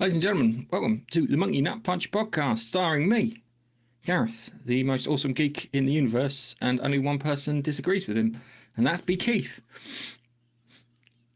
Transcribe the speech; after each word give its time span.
Ladies 0.00 0.14
and 0.14 0.22
gentlemen, 0.22 0.68
welcome 0.70 1.04
to 1.10 1.26
the 1.26 1.36
Monkey 1.36 1.60
Nut 1.60 1.82
Punch 1.82 2.12
podcast, 2.12 2.58
starring 2.60 3.08
me, 3.08 3.42
Gareth, 4.06 4.52
the 4.64 4.84
most 4.84 5.08
awesome 5.08 5.32
geek 5.32 5.68
in 5.72 5.86
the 5.86 5.92
universe, 5.92 6.54
and 6.60 6.80
only 6.82 7.00
one 7.00 7.18
person 7.18 7.62
disagrees 7.62 8.06
with 8.06 8.16
him, 8.16 8.40
and 8.76 8.86
that's 8.86 9.00
B. 9.00 9.16
Keith. 9.16 9.60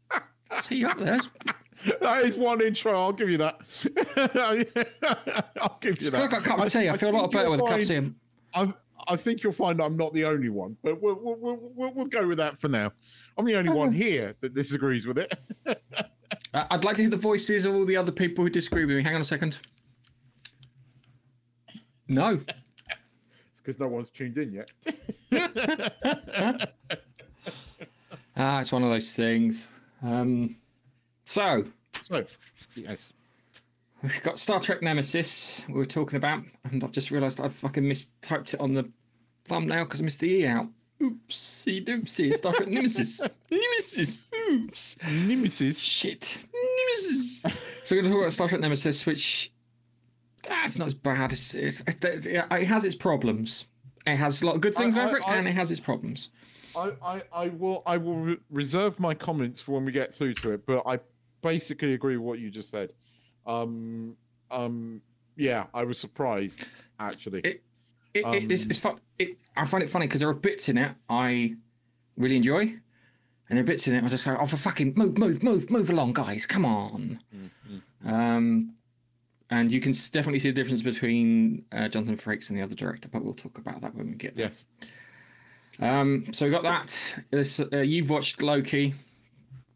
See 0.61 0.77
you 0.77 0.87
up 0.87 0.97
there. 0.97 1.19
That 1.99 2.23
is 2.23 2.37
one 2.37 2.61
intro. 2.61 2.93
I'll 2.93 3.11
give 3.11 3.29
you 3.29 3.37
that. 3.39 3.57
I'll 5.59 5.77
give 5.81 6.01
you 6.01 6.07
I 6.07 6.11
feel 6.11 6.11
that. 6.11 6.31
like 6.31 6.33
a 6.33 6.41
cup 6.41 6.59
of 6.59 6.71
tea. 6.71 6.87
I, 6.87 6.95
feel 6.95 7.09
a 7.09 7.17
lot 7.17 7.31
better 7.33 7.49
with 7.49 7.59
a 7.59 7.63
cup 7.63 7.79
of 7.79 7.85
find- 7.85 8.05
tea. 8.05 8.13
I, 8.55 8.73
I 9.09 9.17
think 9.17 9.43
you'll 9.43 9.51
find 9.51 9.81
I'm 9.81 9.97
not 9.97 10.13
the 10.13 10.23
only 10.23 10.47
one, 10.47 10.77
but 10.81 11.01
we'll, 11.01 11.19
we'll, 11.21 11.35
we'll, 11.75 11.93
we'll 11.93 12.05
go 12.05 12.25
with 12.25 12.37
that 12.37 12.61
for 12.61 12.69
now. 12.69 12.93
I'm 13.37 13.43
the 13.43 13.55
only 13.55 13.73
one 13.73 13.91
here 13.91 14.35
that 14.39 14.53
disagrees 14.53 15.05
with 15.05 15.17
it. 15.17 15.37
Uh, 16.53 16.65
I'd 16.71 16.83
like 16.83 16.95
to 16.97 17.03
hear 17.03 17.09
the 17.09 17.17
voices 17.17 17.65
of 17.65 17.73
all 17.73 17.85
the 17.85 17.97
other 17.97 18.11
people 18.11 18.43
who 18.43 18.49
disagree 18.49 18.85
with 18.85 18.95
me. 18.97 19.03
Hang 19.03 19.15
on 19.15 19.21
a 19.21 19.23
second. 19.23 19.57
No. 22.07 22.39
It's 23.51 23.61
because 23.61 23.79
no 23.79 23.87
one's 23.87 24.09
tuned 24.09 24.37
in 24.37 24.51
yet. 24.53 24.71
Ah, 28.35 28.61
it's 28.61 28.71
one 28.71 28.81
of 28.83 28.89
those 28.89 29.13
things. 29.13 29.67
Um, 30.01 30.55
so, 31.25 31.65
So, 32.01 32.25
yes. 32.75 33.13
We've 34.01 34.23
got 34.23 34.39
Star 34.39 34.59
Trek 34.59 34.81
Nemesis 34.81 35.63
we 35.67 35.75
were 35.75 35.85
talking 35.85 36.17
about, 36.17 36.43
and 36.65 36.83
I've 36.83 36.91
just 36.91 37.11
realised 37.11 37.39
I've 37.39 37.53
fucking 37.53 37.83
mistyped 37.83 38.55
it 38.55 38.59
on 38.59 38.73
the 38.73 38.89
thumbnail 39.45 39.85
because 39.85 40.01
I 40.01 40.03
missed 40.03 40.19
the 40.19 40.29
E 40.29 40.47
out. 40.47 40.67
Oopsie 41.03 41.83
doopsie, 41.85 42.33
Star 42.33 42.53
Trek 42.53 42.69
Nemesis. 42.69 43.21
Nemesis. 43.51 44.21
Oops. 44.49 44.97
Nemesis. 45.03 45.79
Shit. 45.79 46.37
Nemesis. 46.53 47.41
so 47.83 47.95
we're 47.95 48.01
going 48.01 48.05
to 48.05 48.09
talk 48.11 48.19
about 48.21 48.33
Star 48.33 48.47
Trek 48.47 48.61
Nemesis, 48.61 49.05
which 49.05 49.51
that's 50.47 50.77
not 50.77 50.87
as 50.87 50.93
bad. 50.93 51.31
It's, 51.33 51.53
it's, 51.53 51.81
it, 51.81 52.25
it 52.25 52.65
has 52.67 52.85
its 52.85 52.95
problems. 52.95 53.65
It 54.05 54.15
has 54.15 54.41
a 54.41 54.45
lot 54.45 54.55
of 54.55 54.61
good 54.61 54.75
things 54.75 54.95
I- 54.95 55.05
over 55.05 55.17
it, 55.17 55.23
I- 55.27 55.33
I- 55.33 55.37
and 55.37 55.47
it 55.47 55.55
has 55.55 55.71
its 55.71 55.79
problems. 55.79 56.29
I, 56.75 56.91
I, 57.03 57.21
I 57.31 57.47
will 57.49 57.83
I 57.85 57.97
will 57.97 58.15
re- 58.17 58.37
reserve 58.49 58.99
my 58.99 59.13
comments 59.13 59.61
for 59.61 59.73
when 59.73 59.85
we 59.85 59.91
get 59.91 60.11
through 60.13 60.33
to 60.35 60.51
it, 60.53 60.65
but 60.65 60.81
I 60.87 60.97
basically 61.43 61.93
agree 61.93 62.17
with 62.17 62.25
what 62.25 62.39
you 62.39 62.49
just 62.49 62.71
said. 62.71 62.93
Um, 63.45 64.17
um, 64.49 64.99
yeah, 65.35 65.65
I 65.75 65.83
was 65.83 65.99
surprised 65.99 66.65
actually. 66.99 67.41
It- 67.41 67.63
It, 68.13 68.25
it, 68.25 68.51
it's, 68.51 68.63
Um, 68.65 68.69
it's 68.69 68.79
fun. 68.79 68.99
It, 69.19 69.37
I 69.55 69.65
find 69.65 69.83
it 69.83 69.89
funny 69.89 70.07
because 70.07 70.19
there 70.21 70.29
are 70.29 70.33
bits 70.33 70.69
in 70.69 70.77
it 70.77 70.91
I 71.09 71.55
really 72.17 72.35
enjoy, 72.37 72.59
and 72.61 72.79
there 73.49 73.61
are 73.61 73.63
bits 73.63 73.87
in 73.87 73.95
it 73.95 74.03
I 74.03 74.07
just 74.07 74.25
go, 74.25 74.37
"Oh, 74.39 74.45
for 74.45 74.57
fucking 74.57 74.93
move, 74.95 75.17
move, 75.17 75.43
move, 75.43 75.69
move 75.71 75.89
along, 75.89 76.13
guys! 76.13 76.45
Come 76.45 76.65
on." 76.65 77.19
Um, 78.05 78.73
and 79.49 79.71
you 79.71 79.79
can 79.79 79.91
definitely 80.11 80.39
see 80.39 80.49
the 80.49 80.55
difference 80.61 80.81
between 80.81 81.63
uh, 81.71 81.87
Jonathan 81.87 82.17
Frakes 82.17 82.49
and 82.49 82.57
the 82.57 82.63
other 82.63 82.75
director, 82.75 83.07
but 83.09 83.23
we'll 83.23 83.33
talk 83.33 83.57
about 83.57 83.81
that 83.81 83.93
when 83.95 84.09
we 84.09 84.15
get 84.15 84.35
there. 84.35 84.45
yes. 84.47 84.65
Um, 85.79 86.25
so 86.31 86.45
we 86.45 86.51
got 86.51 86.63
that. 86.63 87.15
This, 87.31 87.59
uh, 87.59 87.77
you've 87.77 88.09
watched 88.09 88.41
Loki. 88.41 88.93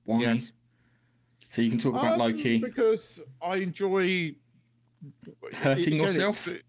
Why? 0.05 0.19
Yes. 0.19 0.51
So 1.49 1.61
you 1.61 1.69
can 1.69 1.79
talk 1.79 1.93
about 1.93 2.13
Um, 2.13 2.19
Loki. 2.19 2.57
because 2.59 3.21
I 3.41 3.57
enjoy 3.57 4.35
Hurting 5.55 5.93
again, 5.95 5.97
yourself? 5.99 6.47
it's, 6.47 6.63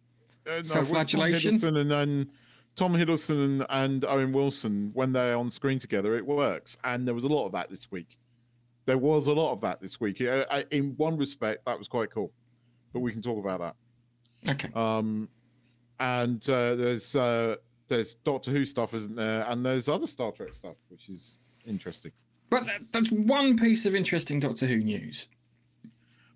uh, 0.49 0.57
no, 0.57 0.63
Self-flagellation? 0.63 1.55
Hiddleston 1.57 1.77
and 1.81 1.91
then 1.91 2.31
Tom 2.77 2.95
Hiddleston 2.95 3.65
and 3.69 4.05
Owen 4.05 4.33
Wilson 4.33 4.91
when 4.95 5.13
they're 5.13 5.37
on 5.37 5.51
screen 5.51 5.79
together, 5.79 6.17
it 6.17 6.25
works. 6.27 6.77
And 6.85 7.07
there 7.07 7.15
was 7.15 7.25
a 7.25 7.29
lot 7.29 7.47
of 7.47 7.53
that 7.53 7.71
this 7.71 7.91
week. 7.91 8.17
There 8.87 8.99
was 8.99 9.27
a 9.27 9.33
lot 9.35 9.53
of 9.53 9.61
that 9.63 9.81
this 9.81 10.01
week. 10.01 10.21
I- 10.23 10.65
In 10.71 10.95
one 10.97 11.17
respect, 11.19 11.65
that 11.67 11.79
was 11.79 11.89
quite 11.89 12.11
cool, 12.11 12.33
but 12.93 13.01
we 13.01 13.13
can 13.13 13.21
talk 13.21 13.39
about 13.45 13.61
that. 13.61 14.53
Okay. 14.53 14.71
Um, 14.75 15.29
and 16.01 16.43
uh, 16.49 16.75
there's 16.77 17.15
uh, 17.17 17.57
there's 17.89 18.15
Doctor 18.15 18.51
Who 18.53 18.65
stuff, 18.65 18.95
isn't 18.95 19.17
there? 19.17 19.45
And 19.49 19.67
there's 19.67 19.89
other 19.89 20.07
Star 20.07 20.31
Trek 20.33 20.55
stuff, 20.55 20.77
which 20.89 21.09
is 21.09 21.39
interesting. 21.67 22.13
But 22.51 22.65
that, 22.67 22.81
that's 22.93 23.11
one 23.11 23.59
piece 23.59 23.85
of 23.85 23.95
interesting 23.97 24.41
Doctor 24.41 24.67
Who 24.67 24.77
news. 24.79 25.29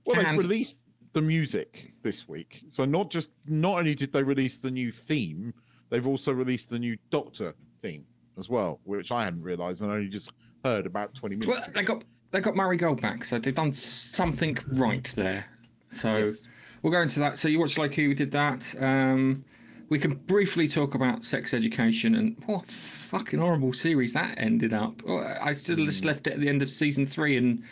Well, 0.04 0.20
they 0.20 0.26
And- 0.28 0.36
released 0.36 0.80
the 1.12 1.22
music 1.22 1.92
this 2.02 2.28
week, 2.28 2.62
so 2.70 2.84
not 2.84 3.10
just 3.10 3.30
not 3.46 3.78
only 3.78 3.94
did 3.94 4.12
they 4.12 4.22
release 4.22 4.58
the 4.58 4.70
new 4.70 4.90
theme, 4.90 5.52
they've 5.90 6.06
also 6.06 6.32
released 6.32 6.70
the 6.70 6.78
new 6.78 6.96
Doctor 7.10 7.54
theme 7.82 8.06
as 8.38 8.48
well, 8.48 8.80
which 8.84 9.12
I 9.12 9.24
hadn't 9.24 9.42
realised 9.42 9.82
and 9.82 9.90
only 9.90 10.08
just 10.08 10.32
heard 10.64 10.86
about 10.86 11.14
twenty 11.14 11.36
minutes. 11.36 11.56
Well, 11.58 11.64
ago. 11.64 11.72
they 11.74 11.82
got 11.82 12.04
they 12.30 12.40
got 12.40 12.56
Murray 12.56 12.76
Gold 12.78 13.00
back, 13.02 13.24
so 13.24 13.38
they've 13.38 13.54
done 13.54 13.72
something 13.74 14.56
right 14.68 15.04
there. 15.16 15.44
So 15.90 16.16
Yes. 16.26 16.48
we'll 16.82 16.92
go 16.92 17.02
into 17.02 17.20
that. 17.20 17.36
So 17.36 17.48
you 17.48 17.58
watched 17.60 17.76
Loki, 17.78 18.08
we 18.08 18.14
did 18.14 18.30
that. 18.32 18.74
Um, 18.80 19.44
we 19.90 19.98
can 19.98 20.14
briefly 20.14 20.66
talk 20.66 20.94
about 20.94 21.22
sex 21.22 21.52
education 21.52 22.14
and 22.14 22.42
what 22.46 22.64
a 22.64 22.72
fucking 22.72 23.38
horrible 23.38 23.74
series 23.74 24.14
that 24.14 24.38
ended 24.38 24.72
up. 24.72 25.02
Oh, 25.06 25.18
I 25.42 25.52
still 25.52 25.76
Hmm. 25.76 25.84
just 25.84 26.06
left 26.06 26.26
it 26.26 26.32
at 26.32 26.40
the 26.40 26.48
end 26.48 26.62
of 26.62 26.70
season 26.70 27.04
three 27.04 27.36
and 27.36 27.62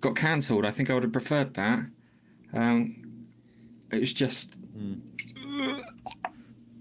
got 0.00 0.16
cancelled. 0.16 0.64
I 0.64 0.72
think 0.72 0.90
I 0.90 0.94
would 0.94 1.04
have 1.04 1.12
preferred 1.12 1.54
that. 1.54 1.84
Um, 2.54 3.26
it 3.90 4.00
was 4.00 4.12
just 4.12 4.54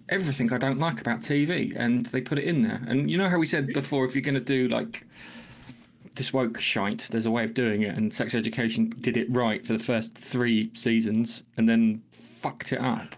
everything 0.09 0.53
I 0.53 0.57
don't 0.57 0.79
like 0.79 1.01
about 1.01 1.19
TV, 1.21 1.73
and 1.75 2.05
they 2.07 2.21
put 2.21 2.37
it 2.37 2.45
in 2.45 2.61
there. 2.61 2.81
And 2.87 3.09
you 3.09 3.17
know 3.17 3.29
how 3.29 3.37
we 3.37 3.45
said 3.45 3.67
before, 3.67 4.05
if 4.05 4.15
you're 4.15 4.21
going 4.21 4.35
to 4.35 4.39
do 4.39 4.67
like 4.67 5.05
this 6.15 6.31
woke 6.31 6.59
shite, 6.59 7.07
there's 7.11 7.25
a 7.25 7.31
way 7.31 7.43
of 7.43 7.53
doing 7.53 7.81
it, 7.81 7.95
and 7.95 8.13
Sex 8.13 8.35
Education 8.35 8.93
did 9.01 9.17
it 9.17 9.27
right 9.31 9.65
for 9.65 9.73
the 9.73 9.83
first 9.83 10.17
three 10.17 10.71
seasons, 10.75 11.43
and 11.57 11.67
then 11.67 12.01
fucked 12.11 12.71
it 12.71 12.79
up. 12.79 13.15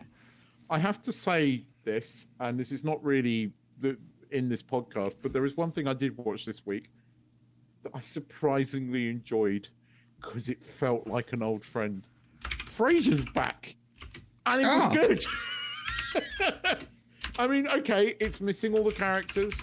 I 0.70 0.80
have 0.80 1.02
to 1.04 1.12
say 1.12 1.66
this, 1.84 2.28
and 2.40 2.60
this 2.60 2.72
is 2.72 2.84
not 2.84 3.04
really 3.04 3.52
the, 3.80 3.98
in 4.32 4.50
this 4.50 4.64
podcast, 4.64 5.16
but 5.22 5.34
there 5.34 5.46
is 5.46 5.58
one 5.58 5.72
thing 5.72 5.88
I 5.88 5.94
did 5.94 6.18
watch 6.18 6.46
this 6.46 6.66
week 6.66 6.90
that 7.84 7.92
I 7.94 8.02
surprisingly 8.02 9.10
enjoyed 9.10 9.68
because 10.22 10.50
it 10.50 10.64
felt 10.64 11.08
like 11.08 11.34
an 11.34 11.44
old 11.44 11.64
friend. 11.64 12.08
Frasier's 12.78 13.26
back, 13.26 13.76
and 14.46 14.62
it 14.62 14.66
Ah. 14.66 14.90
was 14.90 14.98
good. 14.98 15.26
I 17.38 17.48
mean, 17.48 17.68
okay, 17.68 18.16
it's 18.20 18.40
missing 18.40 18.78
all 18.78 18.84
the 18.84 18.92
characters. 18.94 19.54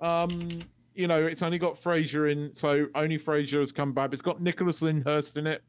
Um, 0.00 0.48
you 0.94 1.08
know, 1.08 1.24
it's 1.24 1.42
only 1.42 1.58
got 1.58 1.74
Frasier 1.82 2.30
in, 2.30 2.54
so 2.54 2.86
only 2.94 3.18
Frasier 3.18 3.60
has 3.60 3.72
come 3.72 3.92
back. 3.92 4.12
It's 4.12 4.22
got 4.22 4.40
Nicholas 4.40 4.80
Lyndhurst 4.80 5.36
in 5.36 5.46
it, 5.48 5.62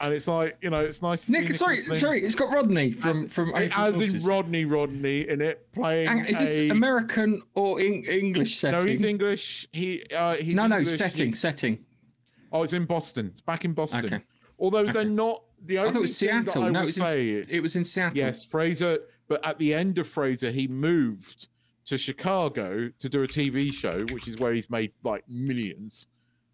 and 0.00 0.14
it's 0.14 0.26
like, 0.26 0.56
you 0.62 0.70
know, 0.70 0.80
it's 0.80 1.02
nice. 1.02 1.26
to 1.26 1.32
see 1.32 1.32
Nick, 1.40 1.52
sorry, 1.52 1.78
Nicholas 1.80 2.00
sorry, 2.00 2.22
it's 2.24 2.34
got 2.34 2.54
Rodney 2.54 2.90
from 2.92 3.24
as, 3.24 3.32
from 3.32 3.54
it- 3.54 3.72
as 3.78 4.00
in 4.00 4.26
Rodney 4.26 4.64
Rodney 4.64 5.28
in 5.28 5.42
it 5.42 5.70
playing. 5.72 6.08
Hang 6.08 6.24
is 6.26 6.38
this 6.38 6.56
a- 6.56 6.70
American 6.70 7.42
or 7.54 7.80
in, 7.80 8.04
English 8.04 8.56
setting? 8.56 8.78
No, 8.80 8.86
he's 8.86 9.02
English. 9.04 9.68
He 9.72 10.04
uh, 10.16 10.36
he's 10.36 10.54
no, 10.54 10.66
no, 10.66 10.78
English. 10.78 10.96
setting, 10.96 11.28
He- 11.28 11.34
setting. 11.34 11.78
oh, 12.52 12.62
it's 12.62 12.72
in 12.72 12.86
Boston. 12.86 13.26
It's 13.32 13.42
back 13.42 13.66
in 13.66 13.72
Boston. 13.74 14.06
Okay. 14.06 14.20
Although 14.58 14.84
they're 14.84 15.04
not 15.04 15.42
the 15.64 15.78
I 15.78 15.82
only 15.82 15.92
thought 15.92 15.98
it 15.98 16.02
was 16.02 16.16
Seattle. 16.16 16.62
I 16.62 16.68
No, 16.70 16.80
it 16.80 16.84
was, 16.84 16.98
in, 16.98 17.06
say. 17.06 17.44
it 17.48 17.60
was 17.60 17.76
in 17.76 17.84
Seattle. 17.84 18.16
yes, 18.16 18.46
Frasier. 18.46 18.98
But 19.28 19.44
at 19.44 19.58
the 19.58 19.74
end 19.74 19.98
of 19.98 20.06
Frasier, 20.06 20.52
he 20.52 20.68
moved 20.68 21.48
to 21.86 21.96
Chicago 21.96 22.90
to 22.98 23.08
do 23.08 23.22
a 23.22 23.26
TV 23.26 23.72
show, 23.72 24.04
which 24.10 24.28
is 24.28 24.36
where 24.38 24.52
he's 24.52 24.68
made 24.70 24.92
like 25.02 25.24
millions, 25.28 26.06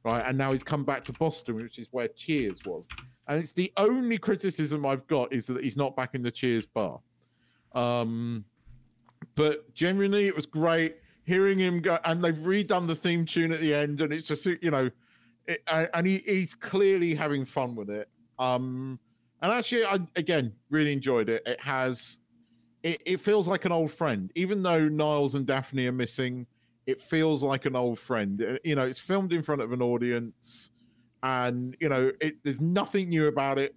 right? 0.04 0.24
And 0.26 0.38
now 0.38 0.52
he's 0.52 0.62
come 0.62 0.84
back 0.84 1.04
to 1.04 1.12
Boston, 1.12 1.56
which 1.56 1.78
is 1.78 1.88
where 1.90 2.08
Cheers 2.08 2.60
was. 2.64 2.86
And 3.28 3.38
it's 3.38 3.52
the 3.52 3.72
only 3.76 4.18
criticism 4.18 4.84
I've 4.84 5.06
got 5.06 5.32
is 5.32 5.46
that 5.46 5.62
he's 5.62 5.76
not 5.76 5.96
back 5.96 6.14
in 6.14 6.22
the 6.22 6.30
Cheers 6.30 6.66
bar. 6.66 7.00
Um, 7.74 8.44
but 9.34 9.72
genuinely, 9.74 10.26
it 10.26 10.36
was 10.36 10.46
great 10.46 10.96
hearing 11.24 11.58
him 11.58 11.80
go. 11.80 11.98
And 12.04 12.22
they've 12.22 12.34
redone 12.34 12.86
the 12.86 12.96
theme 12.96 13.24
tune 13.24 13.52
at 13.52 13.60
the 13.60 13.74
end, 13.74 14.00
and 14.00 14.12
it's 14.12 14.26
just 14.26 14.44
you 14.44 14.70
know, 14.70 14.90
it, 15.46 15.62
and 15.68 15.88
and 15.94 16.06
he, 16.06 16.18
he's 16.26 16.54
clearly 16.54 17.14
having 17.14 17.44
fun 17.44 17.74
with 17.74 17.90
it. 17.90 18.08
Um, 18.42 18.98
and 19.42 19.52
actually, 19.52 19.84
I 19.84 19.98
again 20.16 20.54
really 20.70 20.92
enjoyed 20.92 21.28
it. 21.28 21.42
It 21.46 21.60
has, 21.60 22.18
it, 22.82 23.02
it 23.06 23.20
feels 23.20 23.48
like 23.48 23.64
an 23.64 23.72
old 23.72 23.92
friend, 23.92 24.32
even 24.34 24.62
though 24.62 24.88
Niles 24.88 25.34
and 25.34 25.46
Daphne 25.46 25.86
are 25.88 25.92
missing. 25.92 26.46
It 26.86 27.00
feels 27.00 27.42
like 27.44 27.66
an 27.66 27.76
old 27.76 27.98
friend. 27.98 28.42
Uh, 28.42 28.58
You 28.64 28.74
know, 28.76 28.86
it's 28.86 28.98
filmed 28.98 29.32
in 29.32 29.42
front 29.42 29.62
of 29.62 29.72
an 29.72 29.82
audience, 29.82 30.72
and 31.22 31.76
you 31.80 31.88
know, 31.88 32.12
it, 32.20 32.42
there's 32.44 32.60
nothing 32.60 33.08
new 33.10 33.28
about 33.28 33.58
it. 33.58 33.74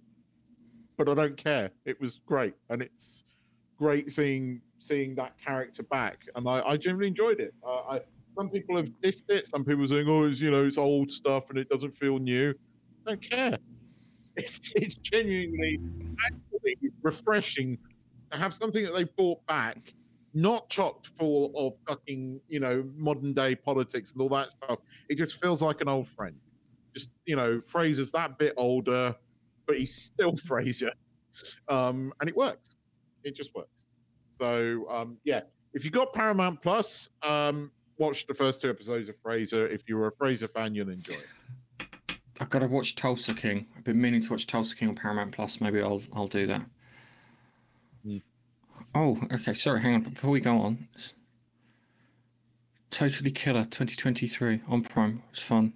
But 0.96 1.08
I 1.08 1.14
don't 1.14 1.36
care. 1.36 1.70
It 1.84 2.00
was 2.00 2.20
great, 2.26 2.54
and 2.70 2.82
it's 2.82 3.24
great 3.78 4.12
seeing 4.12 4.62
seeing 4.78 5.14
that 5.16 5.34
character 5.44 5.82
back, 5.84 6.26
and 6.36 6.48
I, 6.48 6.62
I 6.62 6.76
generally 6.78 7.08
enjoyed 7.08 7.40
it. 7.40 7.54
Uh, 7.66 7.80
I, 7.90 8.00
some 8.38 8.50
people 8.50 8.76
have 8.76 8.88
dissed 9.02 9.30
it. 9.30 9.48
Some 9.48 9.64
people 9.64 9.84
are 9.84 9.88
saying, 9.88 10.08
"Oh, 10.08 10.24
it's 10.24 10.40
you 10.40 10.50
know, 10.50 10.64
it's 10.64 10.78
old 10.78 11.10
stuff 11.12 11.50
and 11.50 11.58
it 11.58 11.68
doesn't 11.68 11.96
feel 11.98 12.18
new." 12.18 12.54
I 13.06 13.10
don't 13.10 13.22
care. 13.22 13.58
It's 14.42 14.70
it's 14.76 14.96
genuinely 14.96 15.80
actually 16.26 16.76
refreshing 17.02 17.78
to 18.30 18.38
have 18.38 18.52
something 18.52 18.84
that 18.84 18.94
they 18.94 19.04
brought 19.04 19.44
back, 19.46 19.94
not 20.34 20.68
chocked 20.68 21.08
full 21.18 21.52
of 21.56 21.72
fucking 21.88 22.42
you 22.48 22.60
know 22.60 22.84
modern 22.96 23.32
day 23.32 23.54
politics 23.54 24.12
and 24.12 24.20
all 24.20 24.28
that 24.30 24.50
stuff. 24.50 24.78
It 25.08 25.16
just 25.16 25.40
feels 25.40 25.62
like 25.62 25.80
an 25.80 25.88
old 25.88 26.08
friend. 26.08 26.36
Just 26.94 27.08
you 27.24 27.34
know, 27.36 27.62
Frasier's 27.72 28.12
that 28.12 28.38
bit 28.38 28.52
older. 28.58 29.14
but 29.66 29.78
he's 29.78 29.94
still 29.94 30.32
Frasier, 30.48 30.92
um, 31.68 32.12
and 32.20 32.28
it 32.28 32.36
works. 32.36 32.76
It 33.24 33.34
just 33.34 33.54
works. 33.54 33.86
So 34.28 34.84
um, 34.90 35.16
yeah, 35.24 35.40
if 35.72 35.84
you 35.84 35.90
got 35.90 36.12
Paramount 36.12 36.60
Plus, 36.60 37.08
um, 37.22 37.70
watch 37.96 38.26
the 38.26 38.34
first 38.34 38.60
two 38.60 38.68
episodes 38.68 39.08
of 39.08 39.16
Frasier. 39.22 39.70
If 39.70 39.88
you're 39.88 40.08
a 40.08 40.12
Frasier 40.12 40.50
fan, 40.52 40.74
you'll 40.74 40.90
enjoy 40.90 41.14
it. 41.14 41.26
I've 42.40 42.50
got 42.50 42.58
to 42.60 42.66
watch 42.66 42.94
Tulsa 42.96 43.34
King. 43.34 43.66
I've 43.76 43.84
been 43.84 44.00
meaning 44.00 44.20
to 44.20 44.30
watch 44.30 44.46
Tulsa 44.46 44.76
King 44.76 44.88
on 44.90 44.94
Paramount 44.94 45.32
Plus. 45.32 45.60
Maybe 45.60 45.80
I'll 45.80 46.02
I'll 46.14 46.26
do 46.28 46.46
that. 46.46 46.62
Mm. 48.06 48.22
Oh, 48.94 49.18
okay. 49.32 49.54
Sorry, 49.54 49.80
hang 49.80 49.94
on. 49.94 50.02
Before 50.02 50.30
we 50.30 50.40
go 50.40 50.58
on, 50.58 50.88
Totally 52.90 53.30
Killer 53.30 53.64
2023 53.64 54.62
on 54.68 54.82
Prime. 54.82 55.22
It's 55.30 55.42
fun. 55.42 55.72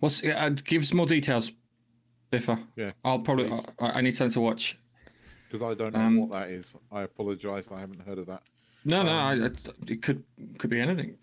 What's 0.00 0.24
uh, 0.24 0.50
give 0.64 0.82
us 0.82 0.92
more 0.92 1.06
details, 1.06 1.52
Biffa? 2.32 2.62
Yeah, 2.76 2.92
I'll 3.04 3.18
probably. 3.20 3.50
I, 3.80 3.86
I 3.90 4.00
need 4.00 4.12
something 4.12 4.34
to 4.34 4.40
watch. 4.40 4.78
Because 5.48 5.62
I 5.62 5.74
don't 5.74 5.92
know 5.94 6.00
Um, 6.00 6.16
what 6.16 6.30
that 6.32 6.50
is. 6.50 6.74
I 6.90 7.02
apologise. 7.02 7.68
I 7.70 7.78
haven't 7.78 8.00
heard 8.00 8.18
of 8.18 8.26
that. 8.26 8.42
No, 8.84 9.02
no, 9.02 9.12
Um, 9.12 9.42
I, 9.42 9.46
it, 9.46 9.68
it 9.88 10.02
could 10.02 10.24
could 10.58 10.70
be 10.70 10.80
anything. 10.80 11.16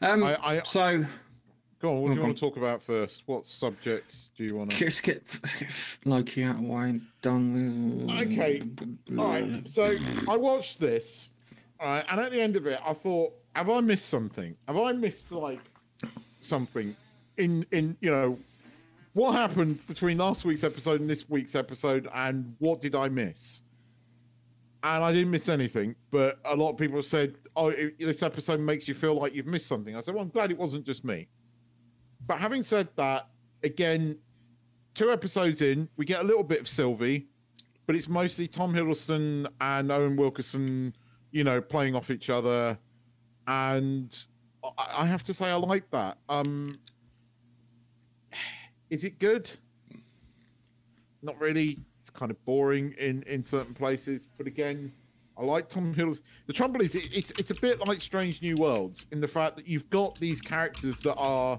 Um. 0.00 0.22
I, 0.24 0.36
I 0.58 0.62
so 0.62 1.04
go 1.84 1.96
on. 1.96 2.02
What 2.02 2.08
do 2.08 2.14
you 2.14 2.22
want 2.22 2.36
to 2.36 2.40
talk 2.40 2.56
about 2.56 2.82
first? 2.82 3.22
What 3.26 3.46
subjects 3.46 4.30
do 4.36 4.44
you 4.44 4.56
want 4.56 4.70
to? 4.70 4.84
let's 4.84 5.00
get, 5.00 5.22
let's 5.42 5.56
get 5.56 5.70
Loki 6.04 6.42
out 6.42 6.56
of 6.56 6.62
the 6.62 6.68
way 6.68 6.82
and 6.90 7.02
done. 7.20 8.08
Okay, 8.22 8.62
All 9.18 9.28
right. 9.28 9.68
So 9.68 9.90
I 10.28 10.36
watched 10.36 10.80
this, 10.80 11.30
all 11.80 11.88
right, 11.88 12.04
and 12.10 12.20
at 12.20 12.32
the 12.32 12.40
end 12.40 12.56
of 12.56 12.66
it, 12.66 12.80
I 12.84 12.92
thought, 12.92 13.34
have 13.54 13.68
I 13.70 13.80
missed 13.80 14.08
something? 14.08 14.56
Have 14.66 14.78
I 14.78 14.92
missed 14.92 15.30
like 15.30 15.60
something 16.40 16.94
in 17.36 17.64
in 17.72 17.96
you 18.00 18.10
know 18.10 18.38
what 19.14 19.32
happened 19.32 19.86
between 19.86 20.18
last 20.18 20.44
week's 20.44 20.64
episode 20.64 21.00
and 21.00 21.08
this 21.08 21.28
week's 21.28 21.54
episode, 21.54 22.08
and 22.14 22.54
what 22.58 22.80
did 22.80 22.94
I 22.94 23.08
miss? 23.08 23.62
And 24.82 25.02
I 25.02 25.12
didn't 25.12 25.30
miss 25.30 25.48
anything, 25.48 25.94
but 26.10 26.38
a 26.44 26.56
lot 26.56 26.70
of 26.70 26.78
people 26.78 27.02
said, 27.02 27.36
"Oh, 27.56 27.68
it, 27.68 27.98
this 27.98 28.22
episode 28.22 28.60
makes 28.60 28.88
you 28.88 28.94
feel 28.94 29.14
like 29.14 29.34
you've 29.34 29.46
missed 29.46 29.66
something." 29.66 29.94
I 29.96 30.00
said, 30.00 30.14
"Well, 30.14 30.24
I'm 30.24 30.30
glad 30.30 30.50
it 30.50 30.58
wasn't 30.58 30.84
just 30.84 31.04
me." 31.04 31.28
But 32.26 32.38
having 32.38 32.62
said 32.62 32.88
that, 32.96 33.28
again, 33.62 34.18
two 34.94 35.10
episodes 35.10 35.60
in, 35.60 35.88
we 35.96 36.04
get 36.04 36.20
a 36.20 36.24
little 36.24 36.44
bit 36.44 36.60
of 36.60 36.68
Sylvie, 36.68 37.26
but 37.86 37.96
it's 37.96 38.08
mostly 38.08 38.48
Tom 38.48 38.72
Hiddleston 38.72 39.46
and 39.60 39.92
Owen 39.92 40.16
Wilkerson, 40.16 40.94
you 41.32 41.44
know, 41.44 41.60
playing 41.60 41.94
off 41.94 42.10
each 42.10 42.30
other, 42.30 42.78
and 43.46 44.24
I, 44.78 45.04
have 45.04 45.22
to 45.24 45.34
say 45.34 45.46
I 45.46 45.56
like 45.56 45.90
that. 45.90 46.16
Um, 46.28 46.72
is 48.88 49.04
it 49.04 49.18
good? 49.18 49.50
Not 51.22 51.38
really. 51.40 51.78
It's 52.00 52.10
kind 52.10 52.30
of 52.30 52.42
boring 52.44 52.94
in 52.98 53.22
in 53.22 53.42
certain 53.42 53.74
places, 53.74 54.28
but 54.36 54.46
again, 54.46 54.92
I 55.38 55.44
like 55.44 55.68
Tom 55.68 55.94
Hiddleston. 55.94 56.20
The 56.46 56.52
trouble 56.52 56.82
is, 56.82 56.94
it, 56.94 57.08
it's 57.16 57.30
it's 57.32 57.50
a 57.50 57.54
bit 57.54 57.86
like 57.86 58.02
Strange 58.02 58.42
New 58.42 58.56
Worlds 58.56 59.06
in 59.10 59.20
the 59.20 59.28
fact 59.28 59.56
that 59.56 59.66
you've 59.66 59.88
got 59.90 60.18
these 60.20 60.40
characters 60.40 61.00
that 61.00 61.16
are 61.16 61.58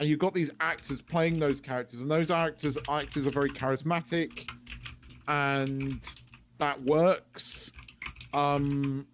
and 0.00 0.08
you've 0.08 0.18
got 0.18 0.34
these 0.34 0.50
actors 0.60 1.00
playing 1.00 1.38
those 1.38 1.60
characters, 1.60 2.00
and 2.00 2.10
those 2.10 2.30
actors 2.30 2.76
actors 2.88 3.26
are 3.26 3.30
very 3.30 3.50
charismatic, 3.50 4.48
and 5.28 6.04
that 6.58 6.80
works. 6.82 7.72
Um, 8.32 9.06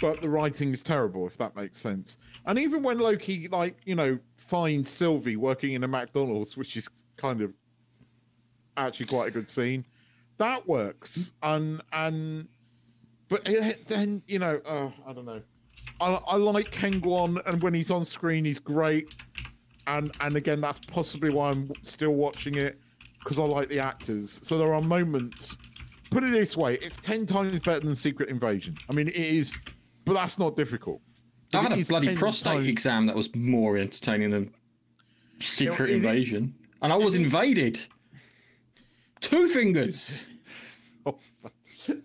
but 0.00 0.20
the 0.22 0.28
writing 0.28 0.72
is 0.72 0.82
terrible, 0.82 1.26
if 1.26 1.36
that 1.38 1.54
makes 1.56 1.78
sense. 1.80 2.18
And 2.46 2.58
even 2.58 2.82
when 2.82 2.98
Loki, 2.98 3.48
like 3.48 3.76
you 3.84 3.94
know, 3.94 4.18
finds 4.36 4.90
Sylvie 4.90 5.36
working 5.36 5.72
in 5.74 5.84
a 5.84 5.88
McDonald's, 5.88 6.56
which 6.56 6.76
is 6.76 6.88
kind 7.16 7.40
of 7.40 7.52
actually 8.76 9.06
quite 9.06 9.28
a 9.28 9.30
good 9.30 9.48
scene, 9.48 9.84
that 10.38 10.66
works. 10.66 11.32
And 11.42 11.82
and 11.92 12.48
but 13.28 13.46
it- 13.46 13.86
then 13.86 14.22
you 14.26 14.38
know, 14.38 14.60
uh, 14.64 14.90
I 15.06 15.12
don't 15.12 15.26
know. 15.26 15.42
I, 16.00 16.20
I 16.26 16.36
like 16.36 16.70
Ken 16.70 17.00
Guan, 17.00 17.40
and 17.46 17.62
when 17.62 17.74
he's 17.74 17.90
on 17.90 18.04
screen, 18.04 18.44
he's 18.44 18.58
great. 18.58 19.14
And 19.86 20.14
and 20.20 20.36
again, 20.36 20.60
that's 20.60 20.78
possibly 20.78 21.30
why 21.30 21.50
I'm 21.50 21.72
still 21.82 22.12
watching 22.14 22.56
it 22.56 22.78
because 23.18 23.38
I 23.38 23.44
like 23.44 23.68
the 23.68 23.80
actors. 23.80 24.40
So 24.42 24.58
there 24.58 24.72
are 24.74 24.82
moments. 24.82 25.56
Put 26.10 26.24
it 26.24 26.30
this 26.30 26.56
way: 26.56 26.74
it's 26.74 26.96
ten 26.96 27.26
times 27.26 27.52
better 27.60 27.80
than 27.80 27.94
Secret 27.94 28.28
Invasion. 28.28 28.76
I 28.90 28.94
mean, 28.94 29.08
it 29.08 29.16
is, 29.16 29.56
but 30.04 30.14
that's 30.14 30.38
not 30.38 30.56
difficult. 30.56 31.00
I've 31.54 31.64
had 31.64 31.78
a 31.78 31.84
bloody 31.84 32.14
prostate 32.14 32.54
times- 32.54 32.66
exam 32.66 33.06
that 33.06 33.16
was 33.16 33.34
more 33.34 33.76
entertaining 33.78 34.30
than 34.30 34.52
Secret 35.40 35.90
it 35.90 35.96
Invasion, 35.96 36.54
and 36.82 36.92
I 36.92 36.96
was 36.96 37.16
invaded. 37.16 37.78
Two 39.20 39.48
fingers. 39.48 40.28
Oh, 41.06 41.16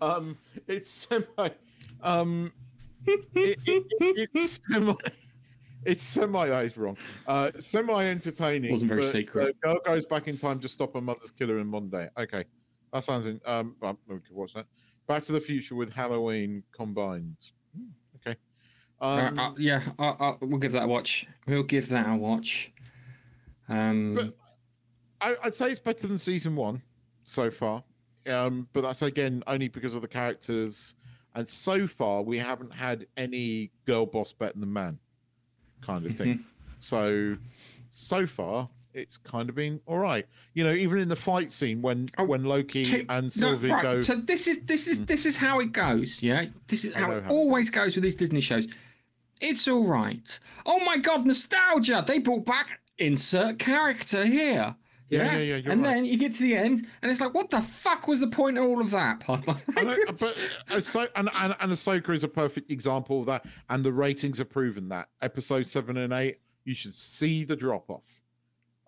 um, 0.00 0.38
it's 0.66 0.88
semi. 0.88 1.50
Um, 2.02 2.52
it, 3.06 3.24
it, 3.34 3.58
it, 3.66 4.30
it's 4.34 4.60
semi. 4.68 4.94
It's 5.84 6.02
semi. 6.02 6.48
That 6.48 6.64
is 6.64 6.76
wrong. 6.76 6.96
Uh, 7.26 7.50
semi 7.58 8.04
entertaining. 8.06 8.70
Wasn't 8.70 8.88
very 8.88 9.02
but, 9.02 9.10
secret. 9.10 9.56
Uh, 9.64 9.68
girl 9.68 9.80
goes 9.84 10.06
back 10.06 10.28
in 10.28 10.38
time 10.38 10.58
to 10.60 10.68
stop 10.68 10.94
her 10.94 11.00
mother's 11.00 11.30
killer 11.30 11.58
in 11.58 11.66
Monday. 11.66 12.08
Okay, 12.18 12.44
that 12.92 13.04
sounds. 13.04 13.26
In, 13.26 13.40
um, 13.44 13.76
well, 13.80 13.98
we 14.08 14.16
could 14.16 14.34
watch 14.34 14.54
that. 14.54 14.66
Back 15.06 15.22
to 15.24 15.32
the 15.32 15.40
Future 15.40 15.74
with 15.74 15.92
Halloween 15.92 16.62
combined. 16.72 17.36
Hmm, 17.76 17.88
Okay. 18.16 18.38
Um, 19.00 19.38
uh, 19.38 19.42
uh, 19.42 19.54
yeah, 19.58 19.82
uh, 19.98 20.10
uh, 20.18 20.36
we'll 20.40 20.58
give 20.58 20.72
that 20.72 20.84
a 20.84 20.86
watch. 20.86 21.26
We'll 21.46 21.62
give 21.62 21.88
that 21.90 22.08
a 22.08 22.16
watch. 22.16 22.72
Um, 23.68 24.14
But- 24.14 24.36
I, 25.20 25.36
I'd 25.44 25.54
say 25.54 25.70
it's 25.70 25.80
better 25.80 26.06
than 26.06 26.18
season 26.18 26.54
one 26.54 26.82
so 27.22 27.50
far, 27.50 27.82
um, 28.26 28.68
but 28.72 28.82
that's 28.82 29.00
again 29.02 29.42
only 29.46 29.68
because 29.68 29.94
of 29.94 30.02
the 30.02 30.08
characters. 30.08 30.94
And 31.34 31.46
so 31.48 31.86
far, 31.86 32.22
we 32.22 32.38
haven't 32.38 32.72
had 32.72 33.06
any 33.16 33.70
girl 33.86 34.06
boss 34.06 34.32
better 34.32 34.58
than 34.58 34.72
man 34.72 34.98
kind 35.80 36.06
of 36.06 36.16
thing. 36.16 36.44
So, 36.80 37.38
so 37.90 38.26
far, 38.26 38.68
it's 38.92 39.16
kind 39.16 39.48
of 39.48 39.54
been 39.54 39.80
all 39.86 39.96
right. 39.96 40.26
You 40.52 40.64
know, 40.64 40.72
even 40.72 40.98
in 40.98 41.08
the 41.08 41.16
fight 41.16 41.50
scene 41.50 41.80
when 41.80 42.10
Oh, 42.18 42.24
when 42.24 42.44
Loki 42.44 42.84
Ki- 42.84 43.06
and 43.08 43.24
no, 43.24 43.28
Sylvie 43.30 43.70
right, 43.70 43.82
go, 43.82 44.00
So 44.00 44.16
this 44.16 44.46
is 44.46 44.60
this 44.66 44.86
is 44.86 44.98
hmm. 44.98 45.04
this 45.06 45.24
is 45.24 45.36
how 45.36 45.60
it 45.60 45.72
goes. 45.72 46.22
Yeah, 46.22 46.44
this 46.68 46.84
is 46.84 46.92
how 46.92 47.10
it 47.10 47.22
how 47.22 47.30
it 47.30 47.32
always 47.32 47.70
goes 47.70 47.94
with 47.94 48.04
these 48.04 48.14
Disney 48.14 48.40
shows. 48.42 48.68
It's 49.40 49.66
all 49.66 49.86
right. 49.86 50.38
Oh 50.66 50.84
my 50.84 50.98
god, 50.98 51.26
nostalgia! 51.26 52.04
They 52.06 52.18
brought 52.18 52.44
back 52.44 52.80
insert 52.98 53.58
character 53.58 54.26
here. 54.26 54.76
Yeah, 55.10 55.32
yeah, 55.32 55.38
yeah, 55.38 55.56
you're 55.56 55.72
and 55.72 55.82
right. 55.82 55.94
then 55.94 56.04
you 56.04 56.16
get 56.16 56.32
to 56.34 56.42
the 56.42 56.56
end, 56.56 56.86
and 57.02 57.10
it's 57.10 57.20
like, 57.20 57.34
what 57.34 57.50
the 57.50 57.60
fuck 57.60 58.08
was 58.08 58.20
the 58.20 58.26
point 58.26 58.56
of 58.56 58.64
all 58.64 58.80
of 58.80 58.90
that? 58.90 59.22
Know, 59.28 59.96
but 60.18 60.36
uh, 60.70 60.80
so 60.80 61.06
and, 61.14 61.28
and 61.40 61.54
and 61.60 61.72
Ahsoka 61.72 62.14
is 62.14 62.24
a 62.24 62.28
perfect 62.28 62.70
example 62.70 63.20
of 63.20 63.26
that, 63.26 63.44
and 63.68 63.84
the 63.84 63.92
ratings 63.92 64.38
have 64.38 64.48
proven 64.48 64.88
that. 64.88 65.08
Episode 65.20 65.66
seven 65.66 65.98
and 65.98 66.12
eight, 66.12 66.38
you 66.64 66.74
should 66.74 66.94
see 66.94 67.44
the 67.44 67.54
drop 67.54 67.90
off. 67.90 68.22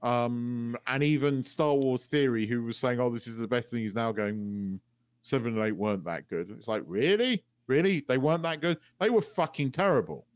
Um, 0.02 0.76
and 0.86 1.02
even 1.02 1.42
Star 1.42 1.74
Wars 1.74 2.06
Theory, 2.06 2.46
who 2.46 2.62
was 2.62 2.78
saying, 2.78 2.98
"Oh, 2.98 3.10
this 3.10 3.26
is 3.26 3.36
the 3.36 3.48
best 3.48 3.70
thing," 3.70 3.84
is 3.84 3.94
now 3.94 4.10
going, 4.10 4.36
"Mm, 4.36 4.80
seven 5.22 5.54
and 5.54 5.66
eight 5.66 5.76
weren't 5.76 6.04
that 6.04 6.28
good. 6.28 6.50
It's 6.56 6.68
like, 6.68 6.82
really, 6.86 7.44
really, 7.66 8.04
they 8.08 8.16
weren't 8.16 8.42
that 8.44 8.60
good. 8.60 8.78
They 9.00 9.10
were 9.10 9.22
fucking 9.22 9.72
terrible. 9.72 10.26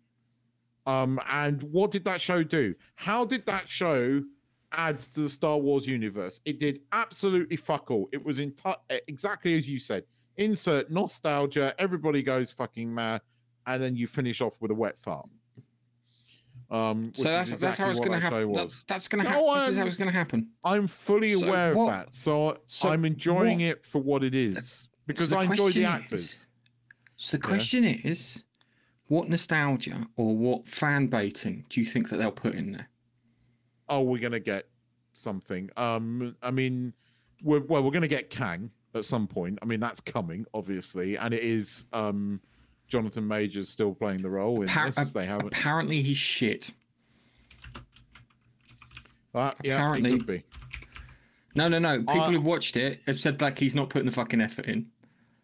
Um, 0.86 1.20
and 1.30 1.62
what 1.62 1.90
did 1.90 2.04
that 2.04 2.20
show 2.20 2.42
do? 2.42 2.74
How 2.96 3.24
did 3.24 3.46
that 3.46 3.68
show 3.68 4.22
add 4.72 5.00
to 5.00 5.20
the 5.20 5.28
Star 5.28 5.58
Wars 5.58 5.86
universe? 5.86 6.40
It 6.44 6.58
did 6.58 6.80
absolutely 6.92 7.56
fuck 7.56 7.90
all. 7.90 8.08
It 8.12 8.24
was 8.24 8.38
in 8.38 8.52
tu- 8.52 8.72
exactly 9.08 9.56
as 9.58 9.68
you 9.68 9.78
said. 9.78 10.04
Insert 10.36 10.90
nostalgia. 10.90 11.74
Everybody 11.78 12.22
goes 12.22 12.50
fucking 12.50 12.92
mad, 12.92 13.20
and 13.66 13.82
then 13.82 13.94
you 13.96 14.06
finish 14.06 14.40
off 14.40 14.60
with 14.60 14.70
a 14.70 14.74
wet 14.74 14.98
fart. 14.98 15.28
Um, 16.70 17.12
so 17.16 17.24
that's 17.24 17.52
is 17.52 17.58
that's 17.60 17.78
how 17.78 17.90
it's 17.90 17.98
going 17.98 18.12
to 18.12 18.20
happen. 18.20 18.52
That- 18.52 18.62
was. 18.64 18.84
that's 18.86 19.08
going 19.08 19.24
to 19.24 19.28
No, 19.30 19.48
happen. 19.48 19.58
This 19.60 19.68
is 19.70 19.76
how 19.76 19.80
I'm- 19.82 19.88
it's 19.88 19.96
going 19.96 20.10
to 20.10 20.16
happen. 20.16 20.48
I'm 20.64 20.86
fully 20.86 21.34
So 21.34 21.46
aware 21.46 21.74
what- 21.74 21.92
of 21.92 22.06
that, 22.06 22.14
so, 22.14 22.58
so 22.66 22.90
I'm 22.90 23.04
enjoying 23.04 23.58
what- 23.58 23.64
it 23.66 23.84
for 23.84 24.00
what 24.00 24.22
it 24.22 24.34
is 24.36 24.88
because 25.06 25.30
the 25.30 25.36
I 25.38 25.44
enjoy 25.44 25.72
the 25.72 25.84
actors. 25.84 26.22
is- 26.22 26.46
So 27.16 27.36
the 27.38 27.42
question 27.42 27.84
is, 27.84 28.44
what 29.08 29.28
nostalgia 29.28 30.06
or 30.16 30.36
what 30.36 30.68
fan 30.68 31.08
baiting 31.08 31.66
do 31.68 31.80
you 31.80 31.84
think 31.86 32.08
that 32.10 32.18
they'll 32.18 32.30
put 32.30 32.54
in 32.54 32.70
there? 32.72 32.88
Oh, 33.90 34.00
we're 34.02 34.20
gonna 34.22 34.40
get 34.40 34.66
something. 35.12 35.68
Um, 35.76 36.36
I 36.42 36.50
mean, 36.50 36.94
we're 37.42 37.60
well, 37.60 37.82
we're 37.82 37.90
gonna 37.90 38.08
get 38.08 38.30
Kang 38.30 38.70
at 38.94 39.04
some 39.04 39.26
point. 39.26 39.58
I 39.60 39.66
mean, 39.66 39.80
that's 39.80 40.00
coming, 40.00 40.46
obviously, 40.54 41.16
and 41.18 41.34
it 41.34 41.42
is 41.42 41.84
um, 41.92 42.40
Jonathan 42.88 43.26
Majors 43.28 43.68
still 43.68 43.94
playing 43.94 44.22
the 44.22 44.30
role 44.30 44.62
in 44.62 44.68
Appar- 44.68 44.94
this. 44.94 45.12
They 45.12 45.26
haven't. 45.26 45.48
Apparently, 45.48 46.00
he's 46.02 46.16
shit. 46.16 46.72
Uh, 49.34 49.52
yeah, 49.62 49.74
apparently- 49.76 50.16
could 50.18 50.26
be. 50.26 50.44
No, 51.56 51.66
no, 51.68 51.78
no. 51.80 51.98
People 51.98 52.20
Uh, 52.20 52.30
who've 52.30 52.44
watched 52.44 52.76
it 52.76 53.00
have 53.06 53.18
said 53.18 53.40
like 53.40 53.58
he's 53.58 53.74
not 53.74 53.90
putting 53.90 54.06
the 54.06 54.12
fucking 54.12 54.40
effort 54.40 54.66
in. 54.66 54.86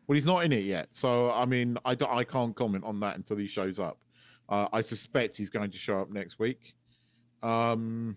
Well, 0.06 0.14
he's 0.14 0.26
not 0.26 0.44
in 0.44 0.52
it 0.52 0.62
yet, 0.64 0.88
so 0.92 1.32
I 1.32 1.44
mean, 1.46 1.76
I 1.84 1.96
don't, 1.96 2.12
I 2.12 2.22
can't 2.22 2.54
comment 2.54 2.84
on 2.84 3.00
that 3.00 3.16
until 3.16 3.36
he 3.36 3.48
shows 3.48 3.80
up. 3.80 3.98
Uh, 4.48 4.68
I 4.72 4.80
suspect 4.80 5.36
he's 5.36 5.50
going 5.50 5.68
to 5.72 5.78
show 5.78 5.98
up 5.98 6.10
next 6.10 6.38
week. 6.38 6.74
Um, 7.42 8.16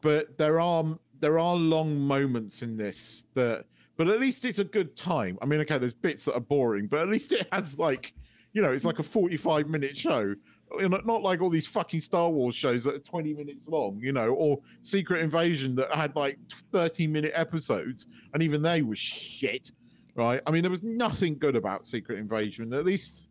but 0.00 0.36
there 0.38 0.60
are 0.60 0.84
there 1.20 1.38
are 1.38 1.56
long 1.56 1.98
moments 1.98 2.62
in 2.62 2.76
this 2.76 3.26
that, 3.34 3.64
but 3.96 4.08
at 4.08 4.20
least 4.20 4.44
it's 4.44 4.58
a 4.58 4.64
good 4.64 4.96
time. 4.96 5.38
I 5.42 5.46
mean, 5.46 5.60
okay, 5.60 5.78
there's 5.78 5.92
bits 5.92 6.24
that 6.26 6.34
are 6.34 6.40
boring, 6.40 6.86
but 6.86 7.00
at 7.00 7.08
least 7.08 7.32
it 7.32 7.46
has 7.52 7.78
like, 7.78 8.14
you 8.52 8.62
know, 8.62 8.72
it's 8.72 8.84
like 8.84 8.98
a 8.98 9.02
45 9.02 9.68
minute 9.68 9.96
show. 9.96 10.34
Not 10.80 11.22
like 11.22 11.40
all 11.40 11.48
these 11.48 11.66
fucking 11.66 12.02
Star 12.02 12.28
Wars 12.28 12.54
shows 12.54 12.84
that 12.84 12.94
are 12.94 12.98
20 12.98 13.32
minutes 13.32 13.68
long, 13.68 13.98
you 14.02 14.12
know, 14.12 14.34
or 14.34 14.60
Secret 14.82 15.22
Invasion 15.22 15.74
that 15.76 15.90
had 15.94 16.14
like 16.14 16.38
30 16.72 17.06
minute 17.06 17.32
episodes, 17.34 18.06
and 18.34 18.42
even 18.42 18.60
they 18.60 18.82
were 18.82 18.94
shit, 18.94 19.72
right? 20.14 20.42
I 20.46 20.50
mean, 20.50 20.60
there 20.60 20.70
was 20.70 20.82
nothing 20.82 21.38
good 21.38 21.56
about 21.56 21.86
Secret 21.86 22.18
Invasion. 22.18 22.74
At 22.74 22.84
least, 22.84 23.30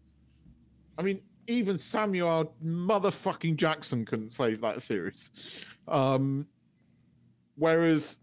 I 0.98 1.04
mean, 1.04 1.22
even 1.46 1.78
Samuel 1.78 2.56
motherfucking 2.66 3.56
Jackson 3.56 4.04
couldn't 4.04 4.34
save 4.34 4.60
that 4.62 4.82
series. 4.82 5.30
Um, 5.88 6.48
whereas 7.58 8.20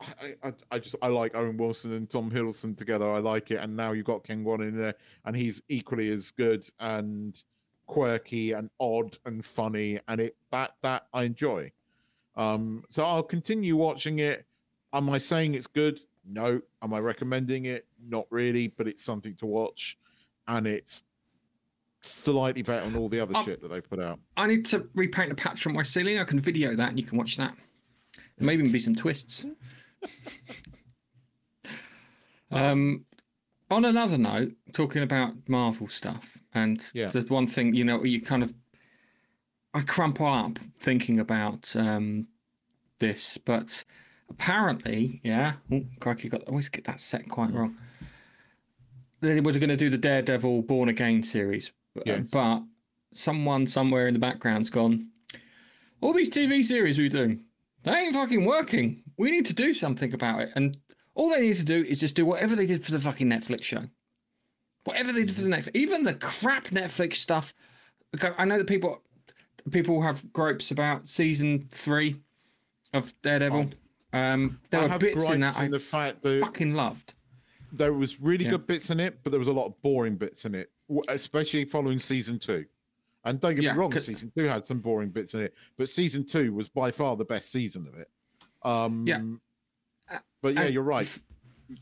I, 0.00 0.34
I, 0.42 0.52
I, 0.70 0.78
just 0.78 0.94
I 1.02 1.08
like 1.08 1.34
Owen 1.34 1.56
Wilson 1.56 1.92
and 1.92 2.08
Tom 2.08 2.30
Hiddleston 2.30 2.76
together. 2.76 3.10
I 3.10 3.18
like 3.18 3.50
it, 3.50 3.56
and 3.56 3.76
now 3.76 3.92
you've 3.92 4.06
got 4.06 4.24
Ken 4.24 4.44
Won 4.44 4.62
in 4.62 4.76
there, 4.76 4.94
and 5.24 5.36
he's 5.36 5.62
equally 5.68 6.10
as 6.10 6.30
good 6.30 6.64
and 6.80 7.42
quirky 7.86 8.52
and 8.52 8.70
odd 8.78 9.18
and 9.26 9.44
funny, 9.44 9.98
and 10.08 10.20
it 10.20 10.36
that 10.52 10.74
that 10.82 11.06
I 11.12 11.24
enjoy. 11.24 11.72
Um, 12.36 12.84
so 12.88 13.04
I'll 13.04 13.22
continue 13.22 13.76
watching 13.76 14.20
it. 14.20 14.46
Am 14.92 15.10
I 15.10 15.18
saying 15.18 15.54
it's 15.54 15.66
good? 15.66 16.00
No. 16.24 16.60
Am 16.82 16.94
I 16.94 17.00
recommending 17.00 17.64
it? 17.64 17.86
Not 18.06 18.26
really, 18.30 18.68
but 18.68 18.86
it's 18.86 19.02
something 19.02 19.34
to 19.36 19.46
watch, 19.46 19.98
and 20.46 20.66
it's 20.66 21.02
slightly 22.00 22.62
better 22.62 22.86
than 22.88 22.96
all 22.96 23.08
the 23.08 23.18
other 23.18 23.36
um, 23.36 23.44
shit 23.44 23.60
that 23.60 23.68
they 23.68 23.80
put 23.80 23.98
out. 23.98 24.20
I 24.36 24.46
need 24.46 24.64
to 24.66 24.88
repaint 24.94 25.30
the 25.30 25.34
patch 25.34 25.66
on 25.66 25.72
my 25.72 25.82
ceiling. 25.82 26.18
I 26.18 26.24
can 26.24 26.38
video 26.38 26.76
that, 26.76 26.90
and 26.90 26.98
you 26.98 27.04
can 27.04 27.18
watch 27.18 27.36
that. 27.38 27.56
There 28.38 28.46
may 28.46 28.54
even 28.54 28.70
be 28.70 28.78
some 28.78 28.94
twists. 28.94 29.44
um, 32.50 33.04
on 33.70 33.84
another 33.84 34.16
note, 34.16 34.52
talking 34.72 35.02
about 35.02 35.34
Marvel 35.48 35.88
stuff, 35.88 36.38
and 36.54 36.84
yeah. 36.94 37.08
the 37.08 37.20
one 37.22 37.46
thing 37.46 37.74
you 37.74 37.84
know, 37.84 38.04
you 38.04 38.20
kind 38.20 38.42
of, 38.42 38.54
I 39.74 39.80
crumple 39.82 40.26
up 40.26 40.58
thinking 40.78 41.18
about 41.20 41.74
um, 41.76 42.28
this, 43.00 43.38
but 43.38 43.84
apparently, 44.30 45.20
yeah, 45.24 45.54
oh, 45.72 45.84
crikey, 46.00 46.28
got 46.28 46.42
I 46.42 46.50
always 46.50 46.68
get 46.68 46.84
that 46.84 47.00
set 47.00 47.28
quite 47.28 47.52
wrong. 47.52 47.76
They 49.20 49.40
were 49.40 49.52
going 49.52 49.68
to 49.68 49.76
do 49.76 49.90
the 49.90 49.98
Daredevil 49.98 50.62
Born 50.62 50.88
Again 50.88 51.24
series, 51.24 51.72
yes. 52.06 52.30
but 52.30 52.62
someone 53.12 53.66
somewhere 53.66 54.06
in 54.06 54.14
the 54.14 54.20
background's 54.20 54.70
gone. 54.70 55.08
All 56.00 56.12
these 56.12 56.30
TV 56.30 56.64
series 56.64 56.98
we 56.98 57.08
do, 57.08 57.40
they 57.84 57.92
ain't 57.92 58.14
fucking 58.14 58.44
working. 58.44 59.02
We 59.16 59.30
need 59.30 59.46
to 59.46 59.54
do 59.54 59.74
something 59.74 60.12
about 60.12 60.40
it. 60.42 60.50
And 60.54 60.76
all 61.14 61.30
they 61.30 61.40
need 61.40 61.56
to 61.56 61.64
do 61.64 61.84
is 61.84 62.00
just 62.00 62.14
do 62.14 62.24
whatever 62.26 62.54
they 62.54 62.66
did 62.66 62.84
for 62.84 62.92
the 62.92 63.00
fucking 63.00 63.28
Netflix 63.28 63.64
show. 63.64 63.84
Whatever 64.84 65.12
they 65.12 65.24
did 65.24 65.34
for 65.34 65.42
the 65.42 65.48
Netflix, 65.48 65.70
even 65.74 66.02
the 66.02 66.14
crap 66.14 66.66
Netflix 66.68 67.16
stuff. 67.16 67.52
I 68.38 68.44
know 68.44 68.58
that 68.58 68.66
people 68.66 69.02
people 69.70 70.00
have 70.02 70.32
gripes 70.32 70.70
about 70.70 71.08
season 71.08 71.68
three 71.70 72.16
of 72.94 73.12
Daredevil. 73.22 73.70
Um, 74.12 74.60
there 74.70 74.80
I 74.80 74.86
were 74.86 74.98
bits 74.98 75.28
in 75.28 75.40
that 75.40 75.56
in 75.58 75.64
I 75.64 75.68
the 75.68 75.80
fact 75.80 76.22
that 76.22 76.40
fucking 76.40 76.74
loved. 76.74 77.14
There 77.72 77.92
was 77.92 78.20
really 78.20 78.46
yeah. 78.46 78.52
good 78.52 78.66
bits 78.66 78.88
in 78.88 78.98
it, 78.98 79.22
but 79.22 79.30
there 79.30 79.38
was 79.38 79.48
a 79.48 79.52
lot 79.52 79.66
of 79.66 79.82
boring 79.82 80.16
bits 80.16 80.46
in 80.46 80.54
it, 80.54 80.70
especially 81.08 81.66
following 81.66 82.00
season 82.00 82.38
two. 82.38 82.64
And 83.24 83.40
don't 83.40 83.54
get 83.54 83.64
yeah, 83.64 83.72
me 83.72 83.78
wrong, 83.78 83.92
season 83.98 84.32
two 84.36 84.44
had 84.44 84.64
some 84.64 84.80
boring 84.80 85.10
bits 85.10 85.34
in 85.34 85.40
it, 85.40 85.54
but 85.76 85.88
season 85.88 86.24
two 86.24 86.54
was 86.54 86.68
by 86.68 86.90
far 86.90 87.16
the 87.16 87.24
best 87.24 87.50
season 87.50 87.86
of 87.86 87.98
it. 87.98 88.08
Um, 88.62 89.06
yeah. 89.06 90.18
But 90.40 90.54
yeah, 90.54 90.66
you're 90.66 90.82
right. 90.82 91.18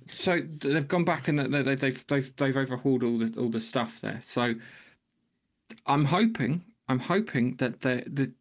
So 0.09 0.41
they've 0.41 0.89
gone 0.89 1.05
back 1.05 1.29
and 1.29 1.39
they, 1.39 1.59
have 1.59 1.81
they've, 1.81 2.07
they've 2.07 2.37
they've 2.37 2.57
overhauled 2.57 3.05
all 3.05 3.19
the 3.19 3.33
all 3.39 3.51
the 3.51 3.61
stuff 3.61 4.01
there. 4.01 4.21
So 4.23 4.55
I'm 5.87 6.05
hoping 6.05 6.65
I'm 6.89 6.99
hoping 6.99 7.57
that 7.57 7.81
the 7.83 8.03
the 8.07 8.33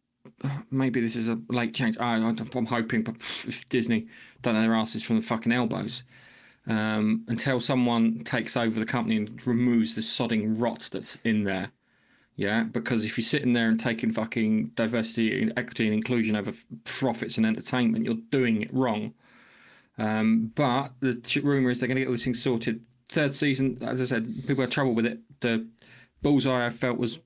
maybe 0.70 1.00
this 1.00 1.16
is 1.16 1.28
a 1.28 1.38
late 1.48 1.74
change. 1.74 1.96
I, 1.98 2.14
I'm 2.14 2.66
hoping, 2.66 3.02
but 3.02 3.16
if 3.46 3.66
Disney 3.68 4.06
don't 4.42 4.54
know 4.54 4.62
their 4.62 4.74
asses 4.74 5.02
from 5.02 5.16
the 5.16 5.22
fucking 5.22 5.52
elbows 5.52 6.02
um, 6.66 7.24
until 7.28 7.60
someone 7.60 8.20
takes 8.24 8.56
over 8.56 8.78
the 8.78 8.86
company 8.86 9.16
and 9.16 9.46
removes 9.46 9.94
the 9.94 10.00
sodding 10.00 10.60
rot 10.60 10.88
that's 10.92 11.16
in 11.24 11.44
there. 11.44 11.70
Yeah, 12.36 12.64
because 12.64 13.06
if 13.06 13.16
you're 13.16 13.24
sitting 13.24 13.54
there 13.54 13.68
and 13.68 13.80
taking 13.80 14.12
fucking 14.12 14.72
diversity, 14.74 15.50
equity, 15.56 15.86
and 15.86 15.94
inclusion 15.94 16.36
over 16.36 16.52
profits 16.84 17.38
and 17.38 17.46
entertainment, 17.46 18.04
you're 18.04 18.18
doing 18.30 18.62
it 18.62 18.72
wrong. 18.74 19.14
Um, 19.96 20.52
but 20.54 20.92
the 21.00 21.14
t- 21.14 21.40
rumor 21.40 21.70
is 21.70 21.80
they're 21.80 21.88
going 21.88 21.96
to 21.96 22.04
get 22.04 22.10
this 22.10 22.24
thing 22.24 22.34
sorted. 22.34 22.82
Third 23.08 23.34
season, 23.34 23.78
as 23.80 24.02
I 24.02 24.04
said, 24.04 24.26
people 24.46 24.62
had 24.62 24.70
trouble 24.70 24.94
with 24.94 25.06
it. 25.06 25.18
The 25.40 25.66
bullseye 26.20 26.66
I 26.66 26.70
felt 26.70 26.98
was 26.98 27.20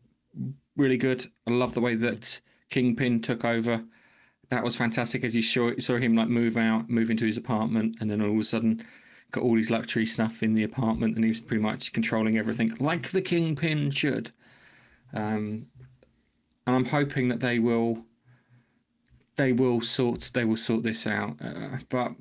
really 0.76 0.96
good. 0.96 1.26
I 1.48 1.50
love 1.50 1.74
the 1.74 1.80
way 1.80 1.96
that 1.96 2.40
Kingpin 2.70 3.20
took 3.20 3.44
over. 3.44 3.82
That 4.50 4.62
was 4.62 4.76
fantastic 4.76 5.24
as 5.24 5.34
you 5.34 5.42
saw, 5.42 5.72
saw 5.78 5.96
him 5.96 6.14
like 6.14 6.28
move 6.28 6.56
out, 6.56 6.88
move 6.88 7.10
into 7.10 7.26
his 7.26 7.36
apartment, 7.36 7.96
and 8.00 8.08
then 8.08 8.20
all 8.20 8.32
of 8.32 8.38
a 8.38 8.44
sudden 8.44 8.84
got 9.32 9.42
all 9.42 9.56
his 9.56 9.70
luxury 9.70 10.06
stuff 10.06 10.42
in 10.44 10.54
the 10.54 10.64
apartment, 10.64 11.16
and 11.16 11.24
he 11.24 11.30
was 11.30 11.40
pretty 11.40 11.62
much 11.62 11.92
controlling 11.92 12.38
everything 12.38 12.72
like 12.78 13.10
the 13.10 13.22
Kingpin 13.22 13.90
should. 13.90 14.30
Um, 15.12 15.66
and 16.66 16.76
I'm 16.76 16.84
hoping 16.84 17.28
that 17.28 17.40
they 17.40 17.58
will 17.58 18.04
they 19.36 19.52
will 19.52 19.80
sort 19.80 20.30
they 20.34 20.44
will 20.44 20.56
sort 20.56 20.82
this 20.82 21.06
out. 21.06 21.36
Uh, 21.42 21.78
but 21.88 22.12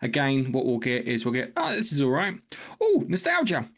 again, 0.00 0.52
what 0.52 0.64
we'll 0.64 0.78
get 0.78 1.06
is 1.06 1.24
we'll 1.24 1.34
get 1.34 1.52
oh 1.56 1.74
this 1.74 1.92
is 1.92 2.00
all 2.00 2.10
right. 2.10 2.34
Oh 2.80 3.04
nostalgia. 3.06 3.68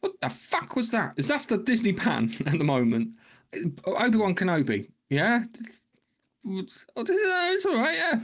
What 0.00 0.20
the 0.20 0.28
fuck 0.28 0.74
was 0.74 0.90
that? 0.90 1.14
Is 1.16 1.28
that 1.28 1.42
the 1.42 1.58
Disney 1.58 1.92
pan 1.92 2.32
at 2.46 2.58
the 2.58 2.64
moment? 2.64 3.10
Obi 3.86 4.18
Wan 4.18 4.34
Kenobi. 4.34 4.90
Yeah. 5.08 5.44
Oh, 6.44 6.62
this 6.62 6.84
it's 6.96 7.66
all 7.66 7.78
right. 7.78 7.96
Yeah. 7.96 8.20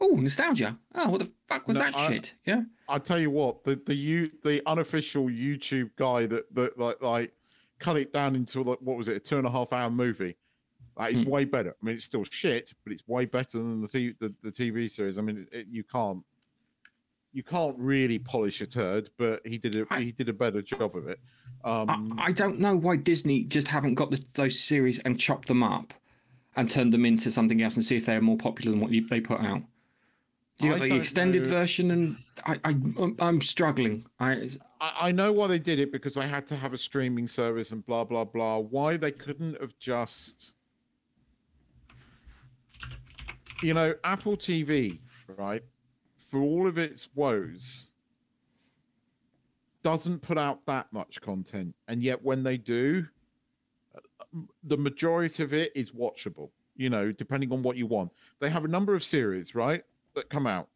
Oh 0.00 0.14
nostalgia. 0.14 0.78
Oh 0.94 1.10
what 1.10 1.18
the 1.18 1.30
fuck 1.48 1.66
was 1.68 1.76
no, 1.76 1.84
that 1.84 1.96
I, 1.96 2.08
shit? 2.08 2.34
Yeah. 2.46 2.62
I 2.88 2.98
tell 2.98 3.18
you 3.18 3.30
what 3.30 3.64
the 3.64 3.80
the 3.84 3.94
you 3.94 4.30
the 4.42 4.62
unofficial 4.66 5.26
YouTube 5.26 5.90
guy 5.96 6.26
that 6.26 6.54
that 6.54 6.78
like 6.78 7.02
like 7.02 7.32
cut 7.78 7.96
it 7.96 8.12
down 8.12 8.34
into 8.34 8.62
like 8.62 8.78
what 8.80 8.96
was 8.96 9.08
it, 9.08 9.16
a 9.16 9.20
two 9.20 9.38
and 9.38 9.46
a 9.46 9.50
half 9.50 9.72
hour 9.72 9.90
movie. 9.90 10.36
That 10.96 11.12
is 11.12 11.24
mm. 11.24 11.28
way 11.28 11.44
better. 11.44 11.76
I 11.80 11.86
mean, 11.86 11.96
it's 11.96 12.04
still 12.04 12.24
shit, 12.24 12.72
but 12.84 12.92
it's 12.92 13.06
way 13.06 13.24
better 13.24 13.58
than 13.58 13.80
the 13.80 13.88
t- 13.88 14.14
the, 14.18 14.34
the 14.42 14.50
TV 14.50 14.90
series. 14.90 15.18
I 15.18 15.22
mean, 15.22 15.46
it, 15.52 15.66
you 15.70 15.84
can't 15.84 16.24
you 17.32 17.42
can't 17.42 17.78
really 17.78 18.18
polish 18.18 18.60
a 18.60 18.66
turd, 18.66 19.10
but 19.16 19.40
he 19.46 19.58
did 19.58 19.76
a 19.76 19.86
I, 19.90 20.00
he 20.00 20.12
did 20.12 20.28
a 20.28 20.32
better 20.32 20.60
job 20.62 20.96
of 20.96 21.08
it. 21.08 21.20
Um, 21.64 22.18
I, 22.18 22.26
I, 22.26 22.32
don't 22.32 22.58
know 22.58 22.76
why 22.76 22.96
Disney 22.96 23.44
just 23.44 23.68
haven't 23.68 23.94
got 23.94 24.10
the, 24.10 24.22
those 24.34 24.58
series 24.58 24.98
and 25.00 25.18
chopped 25.18 25.48
them 25.48 25.62
up 25.62 25.92
and 26.56 26.70
turned 26.70 26.92
them 26.92 27.04
into 27.04 27.30
something 27.30 27.62
else 27.62 27.76
and 27.76 27.84
see 27.84 27.96
if 27.96 28.06
they're 28.06 28.20
more 28.20 28.36
popular 28.36 28.70
than 28.70 28.80
what 28.80 28.90
you, 28.90 29.06
they 29.08 29.20
put 29.20 29.40
out. 29.40 29.62
You 30.60 30.70
got 30.70 30.80
the 30.80 30.96
extended 30.96 31.44
know. 31.44 31.50
version, 31.50 31.90
and 31.92 32.16
I, 32.44 32.58
I, 32.64 32.70
um, 32.70 33.14
I'm 33.20 33.40
struggling. 33.40 34.04
I, 34.18 34.50
I 34.80 35.12
know 35.12 35.30
why 35.30 35.46
they 35.46 35.60
did 35.60 35.78
it 35.78 35.92
because 35.92 36.14
they 36.14 36.26
had 36.26 36.48
to 36.48 36.56
have 36.56 36.72
a 36.72 36.78
streaming 36.78 37.28
service 37.28 37.70
and 37.70 37.86
blah 37.86 38.02
blah 38.02 38.24
blah. 38.24 38.58
Why 38.58 38.96
they 38.96 39.12
couldn't 39.12 39.60
have 39.60 39.78
just, 39.78 40.54
you 43.62 43.72
know, 43.72 43.94
Apple 44.02 44.36
TV, 44.36 44.98
right? 45.36 45.62
For 46.28 46.40
all 46.40 46.66
of 46.66 46.76
its 46.76 47.08
woes, 47.14 47.90
doesn't 49.84 50.20
put 50.22 50.38
out 50.38 50.66
that 50.66 50.92
much 50.92 51.20
content, 51.20 51.72
and 51.86 52.02
yet 52.02 52.20
when 52.24 52.42
they 52.42 52.58
do, 52.58 53.06
the 54.64 54.76
majority 54.76 55.40
of 55.44 55.54
it 55.54 55.70
is 55.76 55.92
watchable. 55.92 56.50
You 56.74 56.90
know, 56.90 57.12
depending 57.12 57.52
on 57.52 57.62
what 57.62 57.76
you 57.76 57.86
want. 57.86 58.12
They 58.40 58.50
have 58.50 58.64
a 58.64 58.68
number 58.68 58.94
of 58.94 59.04
series, 59.04 59.54
right? 59.54 59.84
That 60.18 60.28
come 60.28 60.46
out. 60.46 60.68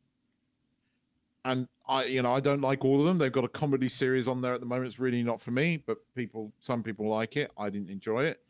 And 1.44 1.68
I, 1.88 2.04
you 2.04 2.22
know, 2.22 2.32
I 2.32 2.40
don't 2.40 2.61
like 2.61 2.84
all 2.84 3.00
of 3.00 3.06
them. 3.06 3.18
They've 3.18 3.32
got 3.32 3.44
a 3.44 3.49
comedy 3.49 3.88
series 3.88 4.28
on 4.28 4.40
there 4.40 4.54
at 4.54 4.61
the 4.61 4.66
moment. 4.66 4.87
It's 4.87 5.00
really 5.00 5.22
not 5.22 5.40
for 5.40 5.50
me, 5.50 5.82
but 5.84 5.99
people, 6.14 6.52
some 6.61 6.82
people 6.82 7.08
like 7.08 7.37
it. 7.37 7.50
I 7.58 7.68
didn't 7.68 7.90
enjoy 7.90 8.25
it. 8.25 8.40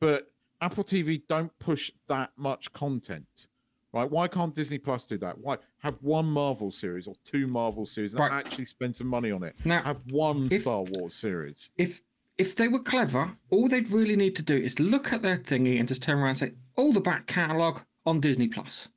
But 0.00 0.30
Apple 0.60 0.84
TV 0.84 1.22
don't 1.28 1.56
push 1.58 1.90
that 2.08 2.30
much 2.36 2.72
content, 2.72 3.48
right? 3.92 4.10
Why 4.10 4.26
can't 4.26 4.54
Disney 4.54 4.78
Plus 4.78 5.04
do 5.04 5.18
that? 5.18 5.36
Why 5.38 5.58
have 5.78 5.96
one 6.00 6.26
Marvel 6.26 6.70
series 6.70 7.06
or 7.06 7.14
two 7.24 7.46
Marvel 7.46 7.84
series 7.84 8.12
and 8.12 8.20
right. 8.20 8.32
actually 8.32 8.64
spend 8.64 8.96
some 8.96 9.06
money 9.06 9.30
on 9.30 9.42
it? 9.42 9.54
Now, 9.64 9.82
have 9.82 10.00
one 10.10 10.48
if, 10.50 10.62
Star 10.62 10.80
Wars 10.92 11.14
series. 11.14 11.70
If 11.76 12.00
if 12.38 12.56
they 12.56 12.68
were 12.68 12.80
clever, 12.80 13.30
all 13.50 13.68
they'd 13.68 13.90
really 13.90 14.16
need 14.16 14.34
to 14.36 14.42
do 14.42 14.56
is 14.56 14.80
look 14.80 15.12
at 15.12 15.22
their 15.22 15.36
thingy 15.36 15.78
and 15.78 15.86
just 15.86 16.02
turn 16.02 16.18
around 16.18 16.30
and 16.30 16.38
say, 16.38 16.52
all 16.76 16.92
the 16.92 17.00
back 17.00 17.26
catalogue 17.26 17.82
on 18.06 18.20
Disney 18.20 18.48
Plus. 18.48 18.88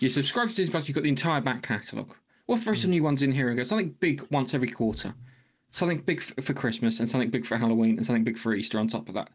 You 0.00 0.08
subscribe 0.08 0.48
to 0.48 0.54
Disney 0.54 0.72
Plus, 0.72 0.88
you've 0.88 0.94
got 0.94 1.04
the 1.04 1.10
entire 1.10 1.40
back 1.40 1.62
catalogue. 1.62 2.16
We'll 2.46 2.56
throw 2.56 2.74
some 2.74 2.90
new 2.90 3.02
ones 3.02 3.22
in 3.22 3.30
here 3.32 3.48
and 3.48 3.56
go 3.56 3.62
something 3.62 3.94
big 4.00 4.26
once 4.30 4.54
every 4.54 4.70
quarter, 4.70 5.14
something 5.70 5.98
big 6.00 6.20
for 6.22 6.54
Christmas, 6.54 6.98
and 7.00 7.08
something 7.08 7.30
big 7.30 7.46
for 7.46 7.56
Halloween, 7.56 7.96
and 7.96 8.04
something 8.04 8.24
big 8.24 8.38
for 8.38 8.54
Easter 8.54 8.78
on 8.78 8.88
top 8.88 9.08
of 9.08 9.14
that. 9.14 9.30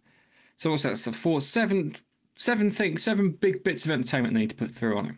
So 0.57 0.71
what's 0.71 0.83
that? 0.83 0.97
So 0.97 1.11
four, 1.11 1.39
seven, 1.39 1.95
seven 2.35 2.69
things, 2.69 3.03
seven 3.03 3.29
big 3.29 3.63
bits 3.63 3.85
of 3.85 3.91
entertainment 3.91 4.33
they 4.33 4.41
need 4.41 4.49
to 4.49 4.55
put 4.55 4.71
through 4.71 4.97
on 4.97 5.05
it. 5.05 5.15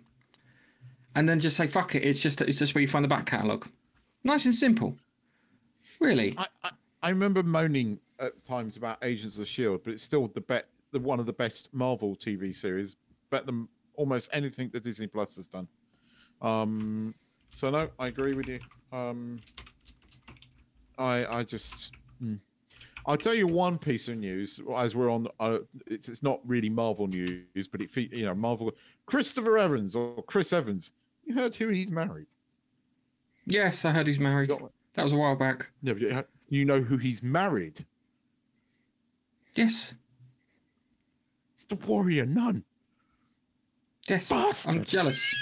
and 1.16 1.28
then 1.28 1.40
just 1.40 1.58
say 1.58 1.66
fuck 1.66 1.96
it. 1.96 2.04
It's 2.04 2.22
just 2.22 2.42
it's 2.42 2.60
just 2.60 2.76
where 2.76 2.82
you 2.82 2.88
find 2.88 3.04
the 3.04 3.10
back 3.10 3.26
catalogue. 3.26 3.68
Nice 4.24 4.46
and 4.46 4.54
simple. 4.54 4.96
Really. 6.00 6.36
I, 6.38 6.46
I, 6.64 6.72
I 7.02 7.10
remember 7.10 7.42
moaning 7.42 8.00
at 8.20 8.44
times 8.46 8.78
about 8.78 8.98
Agents 9.04 9.40
of 9.40 9.48
Shield, 9.48 9.82
but 9.84 9.94
it's 9.94 10.04
still 10.04 10.28
the 10.28 10.42
bet 10.42 10.68
the 10.92 11.00
one 11.00 11.20
of 11.20 11.26
the 11.26 11.34
best 11.34 11.70
Marvel 11.74 12.16
TV 12.16 12.54
series, 12.54 12.98
better 13.30 13.46
than 13.46 13.68
almost 13.98 14.30
anything 14.32 14.70
that 14.70 14.84
Disney 14.84 15.08
Plus 15.08 15.36
has 15.36 15.48
done. 15.50 15.68
Um, 16.42 17.14
so 17.50 17.70
no, 17.70 17.90
I 18.00 18.08
agree 18.08 18.34
with 18.34 18.48
you. 18.48 18.60
Um, 18.94 19.42
I 20.98 21.26
I 21.40 21.44
just. 21.44 21.94
hmm. 22.20 22.36
I'll 23.06 23.16
tell 23.18 23.34
you 23.34 23.48
one 23.48 23.78
piece 23.78 24.10
of 24.10 24.18
news 24.18 24.60
as 24.76 24.94
we're 24.96 25.10
on. 25.10 25.28
Uh, 25.40 25.60
it's 25.88 26.08
it's 26.10 26.24
not 26.24 26.40
really 26.46 26.70
Marvel 26.70 27.08
news, 27.08 27.68
but 27.72 27.82
it 27.82 27.96
you 27.96 28.26
know 28.26 28.36
Marvel. 28.36 28.72
Christopher 29.06 29.58
Evans 29.58 29.96
or 29.96 30.22
Chris 30.24 30.52
Evans. 30.54 30.92
You 31.26 31.36
heard 31.36 31.56
who 31.56 31.68
he's 31.70 31.92
married? 31.92 32.28
yes, 33.46 33.86
I 33.86 33.92
heard 33.92 34.08
he's 34.08 34.20
married. 34.20 34.50
Got- 34.50 34.72
That 34.96 35.04
was 35.04 35.14
a 35.14 35.18
while 35.18 35.36
back. 35.36 35.70
You- 35.82 36.24
you 36.50 36.64
know 36.66 36.82
who 36.82 36.98
he's 36.98 37.22
married? 37.24 37.86
Yes. 39.56 39.96
It's 41.56 41.66
the 41.66 41.76
Warrior 41.76 42.26
Nun. 42.26 42.64
Yes. 44.08 44.32
I'm 44.68 44.84
jealous. 44.86 45.36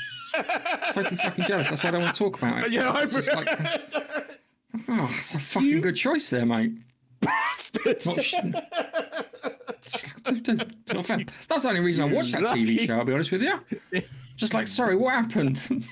totally 0.94 1.16
fucking 1.18 1.46
jealous. 1.46 1.70
That's 1.70 1.84
why 1.84 1.90
I 1.90 1.92
don't 1.92 2.02
want 2.04 2.16
to 2.16 2.24
talk 2.24 2.38
about 2.42 2.64
it. 2.66 2.72
Yeah, 2.72 2.90
I 2.90 3.04
It's 3.04 3.14
just 3.14 3.34
like, 3.34 3.48
oh, 4.90 5.10
it's 5.18 5.34
a 5.36 5.40
fucking 5.40 5.82
good 5.82 5.96
choice 5.96 6.30
there, 6.30 6.46
mate. 6.46 6.74
bastard. 7.22 8.06
Not 8.06 8.24
sh- 8.24 8.34
It's 9.84 10.06
like, 10.08 10.24
dude, 10.24 10.44
dude, 10.44 10.76
it's 10.82 10.94
not 10.94 11.06
fair. 11.06 11.20
That's 11.48 11.64
the 11.64 11.70
only 11.70 11.82
reason 11.82 12.10
I 12.10 12.14
watched 12.14 12.34
that 12.34 12.44
TV 12.44 12.80
show. 12.86 12.98
I'll 12.98 13.06
be 13.06 13.14
honest 13.14 13.32
with 13.32 13.44
you. 13.44 13.60
Just 14.36 14.54
like, 14.54 14.68
sorry, 14.68 14.96
what 14.96 15.14
happened? 15.14 15.88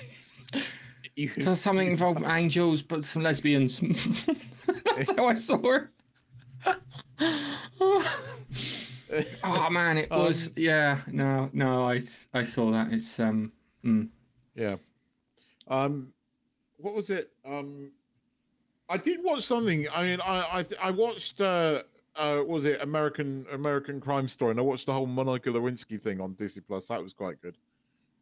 You- 1.15 1.31
So 1.39 1.53
something 1.53 1.87
involved 1.91 2.23
angels, 2.25 2.81
but 2.81 3.05
some 3.05 3.21
lesbians. 3.23 3.79
That's 4.95 5.15
how 5.15 5.27
I 5.27 5.35
saw 5.35 5.57
her. 5.63 5.91
oh 9.43 9.69
man, 9.69 9.97
it 9.97 10.09
was 10.09 10.51
yeah. 10.55 10.99
No, 11.07 11.49
no, 11.53 11.87
I, 11.87 11.99
I 12.33 12.43
saw 12.43 12.71
that. 12.71 12.91
It's 12.91 13.19
um. 13.19 13.51
mm. 13.83 14.07
yeah. 14.55 14.77
Um, 15.67 16.13
what 16.77 16.93
was 16.93 17.09
it? 17.09 17.31
Um, 17.45 17.91
I 18.89 18.97
did 18.97 19.23
watch 19.23 19.43
something. 19.43 19.87
I 19.93 20.03
mean, 20.03 20.19
I 20.21 20.65
I, 20.81 20.87
I 20.87 20.91
watched. 20.91 21.41
Uh, 21.41 21.83
uh, 22.15 22.43
was 22.45 22.65
it 22.65 22.81
American 22.81 23.45
American 23.51 23.99
Crime 23.99 24.27
Story? 24.27 24.51
And 24.51 24.59
I 24.59 24.63
watched 24.63 24.85
the 24.85 24.93
whole 24.93 25.07
Monica 25.07 25.49
Lewinsky 25.49 26.01
thing 26.01 26.21
on 26.21 26.33
Disney 26.33 26.61
Plus. 26.61 26.87
That 26.87 27.01
was 27.01 27.13
quite 27.13 27.41
good. 27.41 27.57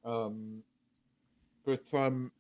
Um, 0.06 0.64
but 1.66 1.94
um, 1.94 2.32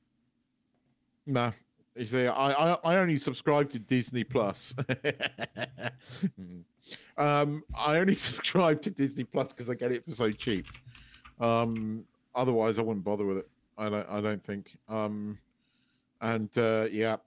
nah. 1.25 1.51
You 1.95 2.05
see, 2.05 2.25
I, 2.25 2.51
I 2.51 2.77
I 2.85 2.97
only 2.97 3.17
subscribe 3.17 3.69
to 3.71 3.79
Disney 3.79 4.23
Plus. 4.23 4.73
um, 7.17 7.63
I 7.75 7.97
only 7.97 8.15
subscribe 8.15 8.81
to 8.83 8.91
Disney 8.91 9.23
Plus 9.23 9.53
because 9.53 9.69
I 9.69 9.75
get 9.75 9.91
it 9.91 10.05
for 10.05 10.11
so 10.11 10.31
cheap. 10.31 10.67
Um, 11.39 12.05
otherwise, 12.35 12.79
I 12.79 12.81
wouldn't 12.81 13.03
bother 13.03 13.25
with 13.25 13.37
it. 13.37 13.49
I 13.77 13.89
don't. 13.89 14.09
I 14.09 14.21
don't 14.21 14.43
think. 14.43 14.77
Um, 14.87 15.37
and 16.21 16.55
uh, 16.57 16.87
yeah. 16.91 17.17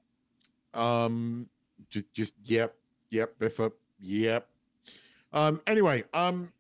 Um, 0.75 1.49
just 1.89 2.13
just 2.13 2.35
yep, 2.45 2.75
yep, 3.11 3.39
biff 3.39 3.61
up, 3.61 3.73
yep. 4.01 4.49
Um, 5.33 5.61
anyway, 5.67 6.05
um, 6.13 6.53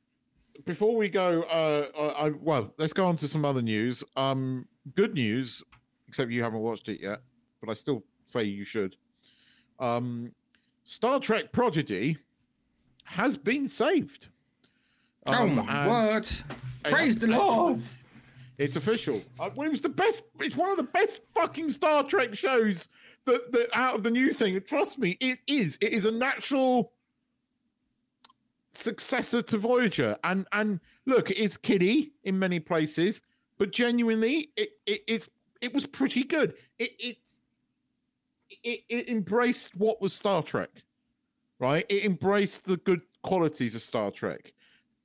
before 0.64 0.96
we 0.96 1.08
go, 1.08 1.42
uh, 1.42 1.88
I, 1.98 2.26
I 2.26 2.30
well, 2.30 2.72
let's 2.78 2.92
go 2.92 3.06
on 3.06 3.16
to 3.16 3.28
some 3.28 3.44
other 3.44 3.62
news. 3.62 4.04
Um, 4.16 4.66
good 4.94 5.14
news, 5.14 5.62
except 6.08 6.30
you 6.30 6.42
haven't 6.42 6.60
watched 6.60 6.88
it 6.88 7.00
yet, 7.00 7.20
but 7.60 7.70
I 7.70 7.74
still 7.74 8.04
say 8.26 8.44
you 8.44 8.64
should. 8.64 8.96
Um, 9.80 10.32
Star 10.84 11.18
Trek 11.18 11.52
Prodigy 11.52 12.18
has 13.04 13.36
been 13.36 13.68
saved. 13.68 14.28
Oh 15.26 15.32
Um, 15.32 15.56
my 15.56 15.62
and- 15.82 15.90
word! 15.90 16.28
Praise 16.84 17.18
the 17.18 17.28
Lord! 17.28 17.82
It's 18.58 18.76
official. 18.76 19.20
Uh, 19.40 19.50
well, 19.56 19.66
it 19.66 19.72
was 19.72 19.80
the 19.80 19.88
best. 19.88 20.22
It's 20.40 20.54
one 20.56 20.70
of 20.70 20.76
the 20.76 20.82
best 20.84 21.20
fucking 21.34 21.70
Star 21.70 22.04
Trek 22.04 22.34
shows 22.34 22.88
that 23.24 23.50
that 23.52 23.68
out 23.72 23.96
of 23.96 24.02
the 24.02 24.10
new 24.10 24.32
thing. 24.32 24.60
Trust 24.60 24.98
me, 24.98 25.16
it 25.20 25.38
is. 25.48 25.76
It 25.80 25.92
is 25.92 26.06
a 26.06 26.12
natural 26.12 26.92
successor 28.74 29.42
to 29.42 29.58
Voyager. 29.58 30.16
And 30.24 30.46
and 30.52 30.80
look, 31.06 31.30
it's 31.30 31.56
kiddie 31.56 32.12
in 32.24 32.38
many 32.38 32.60
places, 32.60 33.20
but 33.58 33.72
genuinely, 33.72 34.50
it 34.56 34.70
it 34.86 35.00
it, 35.08 35.28
it 35.60 35.74
was 35.74 35.86
pretty 35.86 36.22
good. 36.22 36.54
It 36.78 36.90
it, 36.98 37.16
it 38.62 38.80
it 38.88 39.08
embraced 39.08 39.74
what 39.74 40.00
was 40.00 40.12
Star 40.12 40.42
Trek, 40.44 40.70
right? 41.64 41.86
It 41.88 42.04
embraced 42.04 42.64
the 42.64 42.76
good 42.78 43.00
qualities 43.22 43.74
of 43.74 43.82
Star 43.82 44.10
Trek 44.10 44.54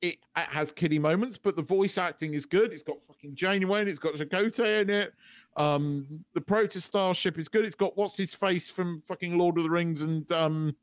it, 0.01 0.17
it 0.37 0.47
has 0.49 0.71
kiddie 0.71 0.99
moments, 0.99 1.37
but 1.37 1.55
the 1.55 1.61
voice 1.61 1.97
acting 1.97 2.33
is 2.33 2.45
good. 2.45 2.71
It's 2.71 2.83
got 2.83 2.97
fucking 3.07 3.35
Janeway, 3.35 3.81
and 3.81 3.89
it's 3.89 3.99
got 3.99 4.13
Chakotay 4.13 4.81
in 4.81 4.89
it. 4.89 5.13
Um, 5.57 6.23
the 6.33 6.41
Protostar 6.41 7.15
ship 7.15 7.37
is 7.37 7.49
good. 7.49 7.65
It's 7.65 7.75
got 7.75 7.97
what's 7.97 8.15
his 8.15 8.33
face 8.33 8.69
from 8.69 9.03
fucking 9.07 9.37
Lord 9.37 9.57
of 9.57 9.63
the 9.63 9.69
Rings 9.69 10.01
and 10.03 10.29
um, 10.31 10.75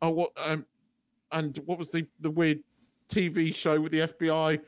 oh 0.00 0.10
what 0.10 0.32
um, 0.36 0.64
and 1.32 1.60
what 1.66 1.78
was 1.78 1.90
the 1.90 2.06
the 2.20 2.30
weird 2.30 2.60
TV 3.10 3.54
show 3.54 3.80
with 3.80 3.92
the 3.92 4.00
FBI? 4.00 4.60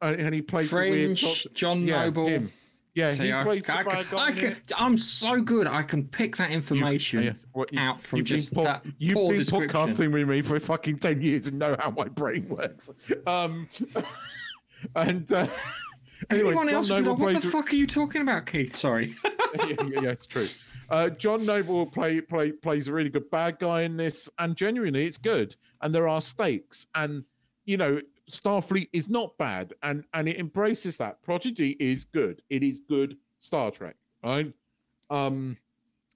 Uh, 0.00 0.16
and 0.18 0.34
he 0.34 0.42
played 0.42 0.68
the 0.68 0.76
weird 0.76 1.20
John 1.54 1.86
yeah, 1.86 2.04
Noble. 2.04 2.26
him. 2.26 2.52
Yeah, 2.94 3.14
See, 3.14 3.24
he 3.24 3.32
I, 3.32 3.42
plays 3.42 3.70
I, 3.70 3.82
the 3.82 4.18
I, 4.18 4.32
can, 4.32 4.56
I'm 4.76 4.98
so 4.98 5.40
good. 5.40 5.66
I 5.66 5.82
can 5.82 6.06
pick 6.06 6.36
that 6.36 6.50
information 6.50 7.22
Yes, 7.22 7.46
what, 7.52 7.72
you- 7.72 7.80
out 7.80 8.00
from 8.00 8.22
just 8.22 8.54
that 8.54 8.84
You've 8.98 9.14
poor 9.14 9.32
been 9.32 9.40
podcasting 9.40 10.12
with 10.12 10.28
me 10.28 10.42
for 10.42 10.60
fucking 10.60 10.98
ten 10.98 11.22
years 11.22 11.46
and 11.46 11.58
know 11.58 11.74
how 11.78 11.90
my 11.90 12.08
brain 12.08 12.48
works. 12.48 12.90
Um, 13.26 13.68
and 14.96 15.30
uh, 15.32 15.46
anyway, 16.30 16.52
John 16.52 16.68
else 16.68 16.90
would 16.90 16.96
be 16.98 17.02
Noble 17.02 17.24
like, 17.24 17.34
what 17.34 17.42
the 17.42 17.48
fuck 17.48 17.72
are 17.72 17.76
you 17.76 17.86
talking 17.86 18.20
about, 18.20 18.44
Keith? 18.44 18.74
Sorry. 18.74 19.14
yeah, 19.24 19.66
yeah, 19.68 20.00
yeah, 20.02 20.10
it's 20.10 20.26
true. 20.26 20.48
Uh, 20.90 21.08
John 21.08 21.46
Noble 21.46 21.86
play, 21.86 22.20
play 22.20 22.52
plays 22.52 22.88
a 22.88 22.92
really 22.92 23.08
good 23.08 23.30
bad 23.30 23.58
guy 23.58 23.82
in 23.82 23.96
this, 23.96 24.28
and 24.38 24.54
genuinely, 24.54 25.06
it's 25.06 25.16
good. 25.16 25.56
And 25.80 25.94
there 25.94 26.08
are 26.08 26.20
stakes, 26.20 26.86
and 26.94 27.24
you 27.64 27.78
know, 27.78 28.00
Starfleet 28.30 28.88
is 28.92 29.08
not 29.08 29.36
bad, 29.38 29.74
and 29.82 30.04
and 30.14 30.28
it 30.28 30.38
embraces 30.38 30.96
that. 30.98 31.22
Prodigy 31.22 31.76
is 31.80 32.04
good. 32.04 32.42
It 32.50 32.62
is 32.62 32.80
good 32.80 33.16
Star 33.40 33.70
Trek, 33.70 33.96
right? 34.22 34.52
Um, 35.10 35.56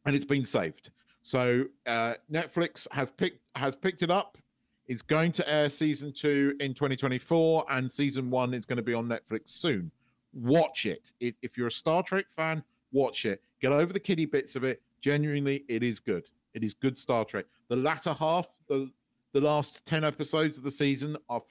and 0.04 0.14
it's 0.14 0.24
been 0.24 0.44
saved. 0.44 0.90
So 1.22 1.64
uh, 1.86 2.14
Netflix 2.32 2.86
has 2.92 3.10
picked 3.10 3.40
has 3.56 3.74
picked 3.74 4.02
it 4.02 4.10
up. 4.10 4.38
It's 4.86 5.02
going 5.02 5.32
to 5.32 5.52
air 5.52 5.68
season 5.68 6.12
two 6.12 6.54
in 6.60 6.72
2024, 6.72 7.66
and 7.70 7.90
season 7.90 8.30
one 8.30 8.54
is 8.54 8.64
going 8.64 8.76
to 8.76 8.82
be 8.82 8.94
on 8.94 9.08
Netflix 9.08 9.48
soon. 9.48 9.90
Watch 10.32 10.86
it. 10.86 11.12
it. 11.18 11.34
If 11.42 11.58
you're 11.58 11.66
a 11.66 11.72
Star 11.72 12.04
Trek 12.04 12.26
fan, 12.30 12.62
watch 12.92 13.24
it. 13.24 13.42
Get 13.60 13.72
over 13.72 13.92
the 13.92 13.98
kiddie 13.98 14.26
bits 14.26 14.54
of 14.54 14.62
it. 14.62 14.80
Genuinely, 15.00 15.64
it 15.68 15.82
is 15.82 15.98
good. 15.98 16.28
It 16.54 16.62
is 16.62 16.74
good 16.74 16.96
Star 16.96 17.24
Trek. 17.24 17.46
The 17.68 17.76
latter 17.76 18.12
half, 18.12 18.46
the 18.68 18.90
the 19.32 19.40
last 19.40 19.84
10 19.84 20.02
episodes 20.02 20.56
of 20.56 20.64
the 20.64 20.70
season 20.70 21.14
are 21.28 21.42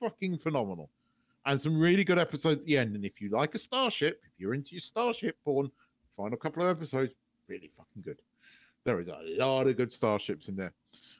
fucking 0.00 0.38
phenomenal. 0.38 0.90
And 1.44 1.60
some 1.60 1.78
really 1.78 2.02
good 2.04 2.18
episodes 2.18 2.60
at 2.62 2.66
the 2.66 2.76
end. 2.76 2.96
And 2.96 3.04
if 3.04 3.20
you 3.20 3.28
like 3.30 3.54
a 3.54 3.58
starship, 3.58 4.20
if 4.24 4.32
you're 4.40 4.54
into 4.54 4.72
your 4.72 4.80
starship 4.80 5.36
porn, 5.44 5.70
final 6.16 6.36
couple 6.36 6.62
of 6.62 6.68
episodes, 6.68 7.14
really 7.48 7.70
fucking 7.76 8.02
good. 8.02 8.20
There 8.84 8.98
is 9.00 9.08
a 9.08 9.18
lot 9.38 9.66
of 9.66 9.76
good 9.76 9.92
starships 9.92 10.48
in 10.48 10.56
there. 10.56 10.72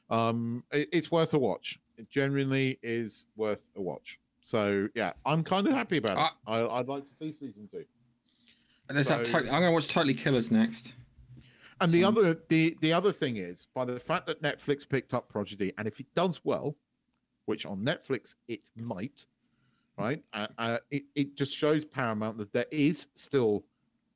Um, 0.09 0.63
it- 0.71 0.89
it's 0.91 1.11
worth 1.11 1.33
a 1.33 1.39
watch. 1.39 1.79
It 1.97 2.09
genuinely 2.09 2.77
is 2.83 3.25
worth 3.35 3.69
a 3.75 3.81
watch. 3.81 4.19
So 4.41 4.87
yeah, 4.95 5.13
I'm 5.25 5.43
kind 5.43 5.67
of 5.67 5.73
happy 5.73 5.97
about 5.97 6.17
it. 6.17 6.33
I, 6.47 6.65
I'd 6.79 6.87
like 6.87 7.03
to 7.03 7.09
see 7.09 7.31
season 7.31 7.67
two. 7.67 7.83
And 8.89 8.95
There's 8.95 9.07
that 9.09 9.25
So- 9.25 9.31
totally, 9.33 9.49
I'm 9.51 9.61
going 9.61 9.69
to 9.69 9.73
watch 9.73 9.87
Totally 9.89 10.13
Killers 10.13 10.49
next. 10.51 10.93
And 11.79 11.91
the 11.91 12.03
other 12.03 12.41
the 12.49 12.75
the 12.81 12.91
other 12.91 13.11
thing 13.13 13.37
is 13.37 13.67
by 13.75 13.85
the 13.85 13.99
fact 13.99 14.25
that 14.27 14.41
Netflix 14.41 14.87
picked 14.87 15.13
up 15.13 15.29
Prodigy, 15.29 15.73
and 15.77 15.87
if 15.87 15.99
it 15.99 16.07
does 16.15 16.43
well, 16.43 16.75
which 17.47 17.65
on 17.65 17.79
Netflix 17.79 18.35
it 18.47 18.59
might, 18.75 19.25
right? 19.97 20.21
Uh, 20.33 20.47
uh, 20.57 20.77
it 20.91 21.03
it 21.15 21.35
just 21.35 21.55
shows 21.55 21.83
Paramount 21.83 22.37
that 22.37 22.53
there 22.53 22.67
is 22.71 23.07
still 23.15 23.63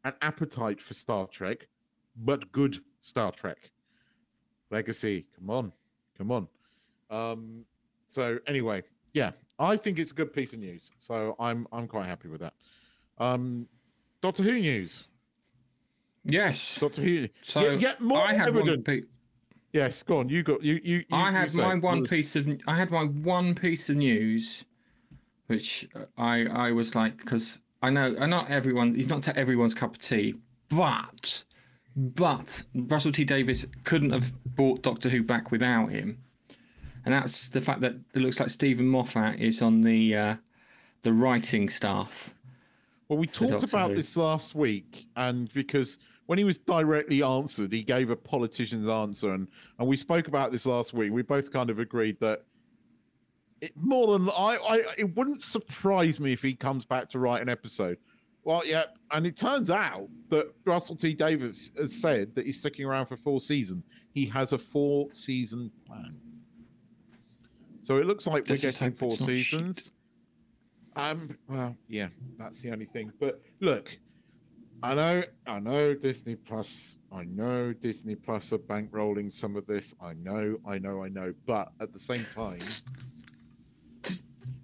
an 0.04 0.14
appetite 0.22 0.80
for 0.82 0.94
Star 0.94 1.28
Trek, 1.28 1.68
but 2.16 2.52
good 2.52 2.78
Star 3.00 3.32
Trek. 3.32 3.72
Legacy, 4.70 5.26
come 5.38 5.50
on, 5.50 5.72
come 6.18 6.32
on. 6.32 6.48
Um, 7.10 7.66
so 8.08 8.38
anyway, 8.48 8.84
yeah, 9.14 9.32
I 9.60 9.78
think 9.78 9.98
it's 9.98 10.12
a 10.12 10.14
good 10.14 10.34
piece 10.34 10.54
of 10.54 10.60
news. 10.60 10.92
So 11.00 11.36
I'm 11.40 11.68
I'm 11.72 11.88
quite 11.88 12.06
happy 12.08 12.28
with 12.28 12.42
that. 12.42 12.54
Um, 13.18 13.68
Doctor 14.22 14.44
Who 14.44 14.60
news. 14.60 15.08
Yes. 16.24 16.80
Doctor 16.80 17.02
Who. 17.02 17.28
So 17.42 17.62
yet, 17.62 17.80
yet 17.80 18.02
more 18.02 18.22
I 18.22 18.34
had 18.34 18.54
one 18.54 18.70
evidence. 18.70 18.84
piece. 18.86 19.20
Yes, 19.74 20.04
go 20.04 20.20
on. 20.20 20.30
You 20.30 20.44
got 20.44 20.64
you. 20.64 20.80
You. 20.84 20.98
you 20.98 21.06
I 21.12 21.32
had 21.32 21.54
say. 21.54 21.62
my 21.62 21.76
one 21.76 22.06
piece 22.06 22.36
of. 22.36 22.48
I 22.68 22.76
had 22.76 22.92
my 22.92 23.04
one 23.04 23.56
piece 23.56 23.90
of 23.90 23.98
news, 23.98 24.66
which 25.48 25.88
uh, 25.96 26.06
I 26.18 26.46
I 26.46 26.72
was 26.72 26.94
like 26.96 27.18
because 27.18 27.60
I 27.82 27.90
know, 27.90 28.16
I 28.20 28.26
not 28.26 28.50
everyone. 28.50 28.94
He's 28.94 29.08
not 29.08 29.24
to 29.24 29.38
everyone's 29.38 29.74
cup 29.74 29.96
of 29.96 30.02
tea, 30.02 30.36
but 30.70 31.44
but 31.96 32.64
Russell 32.76 33.12
T 33.12 33.24
Davies 33.24 33.66
couldn't 33.84 34.12
have 34.12 34.32
brought 34.56 34.82
Doctor 34.82 35.10
Who 35.10 35.24
back 35.24 35.52
without 35.52 35.88
him, 35.88 36.20
and 37.06 37.14
that's 37.14 37.50
the 37.50 37.62
fact 37.62 37.82
that 37.82 37.96
it 38.14 38.20
looks 38.20 38.40
like 38.40 38.50
Steven 38.50 38.88
Moffat 38.88 39.40
is 39.40 39.62
on 39.62 39.82
the 39.82 40.16
uh, 40.16 40.36
the 41.04 41.14
writing 41.14 41.70
staff. 41.70 42.34
Well, 43.08 43.18
we 43.18 43.28
talked 43.28 43.52
Doctor 43.52 43.66
about 43.66 43.90
Who. 43.92 43.96
this 43.96 44.16
last 44.16 44.54
week, 44.54 45.08
and 45.16 45.52
because 45.54 45.98
when 46.32 46.38
he 46.38 46.46
was 46.46 46.58
directly 46.60 47.22
answered, 47.22 47.74
he 47.74 47.84
gave 47.84 48.10
a 48.10 48.16
politician's 48.16 48.88
answer, 48.88 49.34
and 49.34 49.50
and 49.80 49.86
we 49.86 49.98
spoke 49.98 50.30
about 50.30 50.50
this 50.54 50.66
last 50.66 50.94
week. 50.94 51.12
We 51.12 51.24
both 51.24 51.52
kind 51.52 51.70
of 51.70 51.78
agreed 51.78 52.18
that 52.22 52.44
it 53.60 53.74
more 53.76 54.18
than 54.18 54.30
I, 54.30 54.58
I 54.66 54.84
it 54.98 55.14
wouldn't 55.18 55.42
surprise 55.42 56.22
me 56.22 56.32
if 56.32 56.42
he 56.42 56.54
comes 56.54 56.86
back 56.86 57.10
to 57.10 57.20
write 57.20 57.42
an 57.42 57.50
episode. 57.50 57.98
Well, 58.46 58.66
yeah, 58.66 58.86
and 59.12 59.28
it 59.28 59.36
turns 59.36 59.70
out 59.70 60.08
that 60.30 60.54
Russell 60.64 60.96
T 60.96 61.14
Davies 61.14 61.74
has 61.78 61.94
said 61.94 62.34
that 62.36 62.46
he's 62.46 62.60
sticking 62.60 62.86
around 62.86 63.08
for 63.08 63.18
four 63.18 63.42
seasons. 63.42 63.84
He 64.14 64.26
has 64.28 64.54
a 64.54 64.58
four 64.58 65.10
season 65.12 65.70
plan. 65.86 66.16
So 67.82 67.98
it 67.98 68.06
looks 68.06 68.26
like 68.26 68.48
Let's 68.48 68.64
we're 68.64 68.72
getting 68.72 68.94
four 68.94 69.10
not 69.10 69.18
shit. 69.18 69.28
seasons. 69.28 69.92
Um, 70.96 71.38
well, 71.50 71.76
yeah, 71.90 72.08
that's 72.38 72.62
the 72.62 72.72
only 72.72 72.86
thing. 72.86 73.12
But 73.20 73.42
look, 73.60 74.00
I 74.84 74.96
know, 74.96 75.24
I 75.48 75.60
know 75.60 75.94
Disney 75.94 76.36
Plus. 76.36 76.96
I 77.12 77.26
know 77.26 77.74
Disney 77.74 78.16
Plus 78.16 78.52
are 78.54 78.58
bankrolling 78.58 79.34
some 79.34 79.56
of 79.56 79.68
this. 79.68 79.94
I 80.02 80.14
know, 80.14 80.58
I 80.68 80.80
know, 80.80 81.04
I 81.04 81.10
know. 81.10 81.34
But 81.46 81.72
at 81.80 81.94
the 81.94 82.00
same 82.00 82.26
time, 82.34 82.60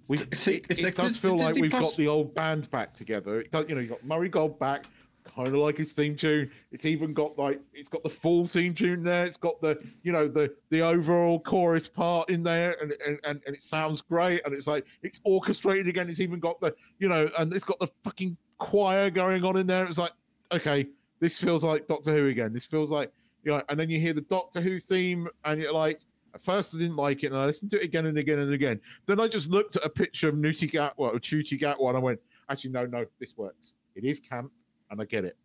we 0.08 0.16
See, 0.32 0.54
it, 0.54 0.66
if 0.70 0.84
it 0.84 0.96
does 0.96 1.16
feel 1.16 1.36
like 1.36 1.56
we've 1.56 1.70
got 1.70 1.94
the 1.96 2.08
old 2.08 2.34
band 2.34 2.70
back 2.70 2.94
together. 2.94 3.40
It 3.42 3.50
does, 3.50 3.66
you 3.68 3.74
know, 3.74 3.80
you 3.82 3.88
got 3.88 4.04
Murray 4.04 4.30
Gold 4.30 4.58
back, 4.58 4.86
kind 5.24 5.48
of 5.48 5.54
like 5.54 5.76
his 5.76 5.92
theme 5.92 6.16
tune. 6.16 6.50
It's 6.72 6.86
even 6.86 7.12
got 7.12 7.38
like 7.38 7.60
it's 7.72 7.88
got 7.88 8.02
the 8.02 8.10
full 8.10 8.46
theme 8.46 8.74
tune 8.74 9.02
there. 9.02 9.24
It's 9.24 9.36
got 9.36 9.60
the 9.60 9.78
you 10.02 10.10
know 10.10 10.26
the 10.26 10.54
the 10.70 10.80
overall 10.80 11.38
chorus 11.40 11.88
part 11.88 12.30
in 12.30 12.42
there, 12.42 12.76
and 12.80 12.94
and 13.06 13.20
and, 13.24 13.42
and 13.46 13.54
it 13.54 13.62
sounds 13.62 14.00
great. 14.00 14.40
And 14.44 14.54
it's 14.54 14.66
like 14.66 14.86
it's 15.02 15.20
orchestrated 15.24 15.86
again. 15.86 16.08
It's 16.08 16.20
even 16.20 16.40
got 16.40 16.60
the 16.60 16.74
you 16.98 17.08
know, 17.08 17.28
and 17.38 17.52
it's 17.52 17.64
got 17.64 17.78
the 17.78 17.88
fucking 18.02 18.36
choir 18.58 19.10
going 19.10 19.44
on 19.44 19.56
in 19.56 19.66
there. 19.66 19.86
It's 19.86 19.98
like 19.98 20.12
okay, 20.52 20.86
this 21.20 21.38
feels 21.38 21.64
like 21.64 21.86
Doctor 21.86 22.12
Who 22.14 22.26
again. 22.26 22.52
This 22.52 22.64
feels 22.64 22.90
like 22.90 23.12
you 23.44 23.52
know, 23.52 23.62
and 23.68 23.78
then 23.78 23.88
you 23.90 23.98
hear 24.00 24.12
the 24.12 24.20
Doctor 24.22 24.60
Who 24.60 24.78
theme, 24.80 25.28
and 25.44 25.60
you're 25.60 25.72
like. 25.72 26.00
At 26.34 26.42
first, 26.42 26.74
I 26.74 26.78
didn't 26.78 26.96
like 26.96 27.24
it, 27.24 27.28
and 27.28 27.36
I 27.36 27.46
listened 27.46 27.70
to 27.70 27.78
it 27.80 27.84
again 27.84 28.04
and 28.04 28.18
again 28.18 28.38
and 28.38 28.52
again. 28.52 28.78
Then 29.06 29.18
I 29.18 29.28
just 29.28 29.48
looked 29.48 29.76
at 29.76 29.84
a 29.86 29.88
picture 29.88 30.28
of 30.28 30.34
Newty 30.34 30.70
Gatwa 30.70 30.92
or 30.98 31.12
Ncuti 31.14 31.58
Gatwa, 31.58 31.88
and 31.88 31.96
I 31.96 32.00
went, 32.00 32.20
"Actually, 32.50 32.70
no, 32.70 32.84
no, 32.84 33.06
this 33.18 33.34
works. 33.38 33.74
It 33.96 34.04
is 34.04 34.20
camp, 34.20 34.52
and 34.90 35.00
I 35.00 35.06
get 35.06 35.24
it. 35.24 35.38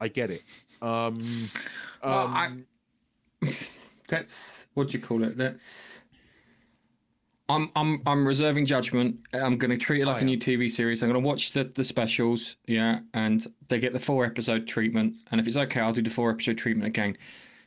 I 0.00 0.08
get 0.08 0.30
it." 0.30 0.42
Um, 0.80 1.50
Well, 2.02 2.26
um, 2.26 2.66
I- 3.42 3.56
That's 4.08 4.66
what 4.72 4.88
do 4.88 4.96
you 4.98 5.04
call 5.04 5.22
it? 5.24 5.36
That's. 5.36 5.99
I'm 7.50 7.70
I'm 7.74 8.02
I'm 8.06 8.26
reserving 8.26 8.66
judgment. 8.66 9.18
I'm 9.32 9.58
going 9.58 9.72
to 9.72 9.76
treat 9.76 10.02
it 10.02 10.06
like 10.06 10.22
a 10.22 10.24
new 10.24 10.38
TV 10.38 10.70
series. 10.70 11.02
I'm 11.02 11.10
going 11.10 11.20
to 11.20 11.26
watch 11.26 11.50
the 11.50 11.64
the 11.64 11.82
specials, 11.82 12.56
yeah, 12.66 13.00
and 13.12 13.44
they 13.68 13.80
get 13.80 13.92
the 13.92 13.98
four 13.98 14.24
episode 14.24 14.68
treatment. 14.68 15.14
And 15.30 15.40
if 15.40 15.48
it's 15.48 15.56
okay, 15.56 15.80
I'll 15.80 15.92
do 15.92 16.02
the 16.02 16.10
four 16.10 16.30
episode 16.30 16.58
treatment 16.58 16.86
again. 16.86 17.18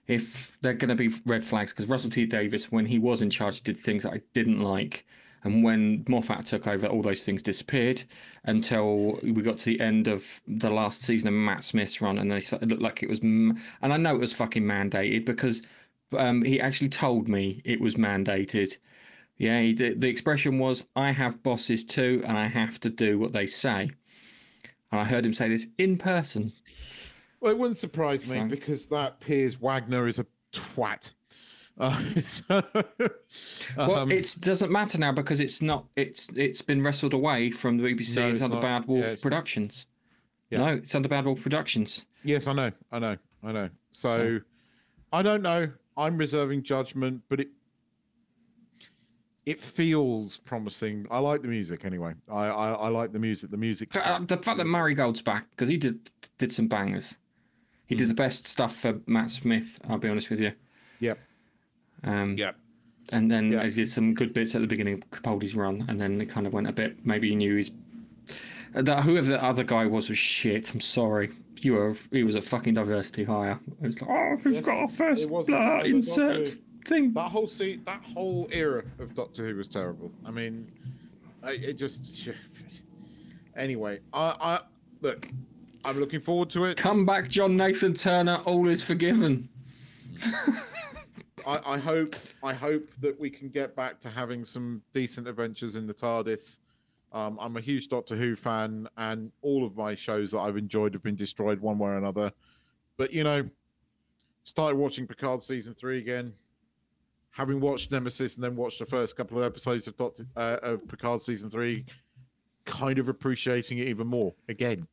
If 0.07 0.57
they're 0.61 0.73
going 0.73 0.89
to 0.89 0.95
be 0.95 1.13
red 1.25 1.45
flags, 1.45 1.73
because 1.73 1.87
Russell 1.87 2.09
T 2.09 2.25
Davies, 2.25 2.71
when 2.71 2.85
he 2.85 2.97
was 2.97 3.21
in 3.21 3.29
charge, 3.29 3.61
did 3.61 3.77
things 3.77 4.03
that 4.03 4.13
I 4.13 4.21
didn't 4.33 4.61
like. 4.61 5.05
And 5.43 5.61
when 5.61 6.05
Moffat 6.07 6.45
took 6.45 6.67
over, 6.67 6.87
all 6.87 7.01
those 7.01 7.25
things 7.25 7.43
disappeared 7.43 8.03
until 8.45 9.19
we 9.21 9.41
got 9.41 9.57
to 9.57 9.65
the 9.65 9.81
end 9.81 10.07
of 10.07 10.25
the 10.47 10.69
last 10.69 11.01
season 11.01 11.27
of 11.27 11.33
Matt 11.33 11.65
Smith's 11.65 12.01
run, 12.01 12.17
and 12.17 12.31
they 12.31 12.37
it 12.37 12.67
looked 12.69 12.81
like 12.81 13.03
it 13.03 13.09
was. 13.09 13.19
And 13.19 13.57
I 13.81 13.97
know 13.97 14.15
it 14.15 14.21
was 14.21 14.31
fucking 14.31 14.63
mandated 14.63 15.25
because 15.25 15.61
um, 16.17 16.41
he 16.41 16.61
actually 16.61 16.89
told 16.89 17.27
me 17.27 17.61
it 17.65 17.81
was 17.81 17.95
mandated. 17.95 18.77
Yeah, 19.37 19.61
he, 19.61 19.73
the, 19.73 19.93
the 19.95 20.07
expression 20.07 20.59
was, 20.59 20.87
"I 20.95 21.11
have 21.11 21.41
bosses 21.43 21.83
too, 21.83 22.21
and 22.25 22.37
I 22.37 22.47
have 22.47 22.79
to 22.81 22.89
do 22.89 23.17
what 23.19 23.33
they 23.33 23.45
say." 23.47 23.89
And 24.91 25.01
I 25.01 25.03
heard 25.03 25.25
him 25.25 25.33
say 25.33 25.49
this 25.49 25.67
in 25.77 25.97
person. 25.97 26.53
well, 27.41 27.51
it 27.51 27.57
wouldn't 27.57 27.77
surprise 27.77 28.29
me 28.29 28.39
So- 28.39 28.45
because 28.47 28.87
that 28.89 29.19
Piers 29.19 29.59
Wenger 29.59 30.07
is 30.07 30.19
a 30.19 30.25
twat. 30.53 31.13
Uh, 31.79 31.99
so, 32.21 32.61
Well, 33.75 33.95
um, 33.95 34.11
it 34.11 34.37
doesn't 34.41 34.71
matter 34.71 34.99
now 34.99 35.11
because 35.11 35.39
it's 35.39 35.61
not. 35.61 35.85
It's 35.95 36.29
it's 36.37 36.61
been 36.61 36.83
wrestled 36.83 37.13
away 37.15 37.49
from 37.49 37.77
the 37.77 37.83
BBC. 37.83 38.15
No, 38.17 38.29
it's 38.31 38.41
under 38.43 38.55
not. 38.57 38.61
Bad 38.61 38.85
Wolf 38.87 39.03
Yeah. 39.05 39.15
Productions. 39.21 39.87
Yeah. 40.51 40.59
No, 40.59 40.67
it's 40.67 40.93
under 40.93 41.09
Bad 41.09 41.25
Wolf 41.25 41.41
Productions. 41.41 42.05
yes, 42.23 42.45
I 42.45 42.53
know, 42.53 42.71
I 42.91 42.99
know, 42.99 43.17
I 43.43 43.51
know. 43.51 43.69
So, 43.89 44.39
I 45.11 45.23
don't 45.23 45.41
know. 45.41 45.71
I'm 45.97 46.15
reserving 46.15 46.61
judgment, 46.61 47.21
but 47.27 47.39
it 47.39 47.47
it 49.45 49.59
feels 49.59 50.37
promising. 50.37 51.05
I 51.11 51.19
like 51.19 51.41
the 51.41 51.47
music 51.49 51.85
anyway. 51.85 52.13
I 52.31 52.45
I, 52.47 52.71
I 52.73 52.87
like 52.89 53.11
the 53.11 53.19
music. 53.19 53.51
The 53.51 53.57
music. 53.57 53.95
Uh, 53.95 54.19
The 54.19 54.37
fact 54.37 54.57
that 54.57 54.65
Murray 54.67 54.93
Gold's 54.95 55.21
back 55.21 55.49
because 55.51 55.69
he 55.69 55.77
did 55.77 56.09
did 56.37 56.51
some 56.51 56.67
bangers. 56.67 57.17
He 57.87 57.95
Hmm. 57.95 57.99
did 57.99 58.09
the 58.09 58.13
best 58.15 58.47
stuff 58.47 58.75
for 58.75 58.99
Matt 59.07 59.29
Smith. 59.31 59.79
I'll 59.89 59.97
be 59.97 60.07
honest 60.09 60.29
with 60.29 60.39
you. 60.39 60.53
Yep. 60.99 61.19
Um, 62.03 62.35
Yep. 62.37 62.55
And 63.11 63.29
then 63.29 63.51
Yeah. 63.51 63.63
he 63.65 63.69
did 63.71 63.89
some 63.89 64.13
good 64.13 64.33
bits 64.33 64.55
at 64.55 64.61
the 64.61 64.67
beginning 64.67 64.93
of 64.95 65.09
Capaldi's 65.11 65.55
run, 65.55 65.85
and 65.89 65.99
then 65.99 66.21
it 66.21 66.29
kind 66.29 66.47
of 66.47 66.53
went 66.53 66.67
a 66.67 66.71
bit. 66.71 67.05
Maybe 67.05 67.29
he 67.29 67.35
knew 67.35 67.57
he's 67.57 67.71
that 68.73 69.03
whoever 69.03 69.27
the 69.27 69.43
other 69.43 69.63
guy 69.63 69.85
was 69.85 70.09
was 70.09 70.17
shit. 70.17 70.73
I'm 70.73 70.79
sorry. 70.79 71.29
You 71.61 71.73
were 71.73 71.95
he 72.11 72.23
was 72.23 72.35
a 72.35 72.41
fucking 72.41 72.73
diversity 72.75 73.23
hire. 73.25 73.59
It 73.81 73.85
was 73.87 74.01
like, 74.01 74.09
oh, 74.09 74.37
we've 74.43 74.53
Yes, 74.55 74.65
got 74.65 74.83
a 74.83 74.87
first 74.87 75.23
it 75.25 75.29
was- 75.29 75.45
blur 75.47 75.81
insert 75.85 76.45
Doctor 76.45 76.57
thing. 76.85 77.13
That 77.13 77.29
whole 77.29 77.47
se- 77.47 77.81
that 77.85 78.01
whole 78.13 78.47
era 78.51 78.83
of 78.99 79.15
Doctor 79.15 79.47
Who 79.47 79.55
was 79.55 79.67
terrible. 79.67 80.11
I 80.25 80.31
mean, 80.31 80.71
I, 81.41 81.51
it 81.51 81.73
just. 81.73 82.29
Anyway, 83.55 83.99
I, 84.13 84.35
I 84.41 84.59
look. 85.01 85.27
I'm 85.85 85.99
looking 85.99 86.21
forward 86.21 86.49
to 86.51 86.63
it. 86.63 86.75
Come 86.75 87.05
back, 87.05 87.29
John 87.29 87.55
Nathan 87.55 87.93
Turner. 87.93 88.37
All 88.45 88.67
is 88.67 88.81
forgiven. 88.81 89.47
I, 91.45 91.59
I 91.63 91.77
hope. 91.77 92.15
I 92.41 92.51
hope 92.51 92.89
that 92.99 93.19
we 93.19 93.29
can 93.29 93.49
get 93.49 93.75
back 93.75 93.99
to 93.99 94.09
having 94.09 94.43
some 94.43 94.81
decent 94.91 95.27
adventures 95.27 95.75
in 95.75 95.85
the 95.85 95.93
TARDIS. 95.93 96.57
Um, 97.11 97.37
I'm 97.39 97.55
a 97.57 97.61
huge 97.61 97.89
Doctor 97.89 98.15
Who 98.15 98.35
fan, 98.35 98.87
and 98.97 99.31
all 99.43 99.63
of 99.63 99.77
my 99.77 99.93
shows 99.93 100.31
that 100.31 100.39
I've 100.39 100.57
enjoyed 100.57 100.93
have 100.93 101.03
been 101.03 101.15
destroyed 101.15 101.59
one 101.59 101.77
way 101.77 101.91
or 101.91 101.97
another. 101.97 102.31
But 102.97 103.13
you 103.13 103.23
know, 103.23 103.47
started 104.43 104.77
watching 104.77 105.05
Picard 105.05 105.41
season 105.41 105.75
three 105.75 105.99
again. 105.99 106.33
Having 107.33 107.59
watched 107.59 107.91
Nemesis 107.91 108.35
and 108.35 108.43
then 108.43 108.55
watched 108.55 108.79
the 108.79 108.85
first 108.85 109.15
couple 109.15 109.37
of 109.37 109.43
episodes 109.43 109.87
of 109.87 109.97
Doctor 109.97 110.23
uh, 110.35 110.57
of 110.61 110.87
Picard 110.87 111.21
season 111.21 111.49
three, 111.49 111.85
kind 112.65 112.99
of 112.99 113.09
appreciating 113.09 113.79
it 113.79 113.87
even 113.87 114.07
more 114.07 114.33
again. 114.49 114.87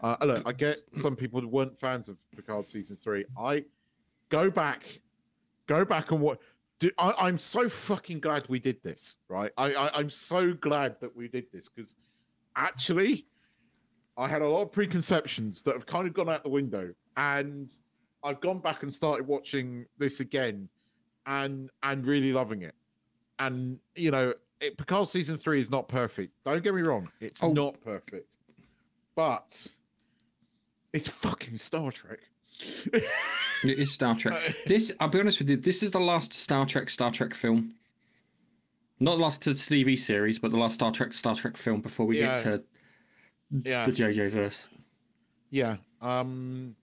Uh, 0.00 0.16
look, 0.22 0.42
I 0.44 0.52
get 0.52 0.78
some 0.90 1.14
people 1.14 1.40
who 1.40 1.48
weren't 1.48 1.78
fans 1.78 2.08
of 2.08 2.18
Picard 2.34 2.66
season 2.66 2.96
three. 2.96 3.24
I 3.38 3.64
go 4.28 4.50
back, 4.50 5.00
go 5.66 5.84
back 5.84 6.10
and 6.10 6.20
watch. 6.20 6.38
Do, 6.80 6.90
I, 6.98 7.12
I'm 7.18 7.38
so 7.38 7.68
fucking 7.68 8.20
glad 8.20 8.48
we 8.48 8.58
did 8.58 8.82
this, 8.82 9.16
right? 9.28 9.50
I, 9.56 9.74
I 9.74 9.98
I'm 9.98 10.10
so 10.10 10.52
glad 10.52 10.96
that 11.00 11.14
we 11.14 11.28
did 11.28 11.46
this 11.52 11.68
because 11.68 11.94
actually, 12.56 13.26
I 14.16 14.28
had 14.28 14.42
a 14.42 14.48
lot 14.48 14.62
of 14.62 14.72
preconceptions 14.72 15.62
that 15.62 15.74
have 15.74 15.86
kind 15.86 16.06
of 16.06 16.14
gone 16.14 16.28
out 16.28 16.42
the 16.42 16.50
window, 16.50 16.92
and 17.16 17.72
I've 18.24 18.40
gone 18.40 18.58
back 18.58 18.82
and 18.82 18.92
started 18.92 19.26
watching 19.26 19.86
this 19.96 20.20
again, 20.20 20.68
and 21.28 21.70
and 21.84 22.04
really 22.04 22.32
loving 22.32 22.62
it. 22.62 22.74
And 23.38 23.78
you 23.94 24.10
know, 24.10 24.34
it, 24.60 24.76
Picard 24.76 25.06
season 25.08 25.36
three 25.36 25.60
is 25.60 25.70
not 25.70 25.86
perfect. 25.86 26.32
Don't 26.44 26.64
get 26.64 26.74
me 26.74 26.82
wrong; 26.82 27.08
it's 27.20 27.40
Oh. 27.42 27.52
not 27.52 27.80
perfect, 27.84 28.34
but 29.14 29.68
it's 30.92 31.06
fucking 31.06 31.56
Star 31.58 31.92
Trek. 31.92 32.18
It 32.90 33.78
is 33.78 33.92
Star 33.92 34.16
Trek. 34.16 34.40
This, 34.66 34.92
I'll 34.98 35.08
be 35.08 35.20
honest 35.20 35.38
with 35.38 35.48
you, 35.50 35.56
this 35.56 35.82
is 35.84 35.92
the 35.92 36.00
last 36.00 36.32
Star 36.32 36.66
Trek 36.66 36.90
Star 36.90 37.10
Trek 37.12 37.34
film. 37.34 37.74
Not 38.98 39.12
the 39.18 39.22
last 39.22 39.42
TV 39.42 39.96
series, 39.96 40.40
but 40.40 40.50
the 40.50 40.56
last 40.56 40.74
Star 40.74 40.90
Trek 40.90 41.12
Star 41.12 41.34
Trek 41.36 41.56
film 41.56 41.80
before 41.80 42.06
we 42.06 42.18
Yeah. 42.18 42.34
get 42.36 42.42
to 42.44 42.62
Yeah. 43.64 43.84
the 43.84 43.92
JJ 43.92 44.28
verse. 44.30 44.68
Yeah. 45.50 45.76
Um 46.00 46.74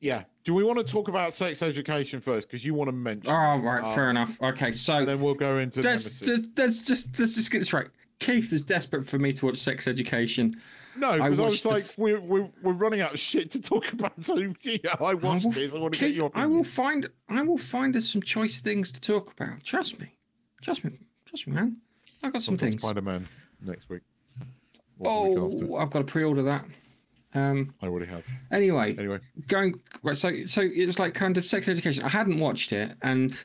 yeah. 0.00 0.24
Do 0.44 0.54
we 0.54 0.64
want 0.64 0.78
to 0.78 0.84
talk 0.84 1.08
about 1.08 1.34
sex 1.34 1.60
education 1.62 2.20
first? 2.20 2.48
Because 2.48 2.64
you 2.64 2.72
want 2.72 2.88
to 2.88 2.92
mention 2.92 3.30
Oh, 3.30 3.58
right, 3.58 3.84
Um, 3.84 3.94
fair 3.94 4.08
enough. 4.10 4.40
Okay, 4.42 4.72
so 4.72 5.04
then 5.04 5.20
we'll 5.20 5.34
go 5.34 5.58
into 5.58 5.82
let's, 5.82 6.26
let's 6.56 6.86
just 6.86 7.18
let's 7.18 7.34
just 7.34 7.50
get 7.50 7.58
this 7.58 7.72
right. 7.72 7.88
Keith 8.18 8.50
was 8.50 8.62
desperate 8.64 9.06
for 9.06 9.18
me 9.18 9.32
to 9.32 9.46
watch 9.46 9.58
Sex 9.58 9.86
Education. 9.86 10.54
No, 10.96 11.10
I 11.10 11.28
because 11.28 11.38
I, 11.38 11.42
was 11.42 11.50
watched 11.52 11.64
like, 11.66 11.84
f- 11.84 11.98
we're, 11.98 12.18
we're 12.20 12.48
we're 12.62 12.72
running 12.72 13.00
out 13.00 13.12
of 13.14 13.20
shit 13.20 13.50
to 13.52 13.60
talk 13.60 13.92
about. 13.92 14.12
So 14.24 14.36
yeah, 14.62 14.96
I 15.00 15.14
watched 15.14 15.44
will- 15.44 15.52
this. 15.52 15.74
I 15.74 15.78
want 15.78 15.94
to 15.94 16.00
get 16.00 16.12
your 16.12 16.30
I 16.34 16.46
will 16.46 16.64
find 16.64 17.08
I 17.28 17.42
will 17.42 17.58
find 17.58 17.94
us 17.94 18.06
some 18.08 18.22
choice 18.22 18.60
things 18.60 18.90
to 18.92 19.00
talk 19.00 19.32
about. 19.38 19.62
Trust 19.62 20.00
me, 20.00 20.16
trust 20.62 20.82
me, 20.84 20.98
trust 21.26 21.46
me, 21.46 21.52
man. 21.54 21.76
I 22.22 22.30
got 22.30 22.42
some 22.42 22.56
things. 22.58 22.80
Spider 22.82 23.02
Man 23.02 23.28
next 23.60 23.88
week. 23.88 24.00
or 24.98 25.34
the 25.34 25.44
week. 25.44 25.70
Oh, 25.70 25.76
I've 25.76 25.90
got 25.90 26.00
to 26.00 26.04
pre-order 26.04 26.42
that. 26.44 26.64
Um, 27.34 27.74
I 27.82 27.86
already 27.86 28.06
have. 28.06 28.24
anyway, 28.50 28.96
Anyway, 28.96 29.20
going 29.48 29.80
right, 30.02 30.16
so 30.16 30.46
so 30.46 30.62
it 30.62 30.86
was 30.86 30.98
like 30.98 31.14
kind 31.14 31.36
of 31.36 31.44
sex 31.44 31.68
education. 31.68 32.04
I 32.04 32.08
hadn't 32.08 32.38
watched 32.38 32.72
it, 32.72 32.96
and 33.02 33.44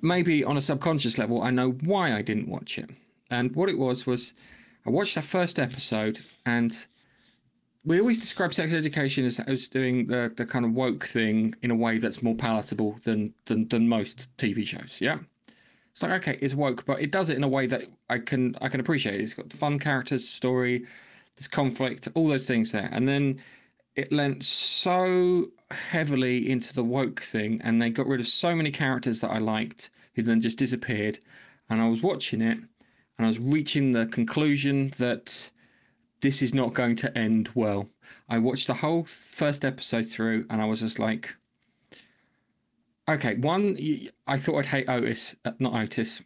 maybe 0.00 0.44
on 0.44 0.56
a 0.56 0.60
subconscious 0.60 1.18
level, 1.18 1.42
I 1.42 1.50
know 1.50 1.70
why 1.70 2.14
I 2.14 2.22
didn't 2.22 2.48
watch 2.48 2.78
it. 2.78 2.90
And 3.30 3.54
what 3.56 3.68
it 3.68 3.78
was 3.78 4.06
was, 4.06 4.34
I 4.86 4.90
watched 4.90 5.14
that 5.16 5.24
first 5.24 5.58
episode, 5.58 6.20
and 6.46 6.86
we 7.84 7.98
always 7.98 8.18
describe 8.18 8.54
sex 8.54 8.72
education 8.72 9.24
as, 9.24 9.40
as 9.40 9.68
doing 9.68 10.06
the, 10.06 10.32
the 10.36 10.46
kind 10.46 10.64
of 10.64 10.72
woke 10.72 11.04
thing 11.04 11.54
in 11.62 11.70
a 11.72 11.74
way 11.74 11.98
that's 11.98 12.22
more 12.22 12.36
palatable 12.36 12.98
than 13.04 13.34
than 13.46 13.66
than 13.68 13.88
most 13.88 14.28
TV 14.36 14.64
shows. 14.66 14.98
Yeah. 15.00 15.18
It's 15.90 16.02
like 16.02 16.12
okay, 16.12 16.38
it's 16.40 16.54
woke, 16.54 16.84
but 16.86 17.02
it 17.02 17.10
does 17.10 17.28
it 17.30 17.36
in 17.36 17.44
a 17.44 17.48
way 17.48 17.66
that 17.66 17.82
I 18.08 18.18
can 18.18 18.56
I 18.62 18.68
can 18.68 18.80
appreciate. 18.80 19.20
It's 19.20 19.34
got 19.34 19.52
fun 19.52 19.78
characters, 19.78 20.26
story, 20.26 20.86
there's 21.36 21.48
conflict, 21.48 22.08
all 22.14 22.28
those 22.28 22.46
things 22.46 22.72
there, 22.72 22.88
and 22.92 23.08
then 23.08 23.40
it 23.96 24.12
lent 24.12 24.42
so 24.42 25.46
heavily 25.70 26.50
into 26.50 26.72
the 26.74 26.84
woke 26.84 27.20
thing, 27.20 27.60
and 27.62 27.80
they 27.80 27.90
got 27.90 28.06
rid 28.06 28.20
of 28.20 28.28
so 28.28 28.54
many 28.54 28.70
characters 28.70 29.20
that 29.20 29.30
I 29.30 29.38
liked, 29.38 29.90
who 30.14 30.22
then 30.22 30.40
just 30.40 30.58
disappeared. 30.58 31.18
And 31.70 31.80
I 31.80 31.88
was 31.88 32.02
watching 32.02 32.42
it, 32.42 32.58
and 32.58 33.26
I 33.26 33.26
was 33.26 33.38
reaching 33.38 33.92
the 33.92 34.06
conclusion 34.06 34.92
that 34.98 35.50
this 36.20 36.42
is 36.42 36.54
not 36.54 36.74
going 36.74 36.96
to 36.96 37.16
end 37.18 37.50
well. 37.54 37.88
I 38.28 38.38
watched 38.38 38.66
the 38.66 38.74
whole 38.74 39.04
first 39.04 39.64
episode 39.64 40.06
through, 40.06 40.46
and 40.50 40.60
I 40.60 40.64
was 40.66 40.80
just 40.80 40.98
like, 40.98 41.34
okay, 43.08 43.34
one, 43.36 43.76
I 44.26 44.38
thought 44.38 44.58
I'd 44.58 44.66
hate 44.66 44.88
Otis, 44.88 45.36
uh, 45.44 45.52
not 45.58 45.74
Otis. 45.74 46.22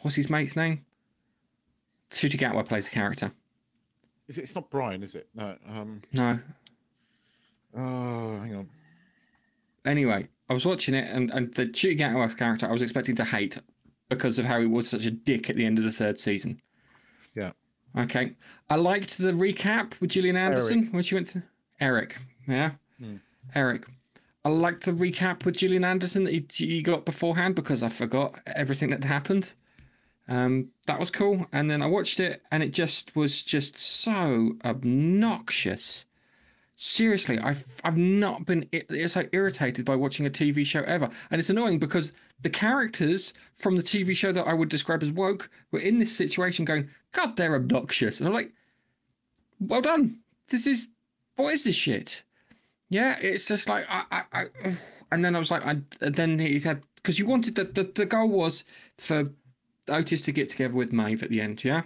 What's 0.00 0.16
his 0.16 0.30
mate's 0.30 0.56
name? 0.56 0.84
Ncuti 2.10 2.38
Gatwa 2.38 2.66
plays 2.66 2.88
a 2.88 2.90
character. 2.90 3.32
Is 4.28 4.38
it, 4.38 4.42
it's 4.42 4.54
not 4.54 4.70
Brian, 4.70 5.02
is 5.02 5.14
it? 5.14 5.28
No. 5.34 5.56
Um. 5.68 6.02
No, 6.12 6.38
Oh, 7.76 8.38
hang 8.40 8.54
on. 8.56 8.68
anyway, 9.84 10.26
I 10.48 10.54
was 10.54 10.64
watching 10.64 10.94
it, 10.94 11.08
and, 11.12 11.30
and 11.30 11.52
the 11.54 11.66
Gatwa's 11.66 12.34
character 12.34 12.66
I 12.66 12.72
was 12.72 12.82
expecting 12.82 13.14
to 13.16 13.24
hate 13.24 13.58
because 14.08 14.38
of 14.38 14.46
how 14.46 14.58
he 14.60 14.66
was 14.66 14.88
such 14.88 15.04
a 15.04 15.10
dick 15.10 15.50
at 15.50 15.56
the 15.56 15.66
end 15.66 15.78
of 15.78 15.84
the 15.84 15.92
third 15.92 16.18
season. 16.18 16.60
Yeah. 17.34 17.52
Okay. 17.96 18.32
I 18.70 18.76
liked 18.76 19.18
the 19.18 19.32
recap 19.32 20.00
with 20.00 20.10
Gillian 20.10 20.36
Anderson 20.36 20.88
when 20.92 21.02
she 21.02 21.14
went 21.14 21.28
to 21.30 21.42
Eric. 21.80 22.16
Yeah. 22.46 22.72
Hmm. 22.98 23.16
Eric. 23.54 23.84
I 24.44 24.48
liked 24.48 24.84
the 24.84 24.92
recap 24.92 25.44
with 25.44 25.58
Gillian 25.58 25.84
Anderson 25.84 26.24
that 26.24 26.32
he, 26.32 26.46
he 26.66 26.82
got 26.82 27.04
beforehand 27.04 27.54
because 27.54 27.82
I 27.82 27.88
forgot 27.90 28.40
everything 28.56 28.90
that 28.90 29.04
happened. 29.04 29.52
Um, 30.28 30.68
that 30.86 31.00
was 31.00 31.10
cool. 31.10 31.46
And 31.52 31.70
then 31.70 31.82
I 31.82 31.86
watched 31.86 32.20
it 32.20 32.42
and 32.50 32.62
it 32.62 32.70
just 32.72 33.16
was 33.16 33.42
just 33.42 33.78
so 33.78 34.56
obnoxious. 34.64 36.04
Seriously, 36.76 37.40
I've 37.40 37.64
I've 37.82 37.96
not 37.96 38.46
been 38.46 38.68
it's 38.70 39.16
irritated 39.32 39.84
by 39.84 39.96
watching 39.96 40.26
a 40.26 40.30
TV 40.30 40.64
show 40.64 40.82
ever, 40.82 41.10
and 41.28 41.40
it's 41.40 41.50
annoying 41.50 41.80
because 41.80 42.12
the 42.42 42.50
characters 42.50 43.34
from 43.56 43.74
the 43.74 43.82
TV 43.82 44.16
show 44.16 44.30
that 44.30 44.46
I 44.46 44.54
would 44.54 44.68
describe 44.68 45.02
as 45.02 45.10
woke 45.10 45.50
were 45.72 45.80
in 45.80 45.98
this 45.98 46.16
situation 46.16 46.64
going, 46.64 46.88
God, 47.10 47.36
they're 47.36 47.56
obnoxious, 47.56 48.20
and 48.20 48.28
I'm 48.28 48.34
like, 48.34 48.52
well 49.58 49.80
done. 49.80 50.20
This 50.50 50.68
is 50.68 50.88
what 51.34 51.52
is 51.52 51.64
this 51.64 51.74
shit? 51.74 52.22
Yeah, 52.90 53.16
it's 53.20 53.48
just 53.48 53.68
like 53.68 53.84
I, 53.88 54.04
I, 54.12 54.22
I 54.32 54.46
and 55.10 55.24
then 55.24 55.34
I 55.34 55.40
was 55.40 55.50
like, 55.50 55.66
I 55.66 55.78
and 56.00 56.14
then 56.14 56.38
he 56.38 56.60
had 56.60 56.82
because 56.94 57.18
you 57.18 57.26
wanted 57.26 57.56
the, 57.56 57.64
the 57.64 57.90
the 57.92 58.06
goal 58.06 58.28
was 58.28 58.64
for 58.98 59.28
Otis 59.90 60.22
to 60.22 60.32
get 60.32 60.48
together 60.48 60.74
with 60.74 60.92
Maeve 60.92 61.22
at 61.22 61.30
the 61.30 61.40
end, 61.40 61.64
yeah. 61.64 61.82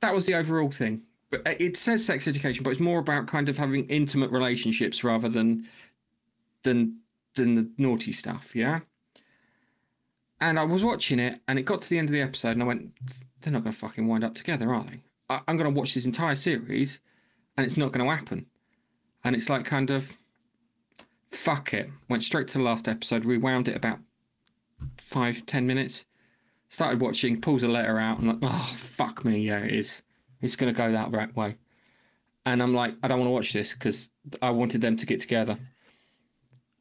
That 0.00 0.14
was 0.14 0.26
the 0.26 0.34
overall 0.34 0.70
thing. 0.70 1.02
But 1.30 1.46
uh, 1.46 1.54
it 1.58 1.76
says 1.76 2.04
sex 2.04 2.28
education, 2.28 2.62
but 2.62 2.70
it's 2.70 2.80
more 2.80 2.98
about 2.98 3.26
kind 3.26 3.48
of 3.48 3.56
having 3.56 3.88
intimate 3.88 4.30
relationships 4.30 5.02
rather 5.02 5.28
than 5.28 5.68
than 6.62 6.98
than 7.34 7.54
the 7.54 7.70
naughty 7.78 8.12
stuff, 8.12 8.54
yeah. 8.54 8.80
And 10.40 10.58
I 10.58 10.64
was 10.64 10.84
watching 10.84 11.18
it, 11.18 11.40
and 11.48 11.58
it 11.58 11.62
got 11.62 11.80
to 11.80 11.88
the 11.88 11.98
end 11.98 12.08
of 12.08 12.12
the 12.12 12.20
episode, 12.20 12.50
and 12.50 12.62
I 12.62 12.66
went, 12.66 12.92
"They're 13.40 13.52
not 13.52 13.62
going 13.62 13.72
to 13.72 13.78
fucking 13.78 14.06
wind 14.06 14.24
up 14.24 14.34
together, 14.34 14.74
are 14.74 14.84
they? 14.84 15.00
I, 15.30 15.40
I'm 15.48 15.56
going 15.56 15.72
to 15.72 15.78
watch 15.78 15.94
this 15.94 16.04
entire 16.04 16.34
series, 16.34 17.00
and 17.56 17.64
it's 17.64 17.76
not 17.76 17.92
going 17.92 18.06
to 18.06 18.14
happen." 18.14 18.46
And 19.24 19.34
it's 19.34 19.48
like 19.48 19.64
kind 19.64 19.90
of, 19.90 20.12
fuck 21.30 21.72
it. 21.72 21.88
Went 22.08 22.24
straight 22.24 22.48
to 22.48 22.58
the 22.58 22.64
last 22.64 22.88
episode, 22.88 23.24
rewound 23.24 23.68
it 23.68 23.76
about 23.76 24.00
five, 24.98 25.46
ten 25.46 25.66
minutes. 25.66 26.04
Started 26.72 27.02
watching, 27.02 27.38
pulls 27.38 27.64
a 27.64 27.68
letter 27.68 27.98
out, 27.98 28.18
and 28.18 28.28
like, 28.28 28.38
oh 28.40 28.74
fuck 28.74 29.26
me, 29.26 29.40
yeah, 29.40 29.58
it 29.58 29.74
is. 29.74 30.02
It's 30.40 30.56
going 30.56 30.72
to 30.72 30.76
go 30.76 30.90
that 30.90 31.12
right 31.12 31.36
way. 31.36 31.58
And 32.46 32.62
I'm 32.62 32.72
like, 32.72 32.94
I 33.02 33.08
don't 33.08 33.18
want 33.18 33.28
to 33.28 33.32
watch 33.32 33.52
this 33.52 33.74
because 33.74 34.08
I 34.40 34.48
wanted 34.48 34.80
them 34.80 34.96
to 34.96 35.04
get 35.04 35.20
together. 35.20 35.58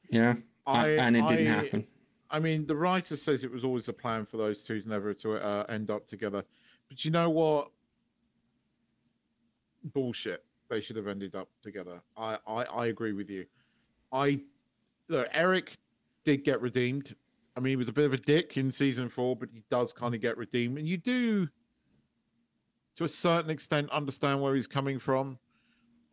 Yeah, 0.09 0.35
I, 0.65 0.91
and 0.91 1.17
it 1.17 1.27
didn't 1.27 1.47
I- 1.47 1.63
happen. 1.63 1.87
I 2.29 2.39
mean, 2.39 2.65
the 2.65 2.75
writer 2.77 3.17
says 3.17 3.43
it 3.43 3.51
was 3.51 3.65
always 3.65 3.89
a 3.89 3.93
plan 3.93 4.25
for 4.25 4.37
those 4.37 4.63
two 4.63 4.81
never 4.85 5.13
to 5.15 5.33
uh, 5.33 5.65
end 5.67 5.91
up 5.91 6.07
together. 6.07 6.45
But 6.87 7.03
you 7.03 7.11
know 7.11 7.29
what? 7.29 7.71
Bullshit. 9.83 10.45
They 10.69 10.79
should 10.79 10.95
have 10.95 11.07
ended 11.07 11.35
up 11.35 11.49
together. 11.61 11.99
I, 12.15 12.37
I, 12.47 12.63
I 12.63 12.85
agree 12.85 13.11
with 13.11 13.29
you. 13.29 13.45
I 14.13 14.39
look, 15.09 15.27
Eric 15.33 15.75
did 16.23 16.45
get 16.45 16.61
redeemed. 16.61 17.13
I 17.55 17.59
mean, 17.59 17.71
he 17.71 17.75
was 17.75 17.89
a 17.89 17.93
bit 17.93 18.05
of 18.05 18.13
a 18.13 18.17
dick 18.17 18.57
in 18.57 18.71
season 18.71 19.09
four, 19.09 19.35
but 19.35 19.49
he 19.51 19.63
does 19.69 19.91
kind 19.91 20.15
of 20.15 20.21
get 20.21 20.37
redeemed. 20.37 20.77
And 20.77 20.87
you 20.87 20.97
do, 20.97 21.49
to 22.95 23.03
a 23.03 23.09
certain 23.09 23.51
extent, 23.51 23.89
understand 23.91 24.41
where 24.41 24.55
he's 24.55 24.67
coming 24.67 24.99
from. 24.99 25.37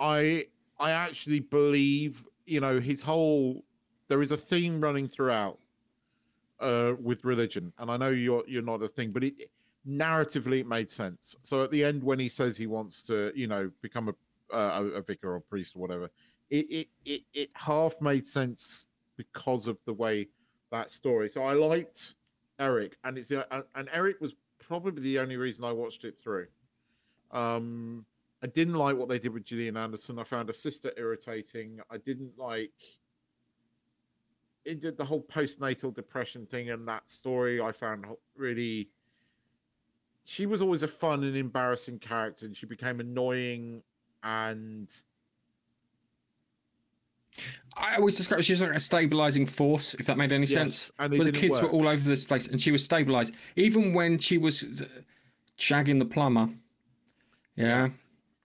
I 0.01 0.44
I 0.79 0.90
actually 0.90 1.40
believe, 1.40 2.24
you 2.46 2.61
know, 2.61 2.81
his 2.81 3.03
whole 3.03 3.64
there 4.09 4.22
is 4.22 4.33
a 4.33 4.37
theme 4.37 4.81
running 4.81 5.07
throughout 5.07 5.59
uh, 6.61 6.94
with 7.01 7.24
religion, 7.24 7.72
and 7.79 7.90
I 7.90 7.96
know 7.96 8.11
you're 8.11 8.44
you're 8.48 8.62
not 8.62 8.83
a 8.83 8.88
thing, 8.88 9.12
but 9.12 9.22
it 9.24 9.51
narratively 9.87 10.61
it 10.61 10.66
made 10.66 10.90
sense. 10.90 11.37
So 11.42 11.62
at 11.62 11.70
the 11.70 11.85
end, 11.85 12.03
when 12.03 12.18
he 12.18 12.29
says 12.29 12.57
he 12.57 12.66
wants 12.66 13.05
to, 13.05 13.33
you 13.35 13.46
know, 13.46 13.70
become 13.83 14.09
a 14.09 14.14
a, 14.57 14.85
a 14.85 15.03
vicar 15.03 15.35
or 15.35 15.40
priest 15.40 15.77
or 15.77 15.81
whatever, 15.81 16.11
it, 16.51 16.66
it 16.70 16.88
it 17.05 17.22
it 17.33 17.51
half 17.55 18.01
made 18.01 18.24
sense 18.24 18.87
because 19.16 19.66
of 19.66 19.79
the 19.85 19.92
way 19.92 20.29
that 20.70 20.90
story. 20.90 21.28
So 21.31 21.42
I 21.42 21.52
liked 21.54 22.14
Eric, 22.59 22.96
and 23.04 23.18
it's 23.18 23.28
the- 23.28 23.52
and- 23.54 23.66
and 23.74 23.88
Eric 23.92 24.20
was 24.20 24.35
probably 24.59 25.02
the 25.02 25.18
only 25.18 25.37
reason 25.37 25.64
I 25.64 25.72
watched 25.72 26.04
it 26.04 26.18
through. 26.18 26.48
Um, 27.31 28.07
I 28.42 28.46
didn't 28.46 28.74
like 28.74 28.96
what 28.96 29.09
they 29.09 29.18
did 29.18 29.33
with 29.33 29.44
Gillian 29.44 29.76
Anderson. 29.76 30.18
I 30.18 30.24
found 30.24 30.48
her 30.48 30.52
sister 30.52 30.92
irritating. 30.96 31.81
I 31.90 31.98
didn't 31.98 32.38
like 32.38 32.72
it 34.64 34.81
did 34.81 34.98
the 34.98 35.04
whole 35.04 35.22
postnatal 35.22 35.94
depression 35.94 36.44
thing 36.44 36.68
and 36.68 36.87
that 36.87 37.09
story 37.09 37.59
I 37.59 37.72
found 37.72 38.04
really 38.37 38.90
she 40.24 40.44
was 40.44 40.61
always 40.61 40.83
a 40.83 40.88
fun 40.88 41.24
and 41.24 41.35
embarrassing 41.35 42.00
character 42.00 42.44
and 42.44 42.54
she 42.54 42.66
became 42.66 43.00
annoying 43.00 43.83
and 44.22 44.94
I 47.76 47.96
always 47.96 48.16
describe 48.16 48.42
she 48.42 48.52
was 48.52 48.62
like 48.62 48.74
a 48.74 48.80
stabilizing 48.80 49.46
force, 49.46 49.94
if 49.94 50.06
that 50.06 50.18
made 50.18 50.32
any 50.32 50.46
yes, 50.46 50.50
sense. 50.52 50.92
and 50.98 51.12
Where 51.16 51.24
the 51.24 51.32
kids 51.32 51.60
work. 51.60 51.64
were 51.64 51.70
all 51.70 51.88
over 51.88 52.08
this 52.08 52.24
place, 52.24 52.48
and 52.48 52.60
she 52.60 52.72
was 52.72 52.84
stabilized, 52.84 53.34
even 53.54 53.92
when 53.94 54.18
she 54.18 54.36
was 54.38 54.64
uh, 54.64 54.84
shagging 55.58 55.98
the 56.00 56.04
plumber, 56.04 56.48
yeah, 57.54 57.90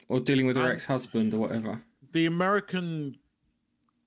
or 0.08 0.20
dealing 0.20 0.46
with 0.46 0.58
her 0.58 0.72
ex-husband 0.72 1.34
or 1.34 1.40
whatever. 1.40 1.82
the 2.12 2.26
American 2.28 3.18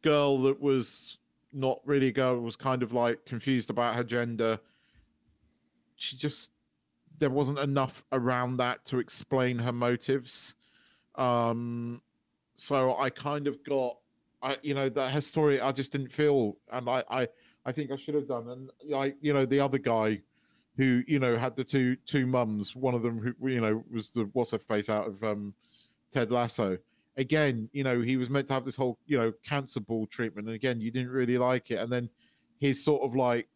girl 0.02 0.40
that 0.42 0.60
was 0.60 1.18
not 1.52 1.80
really 1.84 2.08
a 2.08 2.12
girl 2.12 2.38
was 2.38 2.54
kind 2.54 2.82
of 2.82 2.92
like 2.92 3.24
confused 3.24 3.70
about 3.70 3.96
her 3.96 4.04
gender. 4.04 4.60
She 5.96 6.16
just 6.16 6.50
there 7.18 7.30
wasn't 7.30 7.58
enough 7.58 8.04
around 8.12 8.58
that 8.58 8.84
to 8.84 8.98
explain 8.98 9.58
her 9.58 9.72
motives. 9.72 10.54
Um 11.16 12.02
so 12.54 12.96
I 12.96 13.10
kind 13.10 13.46
of 13.48 13.64
got 13.64 13.96
I 14.50 14.56
you 14.62 14.74
know 14.74 14.88
that 14.88 15.12
her 15.12 15.20
story 15.20 15.60
I 15.60 15.72
just 15.72 15.92
didn't 15.92 16.12
feel 16.12 16.56
and 16.72 16.88
I 16.88 17.02
I 17.10 17.28
I 17.64 17.72
think 17.72 17.90
I 17.90 17.96
should 17.96 18.14
have 18.14 18.28
done 18.28 18.48
and 18.48 18.70
like 18.84 19.16
you 19.20 19.32
know 19.32 19.44
the 19.44 19.60
other 19.60 19.78
guy 19.78 20.22
who 20.76 21.02
you 21.06 21.18
know 21.18 21.36
had 21.36 21.56
the 21.56 21.64
two 21.64 21.96
two 22.06 22.26
mums 22.26 22.76
one 22.76 22.94
of 22.94 23.02
them 23.02 23.18
who 23.18 23.48
you 23.48 23.60
know 23.60 23.84
was 23.90 24.10
the 24.10 24.28
what's 24.32 24.52
her 24.52 24.58
face 24.58 24.88
out 24.88 25.06
of 25.06 25.22
um 25.24 25.54
Ted 26.10 26.30
Lasso 26.30 26.78
again, 27.16 27.68
you 27.72 27.82
know, 27.82 28.00
he 28.00 28.16
was 28.16 28.30
meant 28.30 28.46
to 28.48 28.54
have 28.54 28.64
this 28.64 28.76
whole, 28.76 28.98
you 29.06 29.18
know, 29.18 29.32
cancer 29.44 29.80
ball 29.80 30.06
treatment. 30.06 30.46
And 30.46 30.54
again, 30.54 30.80
you 30.80 30.90
didn't 30.90 31.10
really 31.10 31.38
like 31.38 31.70
it. 31.70 31.76
And 31.76 31.90
then 31.90 32.10
his 32.58 32.84
sort 32.84 33.02
of 33.02 33.14
like, 33.14 33.48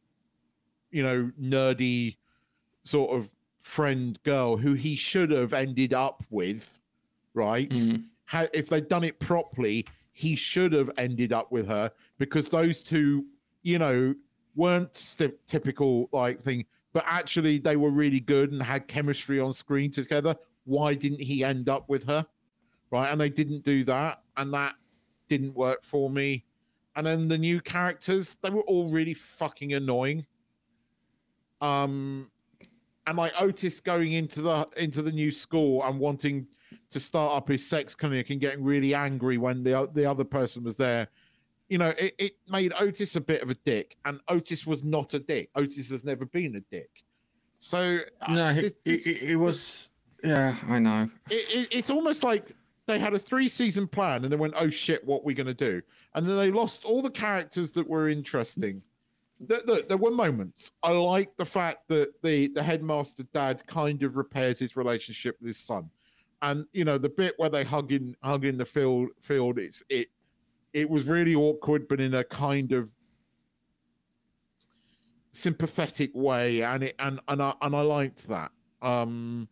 you 0.90 1.03
know, 1.03 1.31
nerdy 1.40 2.16
sort 2.83 3.16
of 3.16 3.31
friend 3.61 4.20
girl 4.22 4.57
who 4.57 4.74
he 4.74 4.96
should 4.96 5.31
have 5.31 5.53
ended 5.53 5.92
up 5.92 6.22
with, 6.31 6.81
right? 7.35 7.68
Mhm. 7.70 8.05
How, 8.24 8.48
if 8.55 8.68
they'd 8.68 8.88
done 8.88 9.05
it 9.05 9.18
properly, 9.20 9.87
he 10.12 10.37
should 10.37 10.73
have 10.73 10.90
ended 10.96 11.33
up 11.33 11.51
with 11.53 11.66
her 11.66 11.90
because 12.18 12.49
those 12.49 12.83
two, 12.83 13.25
you 13.62 13.79
know, 13.79 14.14
weren't 14.55 14.94
st- 14.94 15.46
typical 15.46 16.09
like 16.12 16.40
thing, 16.40 16.64
but 16.92 17.05
actually 17.07 17.59
they 17.59 17.77
were 17.77 17.90
really 17.90 18.20
good 18.20 18.53
and 18.53 18.62
had 18.62 18.88
chemistry 18.88 19.40
on 19.40 19.53
screen 19.53 19.90
together. 19.90 20.37
why 20.64 20.94
didn't 20.94 21.20
he 21.20 21.42
end 21.42 21.68
up 21.68 21.88
with 21.88 22.05
her? 22.05 22.25
Right. 22.90 23.11
And 23.11 23.20
they 23.20 23.31
didn't 23.31 23.64
do 23.64 23.83
that. 23.85 24.23
And 24.37 24.53
that 24.53 24.75
didn't 25.29 25.55
work 25.55 25.83
for 25.83 26.11
me. 26.11 26.44
And 26.96 27.07
then 27.07 27.29
the 27.29 27.38
new 27.38 27.61
characters, 27.61 28.37
they 28.42 28.51
were 28.51 28.62
all 28.62 28.90
really 28.90 29.14
fucking 29.14 29.73
annoying. 29.75 30.27
Um, 31.61 32.31
and 33.07 33.16
like 33.16 33.33
Otis 33.40 33.81
going 33.81 34.12
into 34.12 34.42
the 34.42 34.66
into 34.77 35.03
the 35.03 35.12
new 35.12 35.31
school 35.31 35.83
and 35.85 35.99
wanting 35.99 36.46
to 36.90 37.00
start 37.00 37.37
up 37.37 37.48
his 37.48 37.66
sex 37.66 37.94
clinic 37.94 38.31
and 38.31 38.40
getting 38.40 38.62
really 38.64 38.94
angry 38.94 39.38
when 39.38 39.62
the 39.62 39.88
the 39.94 40.05
other 40.05 40.24
person 40.24 40.64
was 40.64 40.76
there. 40.76 41.09
You 41.68 41.79
know, 41.79 41.90
it, 41.98 42.14
it 42.18 42.33
made 42.48 42.72
Otis 42.79 43.14
a 43.16 43.20
bit 43.20 43.42
of 43.42 43.50
a 43.50 43.55
dick, 43.55 43.96
and 44.05 44.20
Otis 44.29 44.66
was 44.66 44.83
not 44.83 45.14
a 45.14 45.20
dick. 45.20 45.50
Otis 45.55 45.90
has 45.90 46.05
never 46.05 46.24
been 46.26 46.57
a 46.57 46.61
dick. 46.74 46.90
So 47.59 48.00
uh, 48.22 48.33
No, 48.33 48.55
this- 48.55 48.74
it, 48.85 49.07
it, 49.07 49.22
it, 49.22 49.37
was. 49.37 49.88
Yeah, 50.24 50.57
I 50.68 50.79
know. 50.79 51.09
it, 51.31 51.46
it, 51.57 51.68
it's 51.70 51.90
almost 51.90 52.24
like 52.24 52.50
they 52.87 52.98
had 52.98 53.14
a 53.14 53.18
three 53.18 53.48
season 53.48 53.87
plan 53.87 54.24
and 54.24 54.33
they 54.33 54.37
went, 54.37 54.55
oh 54.57 54.68
shit, 54.68 55.05
what 55.07 55.24
we 55.24 55.33
going 55.33 55.46
to 55.46 55.55
do? 55.55 55.81
And 56.14 56.26
then 56.26 56.37
they 56.37 56.50
lost 56.50 56.85
all 56.85 57.03
the 57.03 57.11
characters 57.11 57.70
that 57.72 57.88
were 57.88 58.09
interesting. 58.09 58.83
There, 59.38 59.61
there, 59.64 59.83
there 59.88 59.96
were 59.96 60.11
moments. 60.11 60.72
I 60.83 60.90
like 60.90 61.37
the 61.37 61.44
fact 61.44 61.88
that 61.88 62.20
the, 62.22 62.48
the 62.48 62.62
headmaster 62.62 63.22
dad 63.33 63.64
kind 63.66 64.03
of 64.03 64.16
repairs 64.16 64.59
his 64.59 64.76
relationship 64.76 65.37
with 65.40 65.48
his 65.48 65.59
son. 65.59 65.88
And 66.42 66.66
you 66.72 66.85
know, 66.85 66.98
the 66.98 67.09
bit 67.09 67.35
where 67.37 67.50
they 67.50 67.64
hug 67.64 67.92
in 67.92 68.16
hug 68.22 68.44
in 68.44 68.57
the 68.57 68.64
field 68.64 69.09
field, 69.20 69.59
it's 69.59 69.83
it 69.88 70.09
it 70.72 70.88
was 70.88 71.09
really 71.09 71.35
awkward, 71.35 71.88
but 71.88 72.00
in 72.00 72.14
a 72.14 72.24
kind 72.24 72.72
of 72.72 72.90
sympathetic 75.33 76.11
way, 76.14 76.62
and 76.62 76.85
it 76.85 76.94
and 76.98 77.20
and 77.29 77.42
I 77.42 77.55
and 77.61 77.74
I 77.74 77.83
liked 77.83 78.29
that. 78.29 78.53
Um 78.83 79.48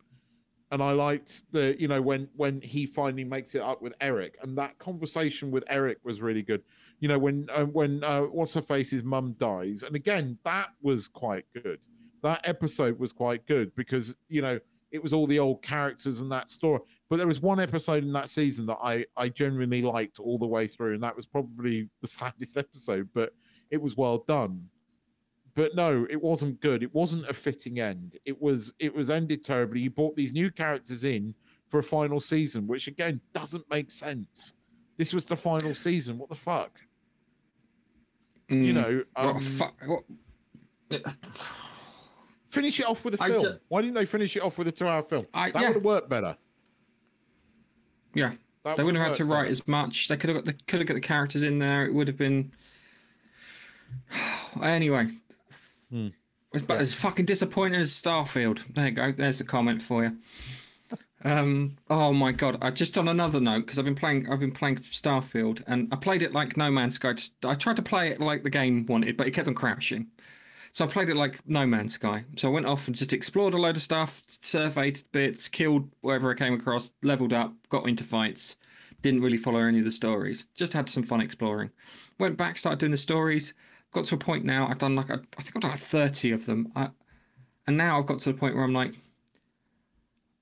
and 0.71 0.83
I 0.83 0.91
liked 0.91 1.51
the 1.51 1.75
you 1.79 1.87
know 1.87 2.01
when 2.01 2.29
when 2.35 2.61
he 2.61 2.85
finally 2.85 3.23
makes 3.23 3.55
it 3.55 3.61
up 3.61 3.81
with 3.81 3.93
Eric, 4.01 4.37
and 4.41 4.57
that 4.57 4.77
conversation 4.77 5.51
with 5.51 5.63
Eric 5.67 5.97
was 6.03 6.21
really 6.21 6.43
good. 6.43 6.63
You 6.99 7.07
know 7.07 7.17
when 7.17 7.47
uh, 7.51 7.65
when 7.65 8.03
uh, 8.03 8.23
what's 8.23 8.53
her 8.53 8.61
face's 8.61 9.03
mum 9.03 9.35
dies, 9.39 9.83
and 9.83 9.95
again 9.95 10.37
that 10.43 10.69
was 10.81 11.07
quite 11.07 11.45
good. 11.53 11.79
That 12.21 12.41
episode 12.43 12.99
was 12.99 13.13
quite 13.13 13.45
good 13.47 13.73
because 13.75 14.15
you 14.27 14.41
know 14.41 14.59
it 14.91 15.01
was 15.03 15.13
all 15.13 15.27
the 15.27 15.39
old 15.39 15.61
characters 15.61 16.19
and 16.19 16.31
that 16.31 16.49
story. 16.49 16.79
But 17.09 17.17
there 17.17 17.27
was 17.27 17.41
one 17.41 17.59
episode 17.59 18.03
in 18.03 18.13
that 18.13 18.29
season 18.29 18.65
that 18.67 18.77
I 18.83 19.05
I 19.17 19.29
genuinely 19.29 19.81
liked 19.81 20.19
all 20.19 20.37
the 20.37 20.47
way 20.47 20.67
through, 20.67 20.93
and 20.93 21.03
that 21.03 21.15
was 21.15 21.25
probably 21.25 21.89
the 22.01 22.07
saddest 22.19 22.57
episode, 22.57 23.09
but 23.13 23.33
it 23.71 23.81
was 23.81 23.95
well 23.97 24.19
done. 24.27 24.67
But 25.55 25.75
no 25.75 26.05
it 26.09 26.21
wasn't 26.21 26.61
good. 26.61 26.83
It 26.83 26.93
wasn't 26.93 27.27
a 27.27 27.33
fitting 27.33 27.79
end. 27.79 28.17
It 28.25 28.39
was 28.41 28.73
it 28.79 28.93
was 28.93 29.09
ended 29.09 29.43
terribly. 29.43 29.81
You 29.81 29.89
brought 29.89 30.15
these 30.15 30.33
new 30.33 30.49
characters 30.51 31.03
in 31.03 31.33
for 31.69 31.79
a 31.79 31.83
final 31.83 32.19
season 32.19 32.65
which 32.65 32.87
again 32.87 33.19
doesn't 33.33 33.65
make 33.69 33.91
sense. 33.91 34.53
This 34.97 35.13
was 35.13 35.25
the 35.25 35.35
final 35.35 35.73
season. 35.75 36.17
What 36.17 36.29
the 36.29 36.35
fuck? 36.35 36.79
You 38.49 38.73
Mm. 38.73 38.73
know 38.73 39.03
What 39.15 39.25
um, 39.35 39.39
fu- 39.41 39.65
what- 39.87 40.03
finish 42.49 42.79
it 42.79 42.85
off 42.87 43.03
with 43.05 43.13
a 43.13 43.17
film 43.17 43.43
ju- 43.43 43.59
why 43.67 43.81
didn't 43.81 43.93
they 43.95 44.05
finish 44.05 44.35
it 44.35 44.41
off 44.43 44.57
with 44.57 44.67
a 44.67 44.71
two-hour 44.71 45.03
film 45.03 45.25
I- 45.33 45.51
that 45.51 45.61
yeah. 45.61 45.67
would 45.69 45.75
have 45.75 45.83
worked 45.85 46.09
better 46.09 46.35
yeah, 48.15 48.31
That 48.63 48.75
they 48.75 48.83
would 48.83 48.87
wouldn't 48.93 49.03
have 49.03 49.11
had 49.11 49.17
to 49.17 49.25
write 49.25 49.41
better. 49.41 49.51
as 49.51 49.67
much. 49.67 50.07
They 50.07 50.17
could 50.17 50.29
have 50.31 50.37
got 50.37 50.45
the 50.45 50.53
could 50.65 50.79
have 50.79 50.87
got 50.87 50.95
the 50.95 50.99
characters 50.99 51.43
in 51.43 51.59
there. 51.59 51.85
It 51.85 51.93
would 51.93 52.07
have 52.07 52.17
been. 52.17 52.51
anyway, 54.63 55.07
Hmm. 55.91 56.07
it's, 56.53 56.63
but 56.63 56.79
as 56.81 56.93
fucking 56.93 57.25
disappointing 57.25 57.79
as 57.79 57.91
Starfield. 57.91 58.63
There 58.73 58.85
you 58.87 58.91
go. 58.91 59.11
There's 59.11 59.41
a 59.41 59.45
comment 59.45 59.81
for 59.81 60.03
you. 60.03 60.17
Um. 61.23 61.77
Oh 61.89 62.13
my 62.13 62.31
god. 62.31 62.57
I 62.61 62.71
just 62.71 62.97
on 62.97 63.07
another 63.09 63.39
note 63.39 63.65
because 63.65 63.77
I've 63.77 63.85
been 63.85 63.93
playing. 63.95 64.27
I've 64.31 64.39
been 64.39 64.51
playing 64.51 64.77
Starfield 64.77 65.61
and 65.67 65.87
I 65.91 65.95
played 65.97 66.23
it 66.23 66.33
like 66.33 66.57
No 66.57 66.71
Man's 66.71 66.95
Sky. 66.95 67.13
I 67.43 67.53
tried 67.55 67.75
to 67.75 67.81
play 67.83 68.09
it 68.09 68.19
like 68.19 68.41
the 68.43 68.49
game 68.49 68.85
wanted, 68.87 69.17
but 69.17 69.27
it 69.27 69.31
kept 69.31 69.47
on 69.47 69.53
crashing. 69.53 70.07
So 70.71 70.85
I 70.85 70.87
played 70.87 71.09
it 71.09 71.15
like 71.15 71.39
No 71.47 71.65
Man's 71.65 71.93
Sky. 71.93 72.23
So 72.35 72.47
I 72.47 72.51
went 72.51 72.65
off 72.65 72.87
and 72.87 72.95
just 72.95 73.13
explored 73.13 73.53
a 73.53 73.57
load 73.57 73.75
of 73.75 73.81
stuff, 73.81 74.23
surveyed 74.41 75.01
bits, 75.11 75.47
killed 75.47 75.89
whatever 76.01 76.31
I 76.31 76.35
came 76.35 76.53
across, 76.53 76.91
leveled 77.01 77.33
up, 77.33 77.53
got 77.69 77.87
into 77.87 78.03
fights. 78.03 78.57
Didn't 79.01 79.21
really 79.21 79.37
follow 79.37 79.59
any 79.59 79.79
of 79.79 79.85
the 79.85 79.91
stories. 79.91 80.45
Just 80.53 80.73
had 80.73 80.89
some 80.89 81.03
fun 81.03 81.21
exploring. 81.21 81.71
Went 82.19 82.37
back, 82.37 82.57
started 82.57 82.79
doing 82.79 82.91
the 82.91 82.97
stories. 82.97 83.53
Got 83.91 84.05
to 84.05 84.15
a 84.15 84.17
point 84.17 84.45
now. 84.45 84.67
I've 84.67 84.77
done 84.77 84.95
like 84.95 85.09
I 85.09 85.15
think 85.15 85.55
I've 85.55 85.61
done 85.61 85.71
like 85.71 85.79
thirty 85.79 86.31
of 86.31 86.45
them. 86.45 86.71
I, 86.75 86.89
and 87.65 87.77
now 87.77 87.97
I've 87.99 88.05
got 88.05 88.19
to 88.19 88.31
the 88.31 88.37
point 88.37 88.55
where 88.55 88.63
I'm 88.63 88.73
like, 88.73 88.93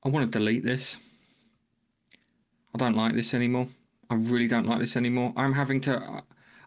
I 0.03 0.09
want 0.09 0.31
to 0.31 0.37
delete 0.37 0.63
this. 0.63 0.97
I 2.73 2.77
don't 2.77 2.95
like 2.95 3.13
this 3.13 3.33
anymore. 3.33 3.67
I 4.09 4.15
really 4.15 4.47
don't 4.47 4.67
like 4.67 4.79
this 4.79 4.97
anymore. 4.97 5.33
I'm 5.37 5.53
having 5.53 5.81
to. 5.81 5.97
Uh, 5.97 6.21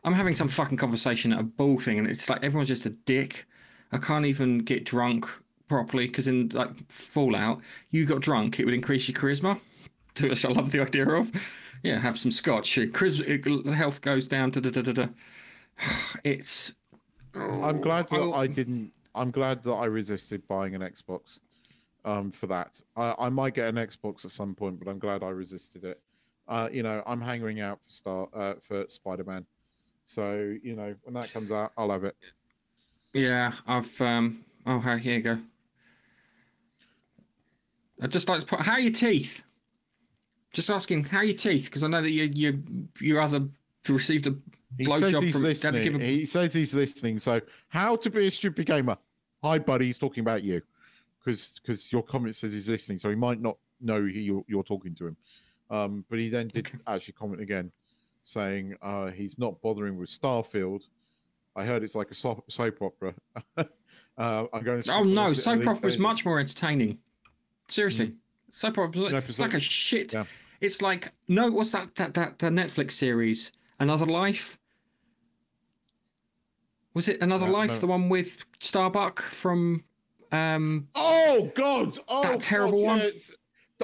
I'm 0.04 0.14
having 0.14 0.34
some 0.34 0.48
fucking 0.48 0.78
conversation 0.78 1.32
at 1.32 1.40
a 1.40 1.42
ball 1.44 1.78
thing, 1.78 1.98
and 1.98 2.08
it's 2.08 2.28
like 2.28 2.42
everyone's 2.42 2.68
just 2.68 2.86
a 2.86 2.90
dick. 2.90 3.46
I 3.92 3.98
can't 3.98 4.24
even 4.24 4.58
get 4.58 4.84
drunk 4.84 5.28
properly 5.68 6.06
because 6.06 6.26
in 6.28 6.48
like 6.50 6.70
Fallout, 6.90 7.60
you 7.90 8.06
got 8.06 8.20
drunk, 8.20 8.58
it 8.58 8.64
would 8.64 8.74
increase 8.74 9.08
your 9.08 9.20
charisma, 9.20 9.58
which 10.20 10.44
I 10.44 10.48
love 10.50 10.72
the 10.72 10.80
idea 10.80 11.08
of. 11.08 11.30
Yeah, 11.82 11.98
have 11.98 12.18
some 12.18 12.30
scotch. 12.30 12.76
Your 12.76 12.86
charisma, 12.88 13.72
health 13.74 14.00
goes 14.00 14.26
down. 14.28 14.50
Da, 14.50 14.60
da, 14.60 14.70
da, 14.70 14.82
da, 14.82 14.92
da. 14.92 15.06
It's. 16.24 16.72
i'm 17.34 17.80
glad 17.80 18.08
that 18.08 18.18
Oh, 18.20 18.32
i 18.32 18.46
didn't 18.48 18.92
i'm 19.14 19.30
glad 19.30 19.62
that 19.62 19.72
i 19.72 19.84
resisted 19.86 20.46
buying 20.48 20.74
an 20.74 20.80
xbox 20.82 21.38
um 22.04 22.32
for 22.32 22.48
that 22.48 22.80
i 22.96 23.14
i 23.20 23.28
might 23.28 23.54
get 23.54 23.68
an 23.68 23.76
xbox 23.76 24.24
at 24.24 24.32
some 24.32 24.52
point 24.52 24.80
but 24.80 24.90
i'm 24.90 24.98
glad 24.98 25.22
i 25.22 25.28
resisted 25.28 25.84
it 25.84 26.00
uh 26.48 26.68
you 26.72 26.82
know 26.82 27.04
i'm 27.06 27.20
hanging 27.20 27.60
out 27.60 27.78
for 27.84 27.90
star 27.92 28.28
uh 28.34 28.54
for 28.60 28.84
spider-man 28.88 29.46
so 30.10 30.56
you 30.64 30.74
know 30.74 30.92
when 31.04 31.14
that 31.14 31.32
comes 31.32 31.52
out 31.52 31.70
i'll 31.78 31.90
have 31.90 32.02
it 32.02 32.16
Yeah, 33.14 33.52
I've. 33.66 34.00
um 34.00 34.44
Oh, 34.66 34.78
here 34.80 35.14
you 35.16 35.22
go. 35.22 35.38
I'd 38.02 38.10
just 38.10 38.28
like 38.28 38.40
to 38.40 38.46
put. 38.46 38.60
How 38.60 38.72
are 38.72 38.80
your 38.80 38.92
teeth? 38.92 39.42
Just 40.52 40.68
asking, 40.70 41.04
how 41.04 41.18
are 41.18 41.24
your 41.24 41.36
teeth? 41.36 41.64
Because 41.66 41.82
I 41.82 41.88
know 41.88 42.02
that 42.02 42.10
you 42.10 42.28
you 42.34 42.62
you 43.00 43.20
either 43.20 43.48
received 43.88 44.26
a 44.26 44.34
he 44.78 44.84
says 44.84 45.18
he's 45.18 45.32
from. 45.32 45.42
listening 45.42 46.00
a- 46.00 46.04
he 46.04 46.26
says 46.26 46.52
he's 46.54 46.74
listening 46.74 47.18
so 47.18 47.40
how 47.68 47.96
to 47.96 48.10
be 48.10 48.26
a 48.26 48.30
stupid 48.30 48.66
gamer 48.66 48.96
hi 49.42 49.58
buddy 49.58 49.86
he's 49.86 49.98
talking 49.98 50.20
about 50.20 50.42
you 50.44 50.60
because 51.18 51.52
because 51.60 51.90
your 51.92 52.02
comment 52.02 52.34
says 52.36 52.52
he's 52.52 52.68
listening 52.68 52.98
so 52.98 53.08
he 53.08 53.16
might 53.16 53.40
not 53.40 53.56
know 53.80 54.00
who 54.00 54.06
you're, 54.06 54.44
you're 54.46 54.62
talking 54.62 54.94
to 54.94 55.06
him 55.08 55.16
um 55.70 56.04
but 56.08 56.18
he 56.18 56.28
then 56.28 56.48
did 56.48 56.66
Okay. 56.68 56.78
actually 56.86 57.14
comment 57.14 57.40
again 57.40 57.72
saying 58.34 58.76
uh 58.80 59.06
he's 59.08 59.38
not 59.40 59.60
bothering 59.60 59.98
with 59.98 60.08
starfield 60.08 60.82
i 61.56 61.64
heard 61.64 61.82
it's 61.82 61.96
like 61.96 62.12
a 62.12 62.14
soap, 62.14 62.44
soap 62.48 62.80
opera 62.80 63.12
uh 63.56 63.64
i'm 64.52 64.62
going 64.62 64.80
to 64.80 64.92
Oh 64.94 65.02
no, 65.02 65.32
soap 65.32 65.66
opera 65.66 65.88
is 65.88 65.98
much 65.98 66.24
more 66.24 66.38
entertaining. 66.38 66.98
Seriously, 67.68 68.14
soap 68.52 68.78
opera 68.78 69.02
An 69.06 69.14
it's 69.16 69.40
like 69.40 69.54
a 69.54 69.60
shit. 69.60 70.12
yeah. 70.12 70.24
It's 70.60 70.80
like 70.80 71.12
no, 71.26 71.50
what's 71.50 71.72
that 71.72 71.92
that 71.96 72.14
that 72.14 72.38
the 72.38 72.46
Netflix 72.48 72.92
series, 72.92 73.50
Another 73.80 74.06
Life? 74.06 74.58
Was 76.94 77.08
it 77.08 77.20
Another 77.20 77.46
No, 77.46 77.52
Life, 77.52 77.70
no. 77.70 77.78
the 77.78 77.86
one 77.88 78.08
with 78.08 78.44
Starbuck 78.60 79.20
from? 79.22 79.82
um 80.32 80.86
oh 80.94 81.50
god 81.56 81.98
oh 82.06 82.22
That 82.22 82.40
terrible 82.40 82.84
God, 82.84 83.00
one? 83.00 83.10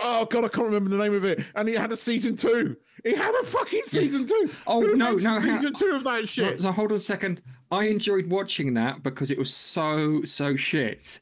oh 0.02 0.24
god 0.26 0.44
i 0.44 0.48
can't 0.48 0.66
remember 0.66 0.90
the 0.90 0.98
name 0.98 1.12
of 1.14 1.24
it 1.24 1.42
and 1.56 1.68
it 1.68 1.76
had 1.76 1.90
a 1.90 1.96
season 1.96 2.36
two 2.36 2.76
it 3.06 3.16
had 3.16 3.34
a 3.34 3.44
fucking 3.44 3.82
season 3.86 4.26
two 4.26 4.50
Oh, 4.66 4.82
Who 4.82 4.96
no, 4.96 5.12
no, 5.12 5.40
how- 5.40 5.40
season 5.40 5.72
two 5.74 5.92
of 5.94 6.04
that 6.04 6.28
shit 6.28 6.60
So 6.60 6.72
hold 6.72 6.90
on 6.92 6.96
a 6.96 7.00
second. 7.00 7.42
I 7.70 7.84
enjoyed 7.84 8.26
watching 8.30 8.74
that 8.74 9.02
because 9.02 9.30
it 9.30 9.38
was 9.38 9.52
so 9.54 10.22
so 10.24 10.56
shit. 10.56 11.20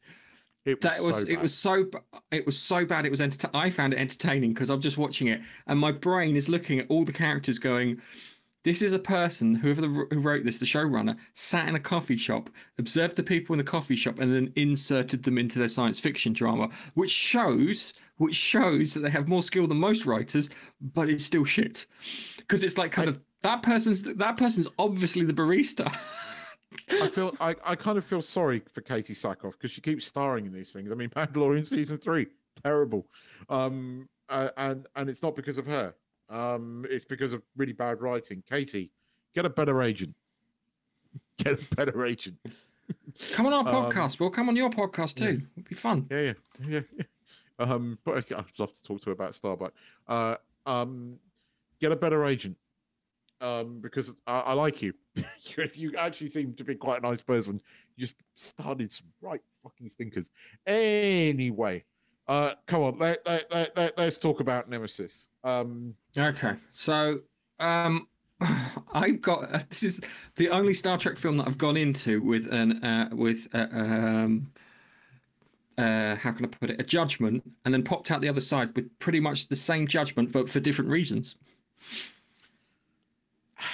It 0.67 0.81
That 0.81 1.01
was 1.03 1.17
so 1.17 1.23
it 1.23 1.29
bad. 1.35 1.43
was 1.43 1.55
so 1.55 1.91
it 2.31 2.47
was 2.47 2.59
so 2.59 2.85
bad. 2.87 3.05
It 3.07 3.11
was 3.11 3.21
enter- 3.21 3.51
I 3.55 3.69
found 3.71 3.93
it 3.93 3.99
entertaining 3.99 4.55
because 4.55 4.71
I'm 4.71 4.81
just 4.81 4.97
watching 4.99 5.29
it 5.29 5.41
and 5.67 5.79
my 5.79 5.93
brain 5.93 6.37
is 6.37 6.49
looking 6.49 6.79
at 6.81 6.87
all 6.89 7.05
the 7.05 7.13
characters 7.13 7.59
going. 7.59 8.01
This 8.65 8.81
is 8.81 8.93
a 8.93 8.99
person, 8.99 9.55
whoever 9.55 9.83
the, 9.83 10.07
who 10.11 10.21
wrote 10.21 10.45
this, 10.45 10.59
the 10.59 10.65
showrunner, 10.65 11.17
sat 11.35 11.69
in 11.69 11.75
a 11.75 11.81
coffee 11.81 12.17
shop, 12.17 12.49
observed 12.79 13.15
the 13.15 13.23
people 13.23 13.53
in 13.53 13.59
the 13.59 13.65
coffee 13.65 13.95
shop, 13.95 14.19
and 14.19 14.35
then 14.35 14.53
inserted 14.57 15.23
them 15.23 15.37
into 15.37 15.59
their 15.59 15.69
science 15.69 16.01
fiction 16.01 16.33
drama, 16.33 16.71
which 16.95 17.11
shows, 17.11 17.93
which 18.17 18.35
shows 18.35 18.95
that 18.95 19.01
they 19.01 19.11
have 19.11 19.29
more 19.29 19.43
skill 19.43 19.67
than 19.67 19.79
most 19.79 20.07
writers, 20.07 20.49
but 20.95 21.11
it's 21.11 21.25
still 21.25 21.45
shit, 21.45 21.87
because 22.39 22.65
it's 22.65 22.79
like 22.79 22.91
kind 22.91 23.09
of 23.09 23.21
that 23.43 23.63
person's 23.63 24.03
that 24.03 24.37
person's 24.39 24.67
obviously 24.79 25.27
the 25.27 25.35
barista. 25.35 25.87
I 26.91 27.09
feel 27.09 27.37
I, 27.41 27.55
I 27.65 27.77
kind 27.77 27.99
of 27.99 28.05
feel 28.05 28.23
sorry 28.23 28.63
for 28.73 28.81
Katee 28.81 29.13
Sackhoff 29.13 29.53
because 29.53 29.73
she 29.73 29.83
keeps 29.83 30.07
starring 30.07 30.47
in 30.47 30.53
these 30.53 30.73
things. 30.73 30.91
I 30.91 30.95
mean, 30.95 31.11
Mandalorian 31.11 31.67
season 31.67 31.99
three, 31.99 32.29
terrible, 32.63 33.07
um, 33.51 34.09
uh, 34.31 34.49
and 34.57 34.87
and 34.97 35.11
it's 35.11 35.23
not 35.23 35.37
because 35.37 35.59
of 35.59 35.67
her. 35.67 35.95
Um, 36.31 36.87
it's 36.91 37.05
because 37.05 37.33
of 37.33 37.43
really 37.57 37.73
bad 37.73 38.01
writing. 38.01 38.43
Katee, 38.51 38.91
get 39.35 39.45
a 39.45 39.51
better 39.51 39.83
agent. 39.83 40.15
Get 41.39 41.61
a 41.61 41.75
better 41.75 42.07
agent. 42.07 42.37
come 43.33 43.47
on 43.47 43.53
our 43.53 43.61
Um, 43.61 43.67
podcast. 43.91 44.19
we'll 44.21 44.31
come 44.31 44.49
on 44.49 44.57
your 44.57 44.71
podcast 44.71 45.17
too. 45.17 45.43
It'd 45.57 45.69
be 45.69 45.75
fun. 45.75 46.07
Yeah, 46.11 46.21
yeah, 46.21 46.33
yeah. 46.69 46.81
Um, 47.59 47.99
but 48.05 48.17
I'd 48.33 48.45
love 48.59 48.73
to 48.73 48.83
talk 48.83 49.01
to 49.01 49.07
her 49.07 49.13
about 49.13 49.35
Starbuck. 49.35 49.73
Uh, 50.09 50.37
um, 50.67 51.17
get 51.81 51.91
a 51.93 51.97
better 51.97 52.25
agent. 52.25 52.57
Um, 53.41 53.81
because 53.81 54.13
I, 54.27 54.41
I 54.41 54.53
like 54.55 54.81
you. 54.81 54.95
you. 55.17 55.69
You 55.75 55.97
actually 55.97 56.31
seem 56.31 56.55
to 56.55 56.65
be 56.65 56.75
quite 56.77 56.99
a 57.03 57.07
nice 57.07 57.21
person. 57.21 57.61
You 57.97 58.07
just 58.07 58.17
started 58.37 58.91
some 58.91 59.07
right 59.21 59.41
fucking 59.63 59.89
stinkers. 59.89 60.31
Anyway, 60.67 61.85
uh, 62.29 62.53
come 62.67 62.83
on, 62.83 62.99
let, 62.99 63.27
let, 63.27 63.53
let, 63.53 63.77
let, 63.77 63.99
let's 63.99 64.19
talk 64.19 64.41
about 64.41 64.69
Nemesis. 64.69 65.29
Um, 65.43 65.95
Okay, 66.17 66.55
so 66.73 67.19
um, 67.59 68.07
I've 68.95 69.21
got 69.21 69.53
uh, 69.53 69.61
this 69.69 69.83
is 69.83 70.01
the 70.37 70.49
only 70.51 70.73
Star 70.73 70.97
Trek 70.97 71.17
film 71.17 71.39
that 71.39 71.49
I've 71.49 71.59
gone 71.59 71.77
into 71.77 72.23
with 72.23 72.47
an 72.53 72.85
uh, 72.85 73.09
with 73.13 73.49
uh, 73.53 73.67
um, 73.73 74.53
uh, 75.77 76.15
how 76.17 76.31
can 76.33 76.45
I 76.45 76.49
put 76.49 76.71
it 76.71 76.81
a 76.81 76.85
judgment, 76.85 77.43
and 77.65 77.75
then 77.75 77.83
popped 77.83 78.13
out 78.13 78.21
the 78.21 78.29
other 78.29 78.41
side 78.41 78.75
with 78.77 78.97
pretty 79.01 79.21
much 79.21 79.49
the 79.49 79.57
same 79.57 79.89
judgment, 79.89 80.31
but 80.33 80.49
for 80.49 80.61
different 80.61 80.91
reasons. 80.91 81.37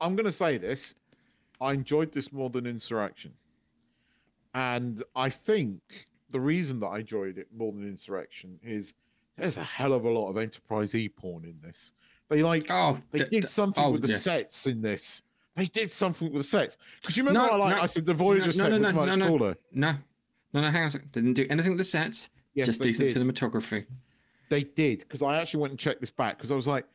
I'm 0.00 0.16
going 0.16 0.26
to 0.26 0.32
say 0.32 0.58
this. 0.58 0.94
I 1.60 1.72
enjoyed 1.72 2.12
this 2.12 2.32
more 2.32 2.50
than 2.50 2.66
Insurrection. 2.66 3.32
And 4.54 5.02
I 5.14 5.28
think 5.28 5.82
the 6.30 6.40
reason 6.40 6.80
that 6.80 6.86
I 6.88 6.98
enjoyed 7.00 7.38
it 7.38 7.48
more 7.54 7.72
than 7.72 7.86
Insurrection 7.86 8.58
is 8.62 8.94
there's 9.36 9.56
a 9.56 9.62
hell 9.62 9.92
of 9.92 10.04
a 10.04 10.10
lot 10.10 10.28
of 10.30 10.36
Enterprise 10.38 10.94
E 10.94 11.08
porn 11.08 11.44
in 11.44 11.56
this. 11.62 11.92
They 12.28 12.42
like, 12.42 12.66
Oh, 12.70 12.98
they 13.12 13.20
d- 13.20 13.24
did 13.30 13.42
d- 13.42 13.46
something 13.48 13.84
oh, 13.84 13.90
with 13.92 14.02
the 14.02 14.08
yes. 14.08 14.22
sets 14.22 14.66
in 14.66 14.82
this. 14.82 15.22
They 15.54 15.66
did 15.66 15.92
something 15.92 16.28
with 16.32 16.40
the 16.40 16.42
sets. 16.42 16.76
Because 17.00 17.16
you 17.16 17.22
remember 17.24 17.46
No, 17.48 17.54
I 17.54 17.56
like 17.56 17.76
no, 17.76 17.82
I 17.82 17.86
said 17.86 18.04
the 18.06 18.14
Voyager 18.14 18.46
no, 18.46 18.50
set 18.50 18.70
no, 18.70 18.78
was 18.78 18.88
no, 18.88 18.92
much 18.92 19.08
no, 19.10 19.14
no. 19.16 19.28
cooler. 19.28 19.56
No, 19.72 19.94
no, 20.52 20.60
no. 20.60 20.70
Hang 20.70 20.82
on 20.82 20.86
a 20.88 20.90
second. 20.90 21.12
Didn't 21.12 21.34
do 21.34 21.46
anything 21.48 21.72
with 21.72 21.78
the 21.78 21.84
sets. 21.84 22.28
Yes, 22.54 22.66
just 22.66 22.80
decent 22.82 23.08
did. 23.12 23.16
cinematography. 23.16 23.86
they 24.48 24.64
did 24.64 25.00
because 25.00 25.22
I 25.22 25.40
actually 25.40 25.60
went 25.60 25.70
and 25.72 25.78
checked 25.78 26.00
this 26.00 26.10
back 26.10 26.36
because 26.38 26.50
I 26.50 26.54
was 26.54 26.66
like, 26.66 26.86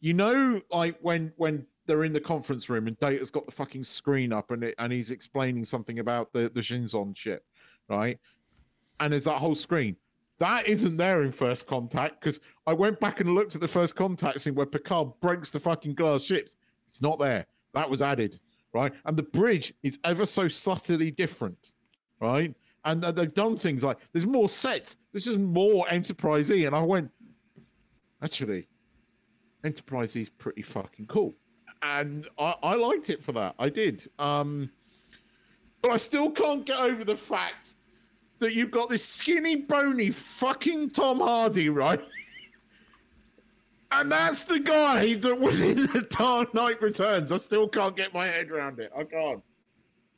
you 0.00 0.14
know, 0.14 0.60
like 0.70 0.98
when 1.02 1.32
when 1.36 1.66
they're 1.86 2.04
in 2.04 2.12
the 2.12 2.20
conference 2.20 2.68
room 2.70 2.86
and 2.86 2.98
Data's 2.98 3.30
got 3.30 3.44
the 3.44 3.52
fucking 3.52 3.84
screen 3.84 4.32
up 4.32 4.50
and 4.50 4.64
it, 4.64 4.74
and 4.78 4.92
he's 4.92 5.10
explaining 5.10 5.64
something 5.64 5.98
about 5.98 6.32
the 6.32 6.48
the 6.48 6.60
Shinzon 6.60 7.16
ship, 7.16 7.44
right? 7.88 8.18
And 9.02 9.12
there's 9.12 9.24
that 9.24 9.38
whole 9.38 9.56
screen. 9.56 9.96
That 10.38 10.68
isn't 10.68 10.96
there 10.96 11.22
in 11.22 11.32
First 11.32 11.66
Contact 11.66 12.20
because 12.20 12.38
I 12.68 12.72
went 12.72 13.00
back 13.00 13.18
and 13.20 13.34
looked 13.34 13.56
at 13.56 13.60
the 13.60 13.66
First 13.66 13.96
Contact 13.96 14.40
scene 14.40 14.54
where 14.54 14.64
Picard 14.64 15.08
breaks 15.20 15.50
the 15.50 15.58
fucking 15.58 15.94
glass 15.94 16.22
ships. 16.22 16.54
It's 16.86 17.02
not 17.02 17.18
there. 17.18 17.46
That 17.74 17.90
was 17.90 18.00
added, 18.00 18.38
right? 18.72 18.92
And 19.04 19.16
the 19.16 19.24
bridge 19.24 19.74
is 19.82 19.98
ever 20.04 20.24
so 20.24 20.46
subtly 20.46 21.10
different, 21.10 21.74
right? 22.20 22.54
And 22.84 23.02
they've 23.02 23.34
done 23.34 23.56
things 23.56 23.82
like 23.82 23.98
there's 24.12 24.24
more 24.26 24.48
sets. 24.48 24.98
There's 25.12 25.24
just 25.24 25.38
more 25.38 25.84
Enterprise 25.90 26.52
E. 26.52 26.64
And 26.64 26.76
I 26.76 26.82
went, 26.82 27.10
actually, 28.22 28.68
Enterprise 29.64 30.16
E 30.16 30.22
is 30.22 30.30
pretty 30.30 30.62
fucking 30.62 31.06
cool. 31.06 31.34
And 31.82 32.28
I, 32.38 32.54
I 32.62 32.74
liked 32.76 33.10
it 33.10 33.20
for 33.20 33.32
that. 33.32 33.56
I 33.58 33.68
did. 33.68 34.08
Um, 34.20 34.70
but 35.80 35.90
I 35.90 35.96
still 35.96 36.30
can't 36.30 36.64
get 36.64 36.78
over 36.78 37.02
the 37.02 37.16
fact 37.16 37.74
that 38.42 38.54
you've 38.54 38.70
got 38.70 38.88
this 38.88 39.04
skinny, 39.04 39.56
bony 39.56 40.10
fucking 40.10 40.90
Tom 40.90 41.20
Hardy, 41.20 41.68
right? 41.70 42.00
And 43.90 44.10
that's 44.10 44.44
the 44.44 44.58
guy 44.58 45.14
that 45.14 45.38
was 45.38 45.60
in 45.60 45.76
the 45.86 46.06
Dark 46.10 46.54
Knight 46.54 46.80
Returns. 46.80 47.30
I 47.30 47.38
still 47.38 47.68
can't 47.68 47.96
get 47.96 48.14
my 48.14 48.26
head 48.26 48.50
around 48.50 48.78
it. 48.80 48.90
I 48.96 49.04
can't. 49.04 49.42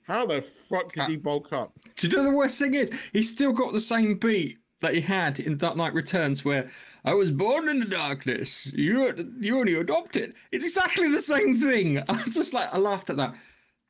How 0.07 0.27
the 0.27 0.43
fuck 0.43 0.93
did 0.93 1.01
Uh, 1.03 1.07
he 1.09 1.17
bulk 1.17 1.53
up? 1.53 1.73
Do 1.97 2.07
you 2.07 2.17
know 2.17 2.23
the 2.25 2.31
worst 2.31 2.59
thing 2.59 2.75
is? 2.75 2.91
He's 3.13 3.31
still 3.31 3.53
got 3.53 3.73
the 3.73 3.81
same 3.81 4.17
beat 4.17 4.59
that 4.81 4.95
he 4.95 5.01
had 5.01 5.41
in 5.41 5.57
Dark 5.57 5.77
Knight 5.77 5.95
Returns, 5.95 6.45
where 6.45 6.71
I 7.05 7.15
was 7.15 7.31
born 7.31 7.69
in 7.69 7.79
the 7.79 7.87
darkness. 7.87 8.73
You 8.75 9.35
you 9.41 9.59
only 9.59 9.75
adopted. 9.75 10.35
It's 10.53 10.67
exactly 10.67 11.09
the 11.11 11.21
same 11.21 11.57
thing. 11.59 11.99
I 12.09 12.23
just 12.25 12.53
like 12.53 12.73
I 12.73 12.79
laughed 12.79 13.11
at 13.11 13.17
that. 13.17 13.35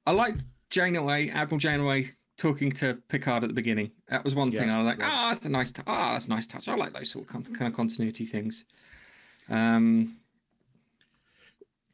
I 0.07 0.13
liked 0.13 0.45
Janeway, 0.71 1.31
Admiral 1.31 1.59
Janeway, 1.59 2.11
talking 2.37 2.73
to 2.73 2.95
Picard 3.09 3.43
at 3.45 3.49
the 3.49 3.55
beginning. 3.55 3.91
That 4.09 4.25
was 4.25 4.35
one 4.35 4.51
thing. 4.51 4.71
I 4.71 4.79
was 4.79 4.87
like, 4.87 4.99
yeah. 4.99 5.11
ah, 5.11 5.31
that's 5.31 5.45
a 5.45 5.49
nice, 5.49 5.73
t- 5.73 5.83
ah, 5.87 6.13
that's 6.13 6.27
a 6.27 6.31
nice 6.31 6.47
touch. 6.47 6.69
I 6.69 6.75
like 6.75 6.93
those 6.93 7.11
sort 7.11 7.25
of 7.25 7.31
con- 7.31 7.45
kind 7.45 7.71
of 7.71 7.77
continuity 7.77 8.25
things. 8.25 8.65
Um, 9.49 10.17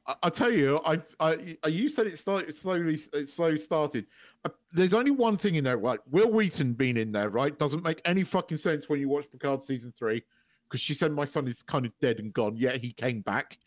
I, 0.07 0.15
I 0.25 0.31
tell 0.31 0.53
you, 0.53 0.81
I, 0.85 1.01
I, 1.19 1.57
I 1.63 1.69
you 1.69 1.89
said 1.89 2.07
it 2.07 2.19
started 2.19 2.55
slowly. 2.55 2.99
It 3.13 3.29
slow 3.29 3.57
started. 3.57 4.07
Uh, 4.45 4.51
there's 4.73 4.95
only 4.95 5.11
one 5.11 5.37
thing 5.37 5.57
in 5.57 5.65
there, 5.65 5.79
right? 5.79 6.01
Wil 6.11 6.31
Wheaton 6.33 6.73
being 6.75 6.97
in 6.97 7.13
there, 7.13 7.29
right? 7.29 7.59
Doesn't 7.59 7.85
make 7.85 8.01
any 8.05 8.25
fucking 8.25 8.59
sense 8.59 8.89
when 8.89 9.01
you 9.01 9.09
watch 9.09 9.31
Picard 9.31 9.63
season 9.63 9.93
three, 9.99 10.23
because 10.69 10.81
she 10.81 10.95
said 10.95 11.13
my 11.13 11.25
son 11.25 11.47
is 11.49 11.63
kind 11.63 11.85
of 11.85 11.93
dead 12.01 12.19
and 12.19 12.33
gone. 12.33 12.57
Yet 12.57 12.79
he 12.79 12.93
came 12.93 13.21
back, 13.21 13.59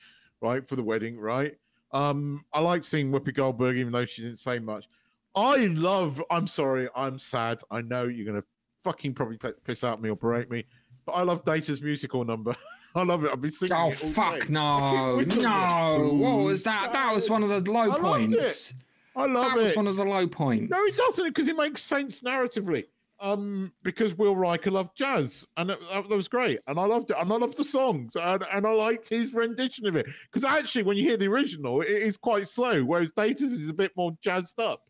right, 0.42 0.68
for 0.68 0.76
the 0.76 0.84
wedding, 0.84 1.20
right? 1.20 1.56
Um, 1.92 2.44
I 2.52 2.60
like 2.60 2.84
seeing 2.84 3.12
Whoopi 3.12 3.36
Goldberg, 3.36 3.78
even 3.78 3.94
though 3.94 4.06
she 4.06 4.24
didn't 4.24 4.40
say 4.40 4.58
much. 4.58 4.88
I 5.36 5.66
love. 5.68 6.22
I'm 6.30 6.48
sorry, 6.48 6.90
I'm 6.96 7.18
sad. 7.18 7.62
I 7.72 7.82
know 7.82 8.06
you're 8.06 8.26
gonna 8.26 8.44
fucking 8.82 9.14
probably 9.14 9.38
take 9.38 9.64
piss 9.64 9.84
out 9.84 9.96
of 9.96 10.02
me 10.02 10.10
or 10.10 10.16
berate 10.16 10.50
me, 10.50 10.66
but 11.06 11.14
I 11.14 11.24
love 11.24 11.44
Data's 11.46 11.82
musical 11.82 12.24
number. 12.24 12.56
I 12.96 13.04
love 13.04 13.26
it. 13.26 13.32
I've 13.32 13.42
been 13.42 13.52
singing 13.52 13.76
oh 13.76 13.90
it 13.90 13.96
fuck 13.96 14.42
day. 14.42 14.46
no, 14.50 15.20
it. 15.20 15.36
no! 15.38 16.12
What 16.14 16.44
was 16.44 16.64
that? 16.64 16.92
That 16.92 17.14
was 17.14 17.30
one 17.30 17.42
of 17.42 17.50
the 17.50 17.72
low 17.72 17.92
I 17.92 17.96
it. 17.96 18.02
points. 18.02 18.74
I 19.16 19.26
love 19.26 19.54
it. 19.54 19.58
That 19.58 19.64
was 19.64 19.76
one 19.76 19.88
of 19.88 19.96
the 19.96 20.04
low 20.04 20.28
points. 20.28 20.72
No, 20.72 20.78
it 20.84 20.96
doesn't 20.96 21.26
because 21.26 21.48
it 21.48 21.56
makes 21.56 21.82
sense 21.82 22.22
narratively. 22.22 22.86
Um, 23.20 23.72
because 23.84 24.16
Will 24.18 24.36
Riker 24.36 24.70
loved 24.70 24.98
jazz, 24.98 25.48
and 25.56 25.70
that, 25.70 25.80
that, 25.94 26.10
that 26.10 26.16
was 26.16 26.28
great, 26.28 26.60
and 26.68 26.78
I 26.78 26.84
loved 26.84 27.10
it, 27.10 27.16
and 27.18 27.32
I 27.32 27.38
loved 27.38 27.58
the 27.58 27.64
songs, 27.64 28.18
and, 28.18 28.44
and 28.52 28.68
I 28.68 28.72
liked 28.72 29.08
his 29.08 29.34
rendition 29.34 29.86
of 29.86 29.96
it. 29.96 30.08
Because 30.24 30.44
actually, 30.44 30.84
when 30.84 30.98
you 30.98 31.04
hear 31.04 31.16
the 31.16 31.28
original, 31.28 31.80
it 31.80 31.88
is 31.88 32.18
quite 32.18 32.50
slow, 32.50 32.84
whereas 32.84 33.14
Data's 33.14 33.54
is 33.54 33.70
a 33.70 33.74
bit 33.74 33.94
more 33.96 34.12
jazzed 34.22 34.60
up, 34.60 34.82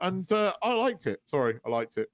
and 0.00 0.30
uh, 0.32 0.52
I 0.62 0.72
liked 0.74 1.06
it. 1.06 1.20
Sorry, 1.26 1.58
I 1.66 1.70
liked 1.70 1.96
it. 1.98 2.08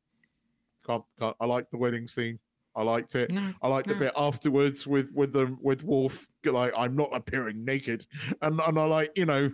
Can't, 0.87 1.05
can't. 1.19 1.37
I 1.41 1.47
liked 1.47 1.71
the 1.71 1.79
wedding 1.79 2.09
scene. 2.09 2.39
I 2.77 2.83
liked 2.83 3.15
it. 3.15 3.31
No, 3.31 3.53
I 3.63 3.69
like 3.69 3.87
the 3.87 3.95
bit 3.95 4.13
afterwards 4.17 4.87
with 4.87 5.13
with 5.13 5.33
the 5.33 5.57
with 5.61 5.85
Worf 5.85 6.29
like 6.45 6.73
I'm 6.77 6.97
not 6.97 7.11
appearing 7.15 7.65
naked, 7.65 8.05
and 8.43 8.61
and 8.61 8.79
I 8.79 8.85
like 8.85 9.11
you 9.17 9.27
know 9.27 9.51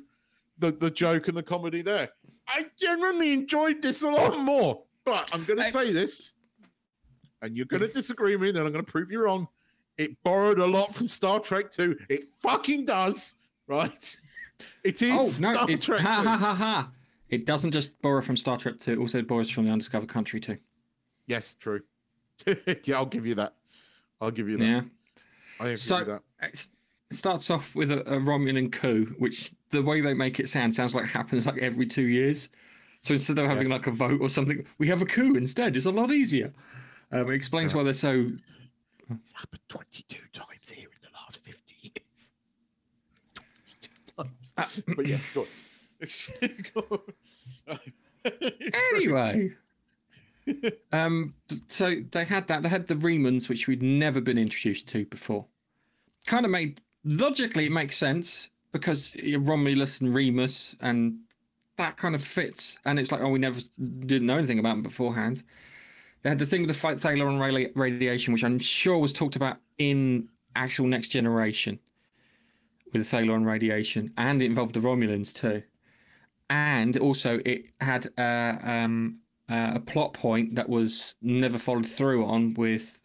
the 0.58 0.72
the 0.72 0.90
joke 0.90 1.28
and 1.28 1.36
the 1.36 1.42
comedy 1.42 1.82
there. 1.82 2.08
I 2.48 2.66
genuinely 2.80 3.32
enjoyed 3.32 3.82
this 3.82 4.02
a 4.02 4.08
lot 4.08 4.38
more. 4.40 4.82
But 5.04 5.30
I'm 5.32 5.44
going 5.44 5.58
to 5.58 5.70
say 5.70 5.92
this, 5.92 6.32
and 7.42 7.56
you're 7.56 7.66
going 7.66 7.82
to 7.82 7.88
disagree 7.88 8.36
with 8.36 8.48
me, 8.48 8.52
then 8.52 8.66
I'm 8.66 8.72
going 8.72 8.84
to 8.84 8.90
prove 8.90 9.10
you 9.10 9.22
wrong. 9.22 9.48
It 9.98 10.16
borrowed 10.22 10.58
a 10.58 10.66
lot 10.66 10.94
from 10.94 11.08
Star 11.08 11.40
Trek 11.40 11.70
2. 11.70 11.96
It 12.08 12.24
fucking 12.40 12.84
does, 12.86 13.36
right? 13.66 14.16
It 14.84 15.00
is 15.00 15.40
Oh 15.40 15.46
no! 15.46 15.54
Star 15.54 15.70
It, 15.70 15.80
Trek 15.80 16.00
ha 16.00 16.22
ha 16.22 16.36
ha 16.36 16.54
ha! 16.54 16.90
It 17.30 17.46
doesn't 17.46 17.70
just 17.70 18.00
borrow 18.02 18.20
from 18.20 18.36
Star 18.36 18.56
Trek 18.56 18.80
2, 18.80 18.92
it 18.92 18.98
also 18.98 19.22
borrows 19.22 19.48
from 19.50 19.64
the 19.66 19.72
Undiscovered 19.72 20.08
Country 20.08 20.40
too. 20.40 20.58
Yes, 21.26 21.56
true. 21.60 21.80
yeah, 22.84 22.96
I'll 22.96 23.06
give 23.06 23.24
you 23.26 23.34
that. 23.36 23.54
I'll 24.20 24.30
give 24.32 24.48
you 24.48 24.56
that. 24.58 24.64
Yeah. 24.64 24.82
I 25.60 25.68
give 25.70 25.78
So- 25.78 25.98
you 25.98 26.04
that. 26.06 26.22
It's- 26.42 26.68
It 27.10 27.16
starts 27.16 27.50
off 27.50 27.74
with 27.74 27.90
a, 27.90 28.00
a 28.02 28.18
Romulan 28.20 28.70
coup, 28.72 29.14
which 29.18 29.50
the 29.70 29.82
way 29.82 30.00
they 30.00 30.14
make 30.14 30.38
it 30.40 30.48
sound 30.48 30.72
sounds 30.74 30.94
like 30.94 31.04
it 31.06 31.10
happens 31.10 31.46
like 31.46 31.58
every 31.58 31.86
two 31.86 32.06
years. 32.06 32.50
So 33.02 33.14
instead 33.14 33.38
of 33.38 33.46
having 33.46 33.68
Yes. 33.68 33.78
like 33.78 33.86
a 33.88 33.90
vote 33.90 34.20
or 34.20 34.28
something, 34.28 34.64
we 34.78 34.86
have 34.88 35.02
a 35.02 35.06
coup 35.06 35.34
instead. 35.36 35.76
It's 35.76 35.86
a 35.86 35.90
lot 35.90 36.12
easier. 36.12 36.52
Um, 37.12 37.28
it 37.30 37.34
explains 37.34 37.72
Yeah. 37.72 37.78
why 37.78 37.82
they're 37.84 37.94
so. 37.94 38.30
It's 39.10 39.32
happened 39.32 39.60
22 39.68 40.18
times 40.32 40.70
here 40.70 40.88
in 40.88 40.98
the 41.02 41.08
last 41.14 41.38
50 41.44 41.74
years. 41.82 42.32
22 43.34 43.88
times. 44.16 44.54
Uh, 44.56 44.94
but 44.94 45.06
yeah, 45.06 45.18
go 45.34 45.40
on. 45.42 45.46
Anyway. 48.94 49.52
um, 50.92 51.34
so 51.68 51.96
they 52.10 52.24
had 52.24 52.46
that. 52.48 52.62
They 52.62 52.68
had 52.68 52.86
the 52.86 52.94
Remans, 52.94 53.48
which 53.48 53.66
we'd 53.66 53.82
never 53.82 54.20
been 54.20 54.38
introduced 54.38 54.88
to 54.88 55.04
before. 55.06 55.46
Kind 56.26 56.44
of 56.44 56.50
made 56.50 56.80
logically 57.04 57.66
it 57.66 57.72
makes 57.72 57.96
sense 57.96 58.50
because 58.72 59.14
you're 59.16 59.40
Romulus 59.40 60.00
and 60.00 60.14
Remus, 60.14 60.76
and 60.80 61.18
that 61.76 61.96
kind 61.96 62.14
of 62.14 62.22
fits. 62.22 62.78
And 62.84 62.98
it's 62.98 63.12
like, 63.12 63.20
oh, 63.20 63.28
we 63.28 63.38
never 63.38 63.60
didn't 63.78 64.26
know 64.26 64.38
anything 64.38 64.58
about 64.58 64.74
them 64.74 64.82
beforehand. 64.82 65.42
They 66.22 66.28
had 66.28 66.38
the 66.38 66.46
thing 66.46 66.62
with 66.62 66.68
the 66.68 66.74
fight 66.74 66.98
Thalaron 66.98 67.38
radi- 67.38 67.72
radiation, 67.74 68.34
which 68.34 68.44
I'm 68.44 68.58
sure 68.58 68.98
was 68.98 69.12
talked 69.12 69.36
about 69.36 69.56
in 69.78 70.28
actual 70.54 70.86
Next 70.86 71.08
Generation 71.08 71.78
with 72.92 73.08
the 73.08 73.16
Thalaron 73.16 73.46
radiation, 73.46 74.12
and 74.18 74.42
it 74.42 74.46
involved 74.46 74.74
the 74.74 74.80
Romulans 74.80 75.32
too 75.32 75.62
and 76.50 76.96
also 76.98 77.40
it 77.46 77.66
had 77.80 78.08
uh, 78.18 78.56
um, 78.62 79.20
uh, 79.48 79.72
a 79.76 79.80
plot 79.80 80.12
point 80.12 80.56
that 80.56 80.68
was 80.68 81.14
never 81.22 81.56
followed 81.56 81.88
through 81.88 82.26
on 82.26 82.52
with. 82.54 83.00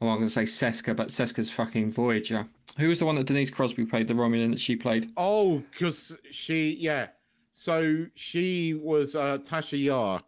Well, 0.00 0.10
I'm 0.10 0.18
going 0.18 0.28
to 0.28 0.30
say 0.30 0.42
Seska, 0.42 0.94
but 0.94 1.08
Seska's 1.08 1.50
fucking 1.50 1.90
Voyager. 1.90 2.46
Who 2.78 2.88
was 2.88 3.00
the 3.00 3.06
one 3.06 3.16
that 3.16 3.26
Denise 3.26 3.50
Crosby 3.50 3.84
played, 3.84 4.06
the 4.06 4.14
Romulan 4.14 4.50
that 4.50 4.60
she 4.60 4.76
played? 4.76 5.10
Oh, 5.16 5.62
because 5.72 6.16
she, 6.30 6.76
yeah. 6.78 7.08
So 7.54 8.06
she 8.14 8.74
was 8.74 9.16
uh, 9.16 9.38
Tasha 9.38 9.82
Yar, 9.82 10.22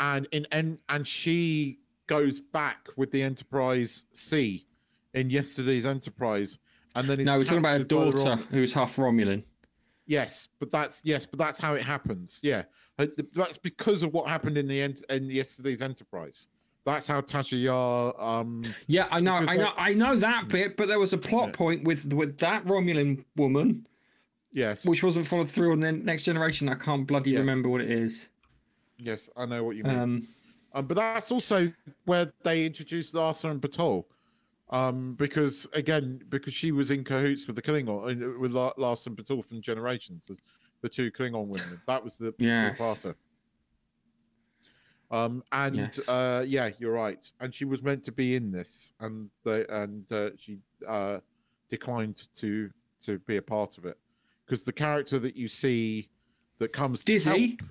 and 0.00 0.26
in 0.32 0.46
and 0.50 0.80
and 0.88 1.06
she 1.06 1.78
goes 2.08 2.40
back 2.40 2.88
with 2.96 3.12
the 3.12 3.22
Enterprise 3.22 4.06
C 4.12 4.66
in 5.12 5.30
yesterday's 5.30 5.86
Enterprise, 5.86 6.58
and 6.96 7.06
then 7.06 7.22
No, 7.22 7.38
we're 7.38 7.44
talking 7.44 7.58
about 7.58 7.76
a 7.76 7.84
captured 7.84 7.96
by 7.96 8.04
the 8.06 8.24
daughter 8.24 8.42
who's 8.50 8.74
half 8.74 8.96
Romulan. 8.96 9.44
Yes, 10.06 10.48
but 10.58 10.70
that's 10.70 11.00
yes, 11.04 11.24
but 11.26 11.38
that's 11.38 11.58
how 11.58 11.74
it 11.74 11.82
happens. 11.82 12.40
Yeah, 12.42 12.64
that's 12.98 13.58
because 13.58 14.02
of 14.02 14.12
what 14.12 14.28
happened 14.28 14.58
in 14.58 14.68
the 14.68 14.80
end 14.80 15.02
in 15.08 15.30
yesterday's 15.30 15.80
Enterprise. 15.82 16.48
That's 16.84 17.06
how 17.06 17.22
Tasha 17.22 17.60
Yar. 17.62 18.14
Um, 18.20 18.62
Yeah, 18.86 19.08
I 19.10 19.18
know, 19.20 19.36
I 19.36 19.56
know, 19.56 19.72
I 19.78 19.94
know 19.94 20.14
that 20.16 20.48
bit, 20.48 20.76
but 20.76 20.86
there 20.88 20.98
was 20.98 21.14
a 21.14 21.18
plot 21.18 21.48
Yeah. 21.48 21.52
point 21.56 21.84
with 21.84 22.12
with 22.12 22.36
that 22.38 22.64
Romulan 22.66 23.24
woman, 23.36 23.86
yes, 24.52 24.84
which 24.86 25.02
wasn't 25.02 25.26
followed 25.26 25.48
through 25.50 25.72
on 25.72 25.80
the 25.80 25.92
Next 25.92 26.24
Generation. 26.24 26.68
I 26.68 26.74
can't 26.74 27.06
bloody 27.06 27.30
Yes. 27.30 27.40
remember 27.40 27.70
what 27.70 27.80
it 27.80 27.90
is. 27.90 28.28
yes, 28.98 29.28
I 29.36 29.46
know 29.46 29.64
what 29.64 29.76
you 29.76 29.84
mean. 29.84 29.98
Um, 29.98 30.28
Um, 30.76 30.86
but 30.86 30.96
that's 30.96 31.30
also 31.30 31.72
where 32.04 32.32
they 32.42 32.66
introduced 32.66 33.14
Lursa 33.14 33.48
and 33.50 33.60
B'Etor. 33.62 34.04
Um, 34.74 35.14
because 35.14 35.68
again, 35.72 36.20
because 36.30 36.52
she 36.52 36.72
was 36.72 36.90
in 36.90 37.04
cahoots 37.04 37.46
with 37.46 37.54
the 37.54 37.62
Klingon, 37.62 38.36
uh, 38.36 38.38
with 38.40 38.50
La- 38.50 38.72
Lursa 38.74 39.06
and 39.06 39.16
B'Etor 39.16 39.44
from 39.44 39.60
Generations, 39.60 40.26
the, 40.26 40.36
the 40.80 40.88
two 40.88 41.12
Klingon 41.12 41.46
women. 41.46 41.80
That 41.86 42.02
was 42.02 42.18
the 42.18 42.34
Yes. 42.38 42.76
two-parter. 42.76 43.14
Um, 45.12 45.44
and 45.52 45.76
Yes. 45.76 46.08
uh, 46.08 46.44
yeah, 46.46 46.70
you're 46.80 46.92
right. 46.92 47.30
And 47.38 47.54
she 47.54 47.64
was 47.64 47.84
meant 47.84 48.02
to 48.04 48.12
be 48.12 48.34
in 48.34 48.50
this, 48.50 48.92
and 48.98 49.30
they, 49.44 49.64
and 49.68 50.10
uh, 50.10 50.30
she 50.36 50.58
uh, 50.86 51.20
declined 51.70 52.28
to 52.36 52.68
to 53.04 53.18
be 53.20 53.36
a 53.36 53.42
part 53.42 53.76
of 53.78 53.84
it 53.84 53.98
because 54.44 54.64
the 54.64 54.72
character 54.72 55.18
that 55.20 55.36
you 55.36 55.46
see 55.46 56.08
that 56.58 56.72
comes 56.72 57.00
to 57.04 57.12
Dizzy, 57.12 57.30
help- 57.58 57.70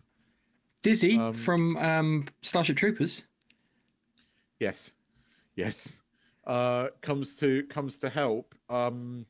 Dizzy 0.84 1.18
Um, 1.18 1.34
from 1.34 1.76
um, 1.78 2.26
Starship 2.44 2.78
Troopers. 2.78 3.24
Yes, 4.60 4.94
yes. 5.56 6.00
Uh, 6.46 6.88
comes 7.02 7.36
to 7.36 7.64
comes 7.64 7.98
to 8.00 8.10
help. 8.10 8.56
Um, 8.70 9.26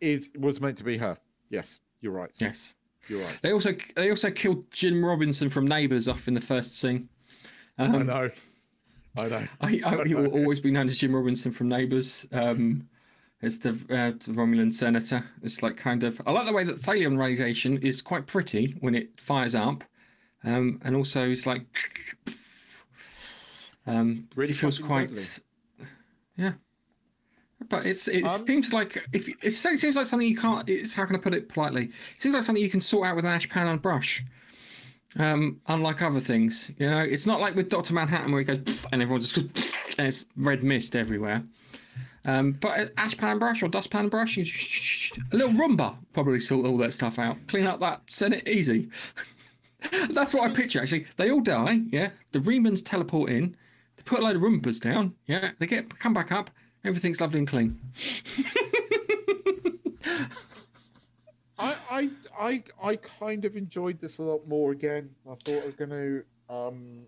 is 0.00 0.30
was 0.38 0.60
meant 0.60 0.76
to 0.78 0.84
be 0.84 0.96
her. 0.98 1.16
Yes, 1.50 1.80
you're 2.00 2.12
right. 2.12 2.30
Yes. 2.38 2.74
You're 3.08 3.22
right. 3.22 3.38
They 3.42 3.52
also 3.52 3.74
they 3.96 4.10
also 4.10 4.30
killed 4.30 4.70
Jim 4.70 5.04
Robinson 5.04 5.48
from 5.48 5.66
Neighbours 5.66 6.08
off 6.08 6.28
in 6.28 6.34
the 6.34 6.40
first 6.40 6.78
scene. 6.78 7.08
Um, 7.78 7.94
I 7.94 7.98
know. 7.98 8.30
I 9.16 9.26
know. 9.28 9.48
I, 9.60 9.80
I, 9.84 10.04
he 10.06 10.14
will 10.14 10.28
always 10.28 10.60
be 10.60 10.70
known 10.70 10.86
as 10.86 10.98
Jim 10.98 11.14
Robinson 11.14 11.52
from 11.52 11.68
Neighbours. 11.68 12.26
Um, 12.32 12.88
as 13.42 13.58
the, 13.60 13.70
uh, 13.70 14.10
the 14.18 14.32
Romulan 14.32 14.72
senator. 14.72 15.24
It's 15.42 15.62
like 15.62 15.76
kind 15.76 16.04
of. 16.04 16.20
I 16.26 16.32
like 16.32 16.46
the 16.46 16.52
way 16.52 16.64
that 16.64 16.76
Thalaron 16.76 17.18
radiation 17.18 17.78
is 17.78 18.02
quite 18.02 18.26
pretty 18.26 18.76
when 18.80 18.94
it 18.94 19.20
fires 19.20 19.54
up, 19.54 19.84
um, 20.44 20.80
and 20.84 20.96
also 20.96 21.30
it's 21.30 21.46
like. 21.46 21.66
Um, 23.86 24.28
Really 24.36 24.52
it 24.52 24.56
feels 24.56 24.78
quite. 24.78 25.08
deadly. 25.08 25.22
Yeah. 26.38 26.52
But 27.68 27.86
it's 27.86 28.06
it 28.08 28.24
Um, 28.24 28.46
seems 28.46 28.72
like 28.72 29.04
if 29.12 29.28
it 29.44 29.50
seems 29.50 29.96
like 29.96 30.06
something 30.06 30.28
you 30.28 30.36
can't. 30.36 30.68
It's 30.68 30.94
how 30.94 31.04
can 31.04 31.16
I 31.16 31.18
put 31.18 31.34
it 31.34 31.48
politely? 31.48 31.86
It 31.86 32.20
seems 32.20 32.34
like 32.34 32.44
something 32.44 32.62
you 32.62 32.70
can 32.70 32.80
sort 32.80 33.08
out 33.08 33.16
with 33.16 33.24
an 33.24 33.32
ash 33.32 33.48
pan 33.48 33.66
and 33.66 33.82
brush. 33.82 34.24
Um, 35.18 35.60
unlike 35.66 36.00
other 36.02 36.20
things, 36.20 36.70
you 36.78 36.88
know, 36.88 37.00
it's 37.00 37.26
not 37.26 37.40
like 37.40 37.56
with 37.56 37.68
Doctor 37.70 37.94
Manhattan 37.94 38.30
where 38.30 38.40
he 38.40 38.44
goes 38.44 38.86
and 38.92 39.02
everyone 39.02 39.20
just 39.22 39.34
goes, 39.34 39.74
and 39.98 40.06
it's 40.06 40.26
red 40.36 40.62
mist 40.62 40.94
everywhere. 40.94 41.42
Um, 42.24 42.52
but 42.52 42.78
an 42.78 42.90
ash 42.96 43.16
pan 43.16 43.30
and 43.30 43.40
brush 43.40 43.62
or 43.62 43.68
dustpan 43.68 44.02
and 44.02 44.10
brush, 44.10 44.36
you 44.36 44.44
a 45.32 45.36
little 45.36 45.52
Roomba 45.54 45.96
probably 46.12 46.38
sort 46.40 46.66
all 46.66 46.76
that 46.78 46.92
stuff 46.92 47.18
out. 47.18 47.38
Clean 47.48 47.66
up 47.66 47.80
that 47.80 48.02
Senate 48.08 48.46
easy. 48.46 48.88
That's 50.10 50.34
what 50.34 50.48
I 50.48 50.54
picture 50.54 50.80
actually. 50.80 51.06
They 51.16 51.30
all 51.30 51.40
die, 51.40 51.80
yeah. 51.90 52.10
The 52.32 52.40
Remans 52.40 52.84
teleport 52.84 53.30
in, 53.30 53.56
put 54.08 54.20
a 54.20 54.22
load 54.22 54.36
of 54.36 54.42
Roombas 54.42 54.80
down, 54.80 55.14
yeah. 55.26 55.50
They 55.58 55.66
get 55.66 55.98
come 55.98 56.14
back 56.14 56.32
up, 56.32 56.50
everything's 56.84 57.20
lovely 57.20 57.38
and 57.40 57.48
clean. 57.48 57.78
I, 61.58 61.76
I 61.90 62.10
I 62.38 62.62
I 62.82 62.96
kind 62.96 63.44
of 63.44 63.56
enjoyed 63.56 63.98
this 64.00 64.18
a 64.18 64.22
lot 64.22 64.46
more 64.48 64.72
again. 64.72 65.10
I 65.26 65.34
thought 65.44 65.62
I 65.62 65.66
was 65.66 65.74
going 65.74 65.90
to. 65.90 66.24
Um, 66.48 67.00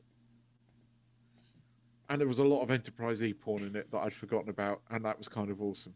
and 2.09 2.21
there 2.21 2.29
was 2.29 2.41
a 2.41 2.45
lot 2.45 2.63
of 2.63 2.71
Enterprise 2.71 3.23
E 3.23 3.33
porn 3.33 3.63
in 3.65 3.77
it 3.77 3.91
that 3.93 3.99
I'd 3.99 4.13
forgotten 4.13 4.51
about, 4.51 4.83
and 4.91 5.05
that 5.05 5.17
was 5.17 5.29
kind 5.29 5.51
of 5.51 5.63
awesome. 5.63 5.95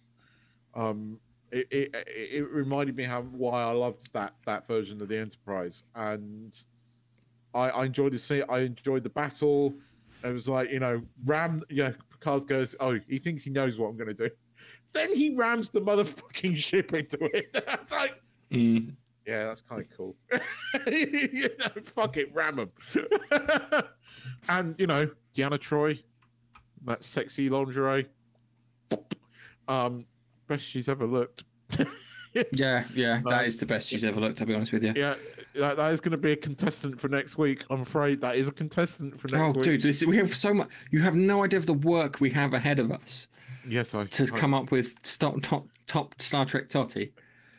Um, 0.74 1.18
it, 1.50 1.66
it, 1.70 1.94
it 2.06 2.50
reminded 2.50 2.96
me 2.96 3.04
how 3.04 3.22
why 3.22 3.62
I 3.62 3.72
loved 3.72 4.12
that 4.12 4.34
that 4.46 4.66
version 4.66 5.02
of 5.02 5.08
the 5.08 5.18
Enterprise, 5.18 5.82
and 5.94 6.56
I, 7.52 7.70
I 7.70 7.84
enjoyed 7.84 8.12
the 8.12 8.18
scene. 8.18 8.44
I 8.48 8.60
enjoyed 8.60 9.02
the 9.02 9.10
battle. 9.10 9.74
It 10.24 10.32
was 10.32 10.48
like 10.48 10.70
you 10.70 10.80
know, 10.80 11.02
ram. 11.26 11.62
You 11.68 11.84
know, 11.84 11.92
Picard 12.10 12.46
goes, 12.46 12.74
"Oh, 12.80 12.98
he 13.08 13.18
thinks 13.18 13.44
he 13.44 13.50
knows 13.50 13.78
what 13.78 13.88
I'm 13.88 13.96
going 13.96 14.14
to 14.14 14.28
do." 14.28 14.30
Then 14.92 15.12
he 15.14 15.34
rams 15.34 15.70
the 15.70 15.80
motherfucking 15.80 16.56
ship 16.66 16.94
into 16.94 17.18
it. 17.34 17.52
That's 17.66 17.92
like, 17.92 18.20
Mm. 18.50 18.94
yeah, 19.26 19.44
that's 19.44 19.60
kind 19.62 19.80
of 19.82 19.88
cool. 19.96 20.14
you 20.86 21.48
know, 21.58 21.82
fuck 21.82 22.16
it, 22.18 22.32
ram 22.34 22.56
them. 22.56 22.70
and 24.48 24.74
you 24.78 24.86
know, 24.86 25.10
Deanna 25.34 25.58
Troi, 25.58 26.02
that 26.84 27.02
sexy 27.04 27.48
lingerie, 27.48 28.06
um, 29.68 30.06
best 30.46 30.64
she's 30.66 30.88
ever 30.88 31.06
looked. 31.06 31.44
Yeah, 32.52 32.84
yeah, 32.94 33.20
that 33.26 33.44
is 33.46 33.58
the 33.58 33.66
best 33.66 33.88
she's 33.88 34.04
ever 34.04 34.20
looked. 34.20 34.40
I'll 34.40 34.46
be 34.46 34.54
honest 34.54 34.72
with 34.72 34.82
you. 34.84 34.92
Yeah, 34.96 35.14
that, 35.54 35.76
that 35.76 35.92
is 35.92 36.00
going 36.00 36.12
to 36.12 36.18
be 36.18 36.32
a 36.32 36.36
contestant 36.36 37.00
for 37.00 37.08
next 37.08 37.38
week. 37.38 37.64
I'm 37.70 37.82
afraid 37.82 38.20
that 38.22 38.34
is 38.36 38.48
a 38.48 38.52
contestant 38.52 39.18
for 39.20 39.28
next 39.28 39.40
Oh, 39.40 39.46
week. 39.48 39.56
Oh, 39.58 39.62
dude, 39.62 39.82
this, 39.82 40.04
we 40.04 40.16
have 40.16 40.34
so 40.34 40.52
much. 40.52 40.68
You 40.90 41.00
have 41.02 41.14
no 41.14 41.44
idea 41.44 41.58
of 41.58 41.66
the 41.66 41.74
work 41.74 42.20
we 42.20 42.30
have 42.30 42.52
ahead 42.52 42.78
of 42.80 42.90
us 42.90 43.28
yes, 43.66 43.94
I. 43.94 44.04
to 44.06 44.24
I- 44.24 44.26
come 44.38 44.52
up 44.54 44.70
with 44.70 45.00
top 45.02 45.40
top, 45.42 45.66
top 45.86 46.20
Star 46.20 46.44
Trek 46.44 46.68
Totty. 46.68 47.12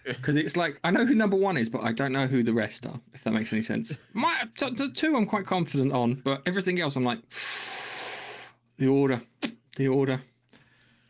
Because 0.06 0.36
it's 0.36 0.56
like 0.56 0.80
I 0.84 0.92
know 0.92 1.04
who 1.04 1.16
number 1.16 1.36
one 1.36 1.58
is, 1.58 1.68
but 1.68 1.82
I 1.84 1.92
don't 1.92 2.12
know 2.12 2.28
who 2.28 2.44
the 2.44 2.54
rest 2.54 2.86
are. 2.86 3.00
If 3.14 3.24
that 3.24 3.32
makes 3.32 3.52
any 3.54 3.64
sense. 3.64 3.98
My 4.14 4.44
t- 4.56 4.70
the 4.76 4.90
two 4.90 5.16
I'm 5.16 5.26
quite 5.26 5.46
confident 5.48 5.94
on, 5.94 6.16
but 6.24 6.44
everything 6.46 6.80
else 6.80 6.96
I'm 6.96 7.04
like 7.04 7.20
the 8.78 8.88
order, 8.88 9.22
the 9.78 9.88
order. 9.88 10.22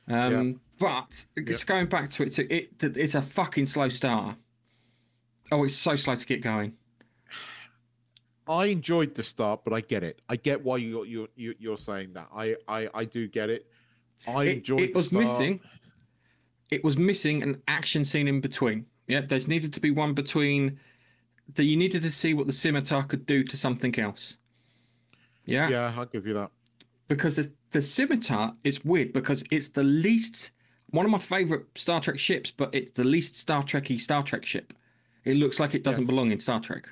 Um, 0.08 0.62
but 0.80 1.26
just 1.46 1.68
going 1.68 1.88
back 1.88 2.10
to 2.12 2.24
it, 2.24 2.34
to 2.34 2.54
it, 2.54 2.70
it's 2.98 3.16
a 3.16 3.22
fucking 3.22 3.66
slow 3.66 3.90
start. 3.90 4.36
Oh, 5.52 5.64
it's 5.64 5.76
so 5.76 5.96
slow 5.96 6.16
to 6.16 6.26
get 6.26 6.42
going. 6.42 6.74
I 8.48 8.68
enjoyed 8.68 9.16
the 9.16 9.24
start, 9.24 9.62
but 9.64 9.74
I 9.74 9.82
get 9.82 10.04
it. 10.04 10.22
I 10.30 10.36
get 10.36 10.64
why 10.64 10.78
you're 10.78 11.06
you're 11.06 11.28
you're 11.36 11.56
you're 11.60 11.78
saying 11.78 12.14
that. 12.14 12.28
I 12.36 12.56
I, 12.68 12.90
I 12.94 13.06
do 13.06 13.28
get 13.28 13.50
it. 13.50 13.66
I 14.28 14.44
it, 14.46 14.58
enjoyed. 14.58 14.82
it 14.82 14.94
the 14.94 14.98
was 15.00 15.08
start. 15.08 15.24
missing 15.24 15.60
it 16.72 16.84
was 16.84 16.98
missing 16.98 17.44
an 17.44 17.62
action 17.68 18.04
scene 18.04 18.28
in 18.28 18.42
between 18.42 18.88
yeah 19.08 19.22
there's 19.22 19.48
needed 19.48 19.72
to 19.74 19.80
be 19.80 19.92
one 19.92 20.14
between 20.14 20.80
that 21.54 21.66
you 21.66 21.78
needed 21.78 22.02
to 22.02 22.10
see 22.10 22.34
what 22.34 22.48
the 22.48 22.54
scimitar 22.54 23.04
could 23.04 23.26
do 23.28 23.44
to 23.44 23.56
something 23.58 24.00
else 24.00 24.38
yeah, 25.46 25.70
Yeah, 25.70 25.94
I'll 25.96 26.08
give 26.08 26.26
you 26.26 26.34
that. 26.34 26.50
because 27.08 27.36
the, 27.36 27.52
the 27.70 27.82
scimitar 27.84 28.56
is 28.64 28.84
weird 28.84 29.14
because 29.14 29.44
it's 29.52 29.68
the 29.68 29.84
least 29.84 30.50
one 30.90 31.06
of 31.06 31.12
my 31.12 31.18
favorite 31.18 31.66
star 31.76 32.00
trek 32.00 32.20
ships 32.20 32.52
but 32.52 32.74
it's 32.74 32.92
the 32.92 33.04
least 33.04 33.36
star 33.36 33.64
trekky 33.64 34.00
star 34.00 34.24
trek 34.24 34.46
ship 34.46 34.74
it 35.24 35.36
looks 35.36 35.60
like 35.60 35.74
it 35.74 35.84
doesn't 35.84 36.04
Yes. 36.04 36.10
belong 36.10 36.32
in 36.32 36.40
star 36.40 36.60
trek 36.60 36.88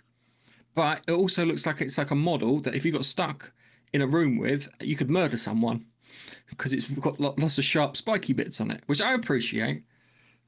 but 0.76 1.02
it 1.08 1.12
also 1.12 1.46
looks 1.46 1.66
like 1.66 1.82
it's 1.82 1.98
like 1.98 2.12
a 2.12 2.16
model 2.16 2.60
that 2.62 2.76
if 2.76 2.84
you 2.84 2.92
got 2.92 3.06
stuck 3.06 3.52
in 3.94 4.02
a 4.02 4.08
room 4.08 4.38
with 4.38 4.68
you 4.82 4.96
could 4.96 5.10
murder 5.10 5.38
someone 5.38 5.86
because 6.50 6.74
it's 6.74 6.88
got 6.88 7.20
lots 7.20 7.58
of 7.58 7.64
sharp 7.64 7.96
spiky 7.96 8.34
bits 8.34 8.60
on 8.60 8.72
it 8.72 8.82
which 8.88 9.02
i 9.02 9.14
appreciate 9.14 9.84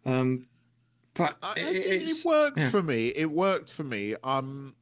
um 0.05 0.45
but 1.15 1.37
it, 1.55 1.75
it, 1.77 2.09
it 2.09 2.25
worked 2.25 2.57
yeah. 2.57 2.69
for 2.69 2.83
me. 2.83 3.07
It 3.07 3.31
worked 3.31 3.71
for 3.71 3.85
me. 3.85 4.15
Um, 4.21 4.75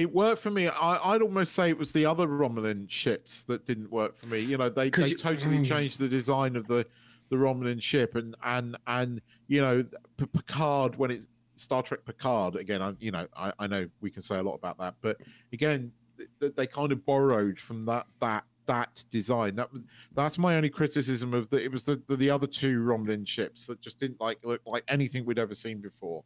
it 0.00 0.14
worked 0.14 0.40
for 0.40 0.50
me. 0.50 0.66
I, 0.66 1.12
I'd 1.12 1.20
almost 1.20 1.54
say 1.54 1.68
it 1.68 1.78
was 1.78 1.92
the 1.92 2.06
other 2.06 2.26
Romulan 2.26 2.88
ships 2.88 3.44
that 3.44 3.66
didn't 3.66 3.90
work 3.90 4.16
for 4.16 4.26
me. 4.26 4.38
You 4.40 4.56
know, 4.56 4.70
they, 4.70 4.88
they 4.88 5.08
you- 5.08 5.16
totally 5.16 5.58
mm. 5.58 5.66
changed 5.66 5.98
the 5.98 6.08
design 6.08 6.56
of 6.56 6.66
the 6.66 6.86
the 7.28 7.36
Romulan 7.36 7.80
ship, 7.82 8.16
and 8.16 8.34
and 8.42 8.76
and 8.86 9.20
you 9.46 9.60
know, 9.60 9.84
P- 10.16 10.26
Picard 10.26 10.96
when 10.96 11.10
it's 11.10 11.26
Star 11.54 11.82
Trek 11.82 12.00
Picard 12.06 12.56
again. 12.56 12.80
I, 12.80 12.94
you 12.98 13.10
know, 13.10 13.26
I, 13.36 13.52
I 13.58 13.66
know 13.66 13.88
we 14.00 14.10
can 14.10 14.22
say 14.22 14.38
a 14.38 14.42
lot 14.42 14.54
about 14.54 14.78
that, 14.78 14.94
but 15.02 15.18
again, 15.52 15.92
th- 16.40 16.54
they 16.56 16.66
kind 16.66 16.92
of 16.92 17.04
borrowed 17.04 17.58
from 17.58 17.84
that 17.84 18.06
that 18.20 18.44
that 18.66 19.04
design. 19.10 19.56
That 19.56 19.68
that's 20.14 20.38
my 20.38 20.56
only 20.56 20.70
criticism 20.70 21.34
of 21.34 21.50
the. 21.50 21.62
It 21.62 21.70
was 21.70 21.84
the 21.84 22.02
the, 22.08 22.16
the 22.16 22.30
other 22.30 22.46
two 22.46 22.80
Romulan 22.80 23.28
ships 23.28 23.66
that 23.66 23.82
just 23.82 24.00
didn't 24.00 24.20
like 24.20 24.38
look 24.44 24.62
like 24.64 24.84
anything 24.88 25.26
we'd 25.26 25.38
ever 25.38 25.54
seen 25.54 25.80
before. 25.80 26.24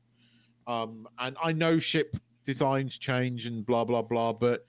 Um, 0.66 1.08
and 1.18 1.36
I 1.42 1.52
know 1.52 1.78
ship 1.78 2.16
designs 2.45 2.99
change 2.99 3.47
and 3.47 3.64
blah 3.64 3.84
blah 3.84 4.03
blah, 4.03 4.32
but 4.32 4.66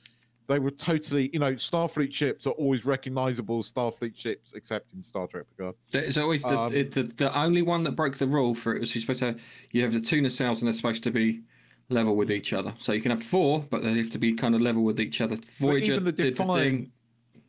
they 0.48 0.60
were 0.60 0.72
totally, 0.72 1.30
you 1.34 1.40
know, 1.40 1.54
Starfleet 1.54 2.14
ships 2.14 2.46
are 2.46 2.52
always 2.52 2.86
recognizable 2.86 3.64
Starfleet 3.64 4.16
ships, 4.16 4.54
except 4.54 4.94
in 4.94 5.02
Star 5.02 5.28
Trek 5.28 5.46
Picard. 5.50 5.76
It's 5.92 6.18
always 6.18 6.44
the, 6.44 6.60
Um, 6.60 6.74
it, 6.74 6.92
the 6.92 7.04
the 7.04 7.38
only 7.38 7.62
one 7.62 7.84
that 7.84 7.92
broke 7.92 8.16
the 8.18 8.28
rule 8.28 8.54
for 8.54 8.76
it 8.76 8.80
was 8.80 8.94
you're 8.94 9.02
supposed 9.02 9.20
to 9.20 9.36
you 9.72 9.82
have 9.84 9.94
the 9.94 10.02
two 10.02 10.22
nacelles 10.22 10.60
and 10.60 10.68
they're 10.68 10.74
supposed 10.74 11.04
to 11.04 11.12
be 11.12 11.42
level 11.90 12.16
with 12.16 12.32
each 12.32 12.54
other. 12.54 12.74
So 12.78 12.94
you 12.94 13.02
can 13.02 13.12
have 13.12 13.24
four, 13.24 13.66
but 13.70 13.82
they 13.84 13.98
have 13.98 14.12
to 14.12 14.20
be 14.20 14.34
kind 14.34 14.56
of 14.56 14.62
level 14.62 14.84
with 14.84 15.00
each 15.00 15.22
other. 15.22 15.38
Voyager 15.60 15.94
even 15.94 16.04
the 16.04 16.12
Defiant- 16.12 16.90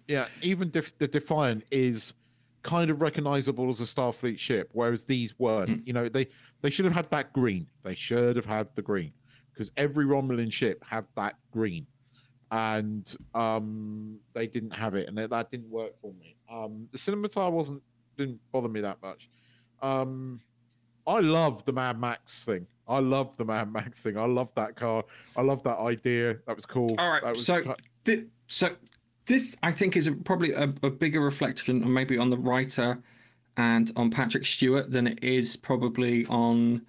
yeah, 0.09 0.27
even 0.43 0.71
Def- 0.71 0.97
the 0.99 1.09
Defiant 1.09 1.65
is 1.71 2.15
kind 2.63 2.91
of 2.91 3.01
recognizable 3.01 3.69
as 3.69 3.81
a 3.81 3.85
Starfleet 3.85 4.39
ship, 4.39 4.71
whereas 4.73 5.05
these 5.05 5.39
weren't. 5.39 5.71
Mm. 5.71 5.87
You 5.87 5.93
know, 5.93 6.09
they 6.09 6.27
they 6.63 6.71
should 6.71 6.85
have 6.85 6.95
had 6.95 7.11
that 7.11 7.33
green. 7.33 7.67
They 7.83 7.95
should 7.95 8.37
have 8.37 8.47
had 8.47 8.69
the 8.75 8.83
green 8.83 9.13
because 9.57 9.73
every 9.79 10.05
Romulan 10.05 10.53
ship 10.53 10.85
had 10.85 11.07
that 11.17 11.37
green, 11.51 11.87
and 12.51 13.17
um, 13.35 14.19
they 14.35 14.47
didn't 14.47 14.73
have 14.75 14.95
it, 14.95 15.09
and 15.09 15.17
that, 15.17 15.31
that 15.31 15.51
didn't 15.51 15.71
work 15.71 15.99
for 16.01 16.13
me. 16.15 16.37
Um, 16.53 16.87
the 16.93 16.99
Scimitar 16.99 17.51
wasn't 17.51 17.83
didn't 18.19 18.41
bother 18.53 18.69
me 18.69 18.81
that 18.83 19.01
much. 19.03 19.29
Um, 19.83 20.41
I 21.07 21.21
love 21.21 21.65
the 21.65 21.73
Mad 21.73 21.99
Max 22.01 22.45
thing. 22.45 22.67
I 22.89 22.99
love 22.99 23.37
the 23.37 23.45
Mad 23.45 23.73
Max 23.73 24.03
thing. 24.03 24.17
I 24.17 24.25
love 24.27 24.49
that 24.57 24.75
car. 24.77 25.05
I 25.37 25.43
love 25.43 25.63
that 25.65 25.79
idea. 25.79 26.37
That 26.47 26.57
was 26.57 26.67
cool. 26.67 26.95
All 26.99 27.11
right, 27.11 27.23
That 27.23 27.35
was 27.35 27.45
so- 27.47 27.75
Thi- 28.05 28.25
so 28.47 28.69
this 29.27 29.57
I 29.63 29.73
think 29.73 29.97
is 29.97 30.07
a, 30.07 30.13
probably 30.13 30.53
a, 30.53 30.73
a 30.83 30.91
bigger 30.91 31.21
reflection 31.21 31.83
on 31.83 31.93
maybe 31.93 32.17
on 32.17 32.31
the 32.31 32.39
writer 32.39 32.99
and 33.57 33.91
on 33.97 34.11
Patrick 34.11 34.47
Stewart 34.47 34.91
than 34.91 35.07
it 35.09 35.23
is 35.25 35.57
probably 35.57 36.25
on 36.27 36.83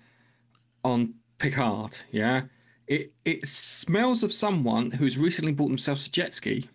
on 0.84 1.14
Picard. 1.40 1.98
Yeah, 2.12 2.44
it 2.88 3.14
it 3.26 3.48
smells 3.48 4.24
of 4.24 4.32
someone 4.32 4.92
who's 4.92 5.18
recently 5.18 5.52
bought 5.52 5.68
themselves 5.68 6.08
a 6.08 6.12
jet 6.12 6.34
ski. 6.34 6.70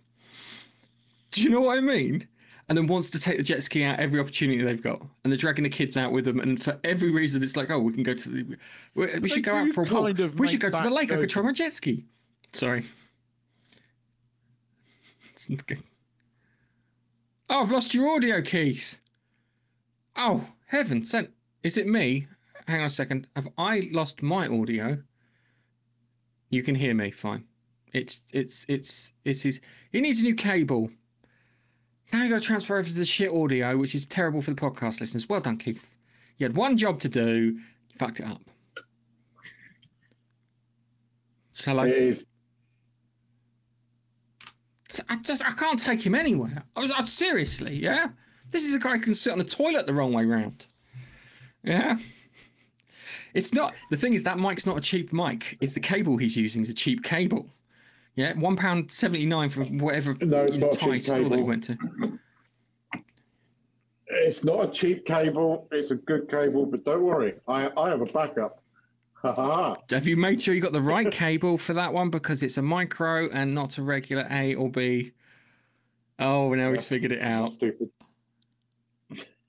Do 1.33 1.43
you 1.43 1.51
know 1.51 1.63
what 1.63 1.79
I 1.79 1.81
mean? 1.81 2.29
And 2.69 2.79
then 2.79 2.87
wants 2.87 3.11
to 3.11 3.21
take 3.21 3.39
the 3.39 3.43
jet 3.43 3.63
ski 3.63 3.83
out 3.85 3.99
every 3.99 4.21
opportunity 4.21 4.63
they've 4.63 4.83
got, 4.83 5.01
and 5.25 5.33
they're 5.33 5.37
dragging 5.37 5.65
the 5.65 5.69
kids 5.71 5.97
out 5.97 6.13
with 6.13 6.25
them. 6.25 6.39
And 6.39 6.63
for 6.63 6.79
every 6.85 7.11
reason, 7.11 7.43
it's 7.43 7.57
like, 7.57 7.71
oh, 7.71 7.79
we 7.79 7.93
can 7.93 8.03
go 8.03 8.15
to 8.15 8.31
the, 8.31 8.57
we, 8.95 9.19
we 9.19 9.29
should 9.29 9.43
go 9.43 9.53
out 9.53 9.69
for 9.71 9.83
a 9.83 9.85
walk. 9.93 10.17
We 10.39 10.49
should 10.49 10.61
go 10.61 10.71
to 10.71 10.83
the 10.83 10.91
lake. 10.91 11.13
I 11.13 11.17
could 11.17 11.29
try 11.29 11.43
my 11.43 11.53
jet 11.53 11.73
ski. 11.73 12.05
Sorry. 12.53 12.85
It's 15.35 15.51
not 15.51 15.67
good. 15.67 15.83
Oh, 17.51 17.63
I've 17.63 17.73
lost 17.73 17.95
your 17.95 18.09
audio, 18.15 18.41
Keith. 18.43 18.99
Oh, 20.15 20.47
heaven 20.67 21.05
sent. 21.05 21.31
Is 21.65 21.77
it 21.77 21.89
me? 21.89 22.29
Hang 22.69 22.79
on 22.79 22.87
a 22.87 22.91
second. 22.91 23.27
Have 23.35 23.49
I 23.59 23.89
lost 23.93 24.23
my 24.23 24.47
audio? 24.47 25.03
You 26.53 26.63
can 26.63 26.75
hear 26.75 26.95
me 26.95 27.11
fine. 27.11 27.45
It's 27.95 28.25
it's 28.33 28.67
it's 28.69 29.15
it's 29.25 29.43
his. 29.43 29.61
He 29.91 30.03
needs 30.03 30.21
a 30.21 30.25
new 30.25 30.35
cable. 30.35 30.91
Now 32.13 32.23
you 32.23 32.31
got 32.31 32.41
to 32.41 32.45
transfer 32.45 32.77
over 32.77 32.87
to 32.87 32.95
the 32.95 33.07
shit 33.07 33.33
audio, 33.33 33.79
which 33.79 33.95
is 33.95 34.05
terrible 34.05 34.43
for 34.43 34.51
the 34.51 34.61
podcast 34.61 35.01
listeners. 35.01 35.29
Well 35.29 35.41
done, 35.41 35.57
Keith. 35.57 35.89
You 36.37 36.45
had 36.45 36.55
one 36.55 36.77
job 36.77 37.01
to 37.01 37.09
do. 37.09 37.57
You 37.57 37.97
fucked 37.97 38.21
it 38.21 38.27
up. 38.27 38.43
Shall 41.55 41.81
I? 41.81 41.89
It 41.89 41.97
is. 41.97 42.27
I 45.09 45.17
just 45.23 45.43
I 45.47 45.53
can't 45.53 45.81
take 45.81 46.05
him 46.05 46.15
anywhere. 46.15 46.65
I 46.77 46.81
was 46.81 46.91
I, 46.91 47.03
seriously, 47.05 47.77
yeah. 47.77 48.09
This 48.51 48.65
is 48.65 48.75
a 48.75 48.79
guy 48.79 48.99
who 48.99 49.01
can 49.01 49.15
sit 49.15 49.33
on 49.33 49.39
the 49.39 49.45
toilet 49.45 49.87
the 49.87 49.95
wrong 49.95 50.13
way 50.13 50.27
round. 50.27 50.67
Yeah. 51.65 51.97
It's 53.35 53.53
not 53.55 53.75
the 53.91 53.97
thing 53.97 54.15
is 54.15 54.23
that 54.25 54.39
mic's 54.39 54.67
not 54.67 54.77
a 54.77 54.81
cheap 54.81 55.13
mic. 55.13 55.57
It's 55.61 55.75
the 55.75 55.81
cable 55.81 56.17
he's 56.17 56.37
using 56.37 56.63
is 56.63 56.69
a 56.69 56.75
cheap 56.75 57.03
cable. 57.03 57.47
Yeah, 58.15 58.35
one 58.39 58.57
pound 58.57 58.91
seventy 58.91 59.25
nine 59.27 59.49
for 59.49 59.65
whatever 59.65 60.15
No, 60.21 60.43
it's 60.45 60.59
not 60.59 60.73
Thai 60.73 60.99
cheap 60.99 61.03
store 61.03 61.17
that 61.17 61.23
he 61.25 61.31
cable. 61.31 61.47
went 61.47 61.65
to. 61.65 61.79
It's 64.09 64.45
not 64.45 64.65
a 64.69 64.71
cheap 64.71 65.07
cable. 65.07 65.69
It's 65.73 65.91
a 65.91 65.97
good 65.97 66.29
cable, 66.29 66.67
but 66.67 66.85
don't 66.85 67.03
worry. 67.03 67.35
I, 67.49 67.71
I 67.77 67.89
have 67.89 68.03
a 68.03 68.07
backup. 68.07 68.61
Ha 69.15 69.33
ha 69.33 69.45
ha. 69.45 69.77
Have 69.91 70.07
you 70.07 70.17
made 70.17 70.43
sure 70.43 70.53
you 70.55 70.61
got 70.61 70.73
the 70.73 70.81
right 70.83 71.11
cable 71.13 71.57
for 71.57 71.73
that 71.75 71.93
one 71.93 72.11
because 72.11 72.43
it's 72.43 72.59
a 72.59 72.63
micro 72.63 73.31
and 73.31 73.55
not 73.55 73.79
a 73.79 73.83
regular 73.83 74.27
A 74.31 74.55
or 74.55 74.69
B? 74.69 75.13
Oh, 76.19 76.53
now 76.55 76.71
he's 76.73 76.85
figured 76.87 77.13
it 77.13 77.23
out. 77.23 77.53
Stupid. 77.53 77.89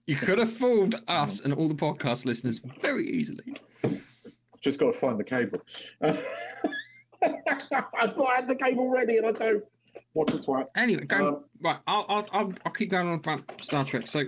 You 0.05 0.15
could 0.15 0.37
have 0.37 0.51
fooled 0.51 0.95
us 1.07 1.41
and 1.41 1.53
all 1.53 1.67
the 1.67 1.75
podcast 1.75 2.25
listeners 2.25 2.59
very 2.81 3.05
easily. 3.07 3.55
Just 4.63 4.79
got 4.79 4.93
to 4.93 4.97
find 4.97 5.19
the 5.19 5.23
cable. 5.23 5.59
I 6.01 6.07
thought 8.07 8.27
I 8.29 8.35
had 8.35 8.47
the 8.47 8.55
cable 8.55 8.89
ready 8.89 9.17
and 9.17 9.27
I 9.27 9.31
don't. 9.31 9.63
What 10.13 10.33
a 10.33 10.37
twat. 10.37 10.67
Anyway, 10.75 11.05
go 11.05 11.27
Um, 11.27 11.43
right. 11.61 11.77
I'll, 11.85 12.05
I'll 12.07 12.27
I'll 12.31 12.53
I'll 12.65 12.71
keep 12.71 12.89
going 12.89 13.07
on 13.07 13.15
about 13.15 13.61
Star 13.61 13.83
Trek. 13.83 14.07
So, 14.07 14.23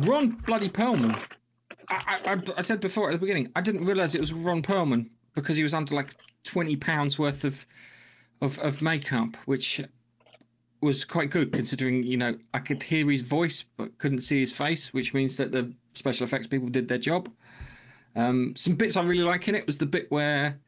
Ron 0.00 0.30
bloody 0.46 0.68
Perlman. 0.68 1.36
I, 1.90 2.20
I, 2.26 2.32
I, 2.32 2.38
I 2.58 2.60
said 2.60 2.80
before 2.80 3.10
at 3.10 3.12
the 3.12 3.18
beginning, 3.18 3.50
I 3.56 3.60
didn't 3.60 3.84
realize 3.84 4.14
it 4.14 4.20
was 4.20 4.32
Ron 4.32 4.62
Perlman 4.62 5.08
because 5.34 5.56
he 5.56 5.62
was 5.62 5.74
under 5.74 5.94
like 5.94 6.14
twenty 6.44 6.76
pounds 6.76 7.18
worth 7.18 7.44
of, 7.44 7.66
of 8.40 8.58
of 8.60 8.80
makeup, 8.80 9.36
which 9.46 9.80
was 10.80 11.04
quite 11.04 11.30
good 11.30 11.52
considering 11.52 12.02
you 12.02 12.16
know 12.16 12.36
I 12.54 12.58
could 12.58 12.82
hear 12.82 13.08
his 13.10 13.22
voice 13.22 13.64
but 13.76 13.96
couldn't 13.98 14.20
see 14.20 14.40
his 14.40 14.52
face, 14.52 14.92
which 14.94 15.14
means 15.14 15.36
that 15.36 15.52
the 15.52 15.72
special 15.94 16.24
effects 16.24 16.46
people 16.46 16.68
did 16.68 16.88
their 16.88 16.98
job. 16.98 17.28
Um, 18.14 18.54
some 18.56 18.74
bits 18.74 18.96
I 18.96 19.02
really 19.02 19.22
like 19.24 19.48
in 19.48 19.54
it 19.54 19.66
was 19.66 19.78
the 19.78 19.86
bit 19.86 20.10
where 20.10 20.58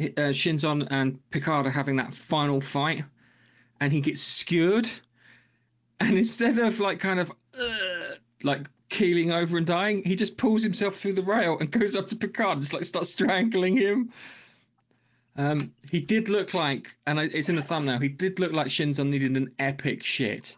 uh, 0.00 0.32
Shinzon 0.32 0.86
and 0.90 1.18
Picard 1.30 1.66
are 1.66 1.70
having 1.70 1.96
that 1.96 2.14
final 2.14 2.60
fight, 2.60 3.04
and 3.80 3.92
he 3.92 4.00
gets 4.00 4.20
skewered, 4.20 4.88
and 6.00 6.16
instead 6.18 6.58
of 6.58 6.80
like 6.80 6.98
kind 6.98 7.20
of 7.20 7.30
uh, 7.58 8.14
like 8.42 8.66
keeling 8.88 9.32
over 9.32 9.56
and 9.56 9.66
dying, 9.66 10.02
he 10.04 10.14
just 10.14 10.36
pulls 10.36 10.62
himself 10.62 10.96
through 10.96 11.14
the 11.14 11.22
rail 11.22 11.58
and 11.58 11.70
goes 11.70 11.96
up 11.96 12.06
to 12.08 12.16
Picard 12.16 12.52
and 12.52 12.60
just 12.60 12.74
like 12.74 12.84
starts 12.84 13.10
strangling 13.10 13.76
him. 13.76 14.12
Um, 15.36 15.72
he 15.90 16.00
did 16.00 16.28
look 16.28 16.52
like, 16.52 16.94
and 17.06 17.18
it's 17.18 17.48
in 17.48 17.56
the 17.56 17.62
thumbnail. 17.62 17.98
He 18.00 18.08
did 18.08 18.38
look 18.38 18.52
like 18.52 18.66
Shinzon 18.66 19.08
needed 19.08 19.34
an 19.36 19.50
epic 19.58 20.02
shit. 20.04 20.56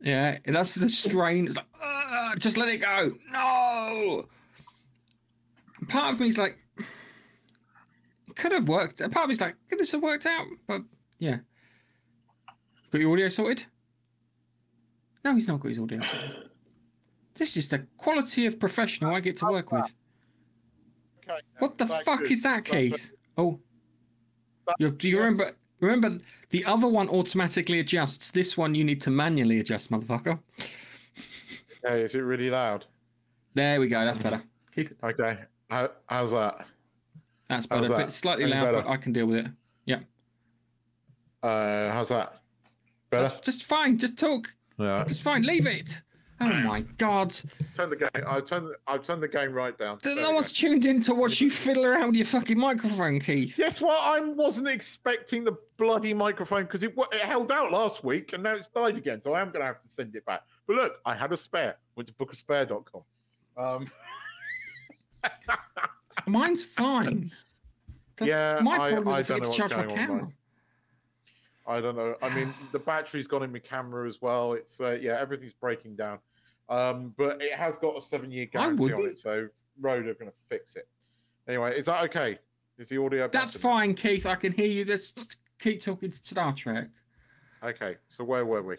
Yeah, 0.00 0.38
that's 0.44 0.74
the 0.74 0.88
strain. 0.88 1.46
It's 1.46 1.56
like, 1.56 1.66
"Ah, 1.80 2.34
just 2.38 2.56
let 2.56 2.68
it 2.68 2.78
go. 2.78 3.12
No. 3.32 4.26
Part 5.88 6.12
of 6.14 6.20
me's 6.20 6.38
like, 6.38 6.58
it 6.78 8.36
could 8.36 8.52
have 8.52 8.68
worked. 8.68 8.98
Part 8.98 9.24
of 9.24 9.28
me's 9.28 9.40
like, 9.40 9.56
could 9.68 9.78
this 9.78 9.92
have 9.92 10.02
worked 10.02 10.26
out? 10.26 10.46
But 10.66 10.82
yeah. 11.18 11.38
Got 12.90 13.00
your 13.00 13.12
audio 13.12 13.28
sorted? 13.28 13.64
No, 15.24 15.34
he's 15.34 15.48
not 15.48 15.60
got 15.60 15.68
his 15.68 15.78
audio 15.78 16.00
sorted. 16.00 16.50
This 17.34 17.56
is 17.56 17.68
the 17.68 17.86
quality 17.98 18.46
of 18.46 18.58
professional 18.58 19.14
I 19.14 19.20
get 19.20 19.36
to 19.38 19.46
work 19.46 19.70
with. 19.72 19.92
Okay, 21.28 21.40
What 21.58 21.78
the 21.78 21.86
fuck 21.86 22.20
good? 22.20 22.32
is 22.32 22.42
that, 22.42 22.64
Keith? 22.64 23.12
Oh, 23.36 23.60
you, 24.78 24.90
do 24.90 25.08
you 25.08 25.18
remember? 25.18 25.52
Remember, 25.80 26.18
the 26.50 26.64
other 26.64 26.88
one 26.88 27.08
automatically 27.08 27.78
adjusts. 27.78 28.32
This 28.32 28.56
one 28.56 28.74
you 28.74 28.82
need 28.82 29.00
to 29.02 29.10
manually 29.10 29.60
adjust, 29.60 29.90
motherfucker. 29.90 30.38
Okay, 31.84 32.02
is 32.02 32.14
it 32.16 32.20
really 32.20 32.50
loud? 32.50 32.84
There 33.54 33.78
we 33.78 33.86
go. 33.86 34.04
That's 34.04 34.18
better. 34.18 34.42
Keep 34.74 34.90
it. 34.90 34.96
Okay, 35.02 35.38
How, 35.70 35.90
how's 36.08 36.30
that? 36.32 36.66
That's 37.48 37.66
How's 37.70 37.80
better. 37.82 37.88
that? 37.94 38.06
Bit 38.06 38.12
slightly 38.12 38.44
Any 38.44 38.52
loud, 38.54 38.64
better? 38.72 38.82
but 38.82 38.88
I 38.90 38.96
can 38.96 39.12
deal 39.12 39.26
with 39.26 39.46
it. 39.46 39.46
Yeah, 39.86 40.00
Uh, 41.42 41.90
how's 41.92 42.08
that? 42.10 42.40
Better? 43.10 43.22
that's 43.24 43.40
just 43.40 43.64
fine. 43.64 43.96
Just 43.96 44.18
talk. 44.18 44.52
Yeah. 44.78 45.02
It's 45.02 45.20
fine. 45.20 45.42
Leave 45.42 45.66
it. 45.66 46.02
Oh 46.40 46.46
my 46.52 46.82
god! 46.98 47.34
Turn 47.74 47.90
the 47.90 47.96
game. 47.96 48.08
I 48.26 48.40
turn. 48.40 48.64
The, 48.64 48.76
I 48.86 48.98
turn 48.98 49.20
the 49.20 49.26
game 49.28 49.52
right 49.52 49.76
down. 49.76 49.98
There 50.02 50.14
No 50.14 50.30
one's 50.30 50.52
go. 50.52 50.68
tuned 50.68 50.86
in 50.86 51.00
to 51.02 51.14
watch 51.14 51.40
you 51.40 51.50
fiddle 51.50 51.84
around 51.84 52.08
with 52.08 52.16
your 52.16 52.26
fucking 52.26 52.58
microphone, 52.58 53.18
Keith. 53.18 53.58
Yes, 53.58 53.80
well, 53.80 53.98
I 54.00 54.20
wasn't 54.20 54.68
expecting 54.68 55.42
the 55.42 55.56
bloody 55.78 56.14
microphone 56.14 56.62
because 56.64 56.82
it, 56.84 56.94
it 57.12 57.20
held 57.22 57.50
out 57.50 57.72
last 57.72 58.04
week 58.04 58.34
and 58.34 58.42
now 58.42 58.54
it's 58.54 58.68
died 58.68 58.96
again. 58.96 59.20
So 59.20 59.32
I 59.32 59.40
am 59.40 59.48
going 59.48 59.60
to 59.62 59.66
have 59.66 59.80
to 59.80 59.88
send 59.88 60.14
it 60.14 60.24
back. 60.26 60.42
But 60.68 60.76
look, 60.76 60.92
I 61.04 61.14
had 61.16 61.32
a 61.32 61.36
spare. 61.36 61.76
Went 61.96 62.06
to 62.08 62.14
bookaspare.com. 62.14 63.02
Um, 63.56 63.90
Mine's 66.26 66.64
fine. 66.64 67.30
The- 68.16 68.26
Yeah, 68.26 68.60
my 68.62 68.76
I- 68.78 68.92
problem 68.92 69.14
I 69.14 69.20
is 69.20 69.30
I 69.30 69.34
don't 69.34 69.42
know 69.42 69.48
what's 69.48 69.72
going 69.72 69.90
on, 69.90 69.96
camera. 69.96 70.28
I 71.66 71.80
don't 71.80 71.96
know. 71.96 72.16
I 72.22 72.34
mean, 72.34 72.52
the 72.72 72.78
battery's 72.78 73.26
gone 73.26 73.42
in 73.42 73.52
my 73.52 73.58
camera 73.58 74.08
as 74.08 74.22
well. 74.22 74.54
It's 74.54 74.80
uh, 74.80 74.98
yeah, 75.00 75.18
everything's 75.20 75.52
breaking 75.52 75.96
down. 75.96 76.18
Um, 76.70 77.14
but 77.16 77.40
it 77.42 77.52
has 77.54 77.76
got 77.76 77.96
a 77.96 78.00
seven-year 78.00 78.46
guarantee 78.46 78.92
on 78.92 79.06
it, 79.06 79.18
so 79.18 79.48
Rode 79.80 80.06
are 80.06 80.14
going 80.14 80.30
to 80.30 80.36
fix 80.48 80.76
it. 80.76 80.88
Anyway, 81.46 81.76
is 81.76 81.86
that 81.86 82.04
okay? 82.04 82.38
Is 82.78 82.88
the 82.88 83.02
audio? 83.02 83.28
That's 83.28 83.56
fine, 83.56 83.94
Keith. 83.94 84.26
I 84.26 84.34
can 84.34 84.52
hear 84.52 84.66
you. 84.66 84.84
Let's 84.84 85.26
keep 85.58 85.82
talking 85.82 86.10
to 86.10 86.16
Star 86.16 86.52
Trek. 86.54 86.88
Okay, 87.62 87.96
so 88.08 88.24
where 88.24 88.44
were 88.46 88.62
we? 88.62 88.76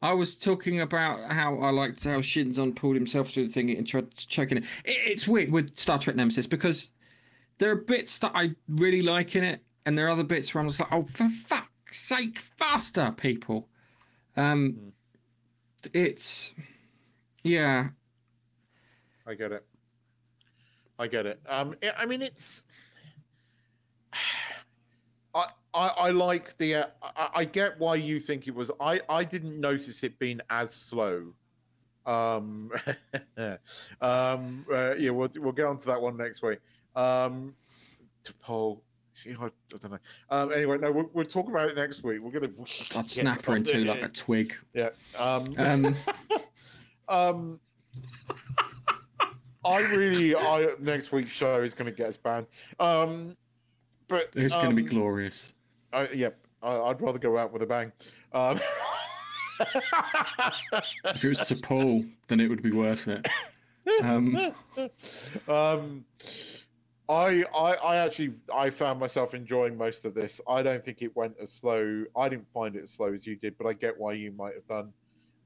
I 0.00 0.12
was 0.12 0.36
talking 0.36 0.80
about 0.80 1.32
how 1.32 1.56
I 1.58 1.70
liked 1.70 2.04
how 2.04 2.18
Shinzon 2.18 2.76
pulled 2.76 2.94
himself 2.94 3.30
through 3.30 3.48
the 3.48 3.52
thing 3.52 3.70
and 3.70 3.86
tried 3.86 4.14
choking 4.14 4.58
it. 4.58 4.64
it. 4.84 4.92
It's 4.92 5.26
weird 5.26 5.50
with 5.50 5.76
Star 5.76 5.98
Trek 5.98 6.14
Nemesis 6.14 6.46
because 6.46 6.92
there 7.58 7.70
are 7.72 7.76
bits 7.76 8.18
that 8.20 8.32
I 8.34 8.54
really 8.68 9.02
like 9.02 9.34
in 9.34 9.42
it, 9.42 9.64
and 9.86 9.98
there 9.98 10.06
are 10.06 10.10
other 10.10 10.22
bits 10.22 10.54
where 10.54 10.62
I'm 10.62 10.68
just 10.68 10.80
like, 10.80 10.92
oh, 10.92 11.02
for 11.02 11.28
fuck's 11.28 11.98
sake, 11.98 12.38
faster, 12.38 13.12
people. 13.16 13.68
Um, 14.36 14.92
it's 15.92 16.54
yeah, 17.42 17.88
I 19.26 19.34
get 19.34 19.50
it. 19.50 19.66
I 20.98 21.06
get 21.08 21.26
it. 21.26 21.40
Um, 21.48 21.74
I 21.96 22.06
mean, 22.06 22.22
it's. 22.22 22.64
I 25.74 25.88
I, 25.88 26.10
like 26.10 26.56
the. 26.58 26.74
Uh, 26.74 26.86
I, 27.02 27.28
I 27.34 27.44
get 27.44 27.78
why 27.78 27.96
you 27.96 28.20
think 28.20 28.48
it 28.48 28.54
was. 28.54 28.70
I, 28.80 29.00
I 29.08 29.24
didn't 29.24 29.60
notice 29.60 30.02
it 30.02 30.18
being 30.18 30.40
as 30.50 30.72
slow. 30.72 31.32
Um, 32.06 32.70
um, 34.00 34.64
uh, 34.72 34.94
yeah, 34.94 35.10
we'll 35.10 35.30
we'll 35.36 35.52
get 35.52 35.66
onto 35.66 35.86
that 35.86 36.00
one 36.00 36.16
next 36.16 36.42
week. 36.42 36.58
Um, 36.96 37.54
to 38.24 38.34
poll. 38.34 38.82
See, 39.12 39.34
I, 39.38 39.46
I 39.46 39.50
don't 39.70 39.90
know. 39.90 39.98
Um, 40.30 40.52
anyway, 40.52 40.78
no, 40.78 40.92
we'll, 40.92 41.10
we'll 41.12 41.24
talk 41.24 41.48
about 41.48 41.68
it 41.68 41.76
next 41.76 42.02
week. 42.02 42.20
We're 42.20 42.30
gonna. 42.30 42.52
I'd 42.96 43.08
snap 43.08 43.44
her 43.44 43.56
into 43.56 43.84
like 43.84 44.02
a 44.02 44.08
twig. 44.08 44.54
Yeah. 44.74 44.90
Um, 45.18 45.48
Um, 45.58 45.94
um, 47.08 47.60
I 49.64 49.80
really, 49.92 50.34
I 50.34 50.68
next 50.80 51.12
week's 51.12 51.32
show 51.32 51.62
is 51.62 51.74
going 51.74 51.90
to 51.90 51.96
get 51.96 52.08
us 52.08 52.16
banned. 52.16 52.46
Um, 52.80 53.36
but 54.08 54.30
it's 54.34 54.54
going 54.54 54.70
to 54.70 54.76
be 54.76 54.82
um, 54.82 54.88
glorious. 54.88 55.52
I, 55.92 56.08
yep, 56.08 56.38
I, 56.62 56.76
I'd 56.76 57.00
rather 57.00 57.18
go 57.18 57.38
out 57.38 57.52
with 57.52 57.62
a 57.62 57.66
bang. 57.66 57.92
Um, 58.32 58.60
If 59.60 61.24
it 61.24 61.28
was 61.28 61.40
to 61.48 61.56
Paul, 61.56 62.04
then 62.28 62.40
it 62.40 62.48
would 62.48 62.62
be 62.62 62.70
worth 62.70 63.08
it. 63.08 63.26
Um, 64.02 64.36
um, 65.48 66.04
I, 67.08 67.44
I, 67.54 67.74
I 67.74 67.96
actually, 67.96 68.34
I 68.54 68.70
found 68.70 69.00
myself 69.00 69.34
enjoying 69.34 69.76
most 69.76 70.04
of 70.04 70.14
this. 70.14 70.40
I 70.48 70.62
don't 70.62 70.84
think 70.84 71.02
it 71.02 71.14
went 71.16 71.34
as 71.40 71.50
slow. 71.50 72.04
I 72.16 72.28
didn't 72.28 72.48
find 72.52 72.76
it 72.76 72.82
as 72.82 72.90
slow 72.90 73.12
as 73.12 73.26
you 73.26 73.36
did, 73.36 73.56
but 73.58 73.66
I 73.66 73.72
get 73.72 73.98
why 73.98 74.12
you 74.12 74.30
might 74.32 74.54
have 74.54 74.66
done. 74.68 74.92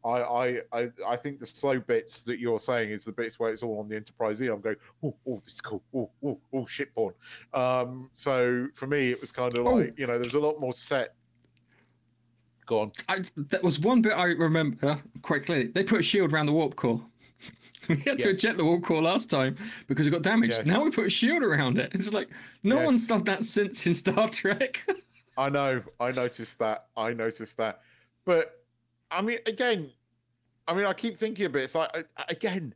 I, 0.05 0.09
I, 0.11 0.61
I, 0.73 0.89
I 1.07 1.17
think 1.17 1.39
the 1.39 1.47
slow 1.47 1.79
bits 1.79 2.23
that 2.23 2.39
you're 2.41 2.59
saying 2.59 2.91
is 2.91 3.05
the 3.05 3.13
bits 3.13 3.39
where 3.39 3.53
it's 3.53 3.63
all 3.63 3.79
on 3.79 3.89
the 3.89 3.95
Enterprise 3.97 4.43
E. 4.43 4.49
I'm 4.49 4.61
going, 4.61 4.77
oh, 5.05 5.15
oh, 5.29 5.41
this 5.45 5.55
is 5.55 5.61
cool. 5.61 5.83
Oh, 5.95 6.11
oh, 6.25 6.39
oh, 6.53 6.67
shit 6.67 6.93
porn. 6.95 7.15
Um, 7.55 8.11
so 8.15 8.67
for 8.75 8.87
me, 8.87 9.11
it 9.11 9.21
was 9.21 9.31
kind 9.31 9.57
of 9.57 9.67
Oh. 9.67 9.75
like, 9.75 9.99
you 9.99 10.07
know, 10.07 10.15
there 10.15 10.25
was 10.25 10.35
a 10.35 10.41
lot 10.41 10.59
more 10.61 10.73
set. 10.73 11.15
Go 12.67 12.81
on. 12.81 12.93
I, 13.09 13.23
that 13.37 13.63
was 13.63 13.79
one 13.79 14.03
bit 14.03 14.13
I 14.13 14.25
remember 14.27 15.01
quite 15.23 15.45
clearly. 15.47 15.67
They 15.69 15.83
put 15.85 16.01
a 16.01 16.03
shield 16.03 16.33
around 16.33 16.47
the 16.47 16.53
warp 16.53 16.77
core. 16.77 17.05
we 17.89 17.97
had 17.97 18.19
to 18.21 18.31
eject 18.31 18.57
the 18.57 18.65
warp 18.65 18.85
core 18.85 19.03
last 19.03 19.29
time 19.31 19.57
because 19.89 20.07
it 20.07 20.11
got 20.11 20.23
damaged. 20.23 20.55
Yes. 20.59 20.67
Now 20.67 20.83
we 20.85 20.91
put 20.91 21.07
a 21.07 21.11
shield 21.11 21.43
around 21.43 21.79
it. 21.79 21.91
It's 21.95 22.13
like 22.13 22.29
no 22.63 22.77
Yes. 22.77 22.87
one's 22.87 23.07
done 23.09 23.25
that 23.25 23.45
since 23.45 23.87
in 23.87 23.95
Star 23.95 24.29
Trek. 24.31 24.85
I 25.37 25.49
know. 25.49 25.83
I 25.99 26.13
noticed 26.13 26.59
that. 26.61 26.87
I 26.97 27.13
noticed 27.13 27.57
that. 27.57 27.81
But 28.25 28.62
I 29.13 29.23
mean, 29.23 29.39
again, 29.47 29.91
I 30.67 30.75
mean, 30.75 30.85
I 30.85 30.93
keep 30.93 31.19
thinking 31.19 31.47
of 31.47 31.57
it. 31.57 31.65
It's 31.65 31.75
like 31.75 31.91
I- 32.17 32.25
again, 32.29 32.75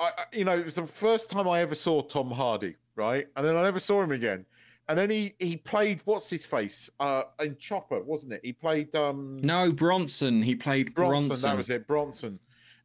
I, 0.00 0.10
you 0.32 0.44
know, 0.44 0.56
it 0.56 0.64
was 0.64 0.76
the 0.76 0.86
first 0.86 1.30
time 1.30 1.48
I 1.48 1.60
ever 1.60 1.74
saw 1.74 2.02
Tom 2.02 2.30
Hardy, 2.30 2.76
right? 2.94 3.26
And 3.36 3.46
then 3.46 3.56
I 3.56 3.62
never 3.62 3.80
saw 3.80 4.00
him 4.02 4.12
again. 4.12 4.46
And 4.88 4.98
then 4.98 5.10
he 5.10 5.34
he 5.38 5.56
played 5.56 6.00
what's 6.06 6.30
his 6.30 6.46
face 6.46 6.88
uh 6.98 7.24
in 7.40 7.56
Chopper, 7.58 8.00
wasn't 8.00 8.32
it? 8.34 8.40
He 8.42 8.52
played 8.52 8.94
um 8.96 9.38
no, 9.42 9.68
Bronson. 9.70 10.42
He 10.42 10.54
played 10.54 10.94
Bronson. 10.94 11.28
Bronson. 11.28 11.50
That 11.50 11.56
was 11.56 11.68
it, 11.68 11.86
Bronson. 11.86 12.38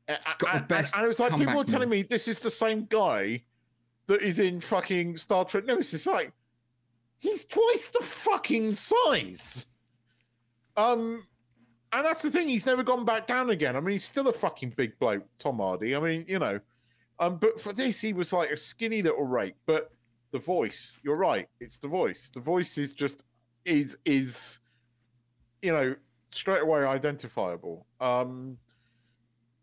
Got 0.08 0.40
the 0.40 0.56
and, 0.58 0.68
best 0.68 0.96
and 0.96 1.06
it 1.06 1.08
was 1.08 1.20
like 1.20 1.38
people 1.38 1.56
were 1.56 1.64
telling 1.64 1.88
me 1.88 2.02
this 2.04 2.28
is 2.28 2.42
the 2.42 2.52
same 2.52 2.86
guy 2.90 3.42
that 4.08 4.22
is 4.22 4.40
in 4.40 4.60
fucking 4.60 5.18
Star 5.18 5.46
Trek 5.46 5.66
Nemesis. 5.66 6.06
Like, 6.06 6.34
he's 7.20 7.46
twice 7.46 7.92
the 7.92 8.04
fucking 8.04 8.76
size. 8.76 9.66
Um, 10.76 11.26
and 11.94 12.04
that's 12.04 12.24
the 12.24 12.32
thing. 12.32 12.50
He's 12.50 12.66
never 12.66 12.82
gone 12.84 13.06
back 13.06 13.28
down 13.28 13.52
again. 13.52 13.76
I 13.76 13.80
mean, 13.80 13.94
he's 13.94 14.06
still 14.06 14.28
a 14.28 14.34
fucking 14.34 14.74
big 14.76 14.98
bloke, 14.98 15.24
Tom 15.38 15.58
Hardy. 15.58 15.96
I 15.96 16.00
mean, 16.00 16.26
you 16.28 16.40
know. 16.40 16.60
Um, 17.20 17.38
but 17.38 17.62
for 17.62 17.72
this, 17.72 18.02
he 18.02 18.14
was 18.14 18.34
like 18.34 18.50
a 18.50 18.58
skinny 18.58 19.04
little 19.04 19.26
rake. 19.26 19.54
But 19.68 19.92
the 20.32 20.40
voice, 20.40 20.98
you're 21.04 21.16
right. 21.16 21.48
It's 21.60 21.78
the 21.78 21.88
voice. 21.88 22.32
The 22.34 22.40
voice 22.40 22.80
is 22.80 22.94
just 22.94 23.24
is 23.66 23.96
is, 24.06 24.60
you 25.62 25.72
know, 25.72 25.96
straight 26.32 26.64
away 26.64 26.84
identifiable. 26.84 27.86
Um, 28.02 28.58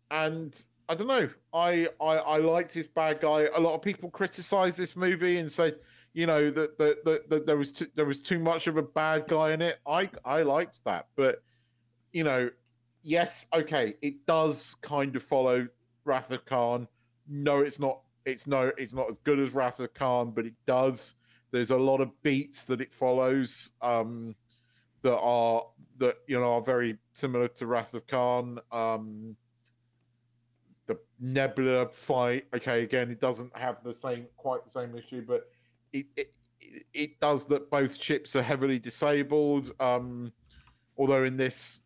and 0.09 0.63
I 0.87 0.95
don't 0.95 1.07
know. 1.07 1.29
I, 1.53 1.89
I 1.99 2.15
I 2.15 2.37
liked 2.37 2.71
his 2.71 2.87
bad 2.87 3.19
guy. 3.19 3.47
A 3.53 3.59
lot 3.59 3.75
of 3.75 3.81
people 3.81 4.09
criticized 4.09 4.77
this 4.77 4.95
movie 4.95 5.39
and 5.39 5.51
said, 5.51 5.75
you 6.13 6.27
know, 6.27 6.49
that 6.49 6.77
that, 6.77 7.03
that 7.29 7.45
there 7.45 7.57
was 7.57 7.73
too, 7.73 7.87
there 7.93 8.05
was 8.05 8.21
too 8.21 8.39
much 8.39 8.67
of 8.67 8.77
a 8.77 8.81
bad 8.81 9.27
guy 9.27 9.51
in 9.51 9.61
it. 9.61 9.79
I 9.85 10.09
I 10.23 10.43
liked 10.43 10.85
that, 10.85 11.07
but 11.17 11.43
you 12.13 12.23
know, 12.23 12.49
yes, 13.01 13.45
okay, 13.53 13.95
it 14.01 14.25
does 14.25 14.75
kind 14.81 15.15
of 15.15 15.23
follow 15.23 15.67
Wrath 16.05 16.31
of 16.31 16.45
Khan. 16.45 16.87
No, 17.27 17.59
it's 17.59 17.79
not. 17.79 18.01
It's 18.25 18.45
no, 18.45 18.71
it's 18.77 18.93
not 18.93 19.09
as 19.09 19.15
good 19.23 19.39
as 19.39 19.51
Wrath 19.51 19.79
of 19.79 19.93
Khan, 19.93 20.31
but 20.31 20.45
it 20.45 20.53
does. 20.67 21.15
There's 21.51 21.71
a 21.71 21.77
lot 21.77 22.01
of 22.01 22.09
beats 22.23 22.65
that 22.65 22.79
it 22.81 22.93
follows 22.93 23.71
um, 23.81 24.35
that 25.01 25.17
are 25.17 25.63
that 25.97 26.17
you 26.27 26.39
know 26.39 26.53
are 26.53 26.61
very 26.61 26.97
similar 27.13 27.47
to 27.47 27.65
Wrath 27.67 27.93
of 27.93 28.05
Khan. 28.07 28.59
Um, 28.71 29.35
the 30.87 30.99
Nebula 31.19 31.87
fight, 31.89 32.45
okay, 32.55 32.83
again, 32.83 33.11
it 33.11 33.19
doesn't 33.19 33.55
have 33.55 33.77
the 33.83 33.93
same 33.93 34.27
quite 34.37 34.63
the 34.65 34.71
same 34.71 34.95
issue, 34.95 35.23
but 35.27 35.49
it 35.93 36.05
it, 36.15 36.33
it- 36.93 37.19
does 37.19 37.45
that 37.45 37.69
both 37.69 38.01
ships 38.01 38.35
are 38.35 38.41
heavily 38.41 38.79
disabled. 38.79 39.71
Um, 39.79 40.31
although 40.97 41.23
in 41.23 41.37
this, 41.37 41.80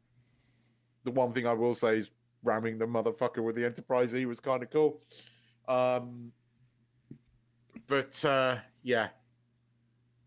the 1.06 1.12
one 1.12 1.32
thing 1.32 1.48
I 1.48 1.54
will 1.54 1.74
say 1.76 2.00
is 2.00 2.10
ramming 2.44 2.78
the 2.78 2.86
motherfucker 2.86 3.42
with 3.44 3.56
the 3.56 3.64
Enterprise 3.66 4.14
E 4.14 4.26
was 4.26 4.40
kind 4.40 4.62
of 4.62 4.70
cool. 4.72 5.00
Um, 5.68 6.32
but 7.88 8.24
uh, 8.26 8.58
yeah, 8.84 9.10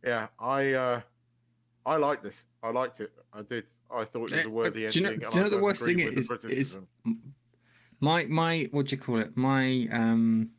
yeah, 0.05 0.29
I 0.39 0.73
uh, 0.73 1.01
I 1.85 1.97
liked 1.97 2.23
this. 2.23 2.45
I 2.63 2.71
liked 2.71 3.01
it. 3.01 3.13
I 3.33 3.43
did. 3.43 3.65
I 3.91 4.05
thought 4.05 4.19
it 4.21 4.23
was 4.23 4.33
a 4.33 4.47
Uh, 4.47 4.51
worthy 4.51 4.87
do 4.87 4.99
you 4.99 5.05
know- 5.05 5.13
ending. 5.13 5.29
do 5.31 5.37
you 5.39 5.45
know 5.45 5.51
the 5.51 5.59
worst 5.59 5.85
thing 5.85 5.99
is- 5.99 6.31
is- 6.45 6.79
my 8.01 8.25
my 8.27 8.69
what 8.71 8.87
do 8.87 8.97
you 8.97 9.03
call 9.03 9.19
it? 9.19 9.37
My 9.37 9.89
um 9.91 10.51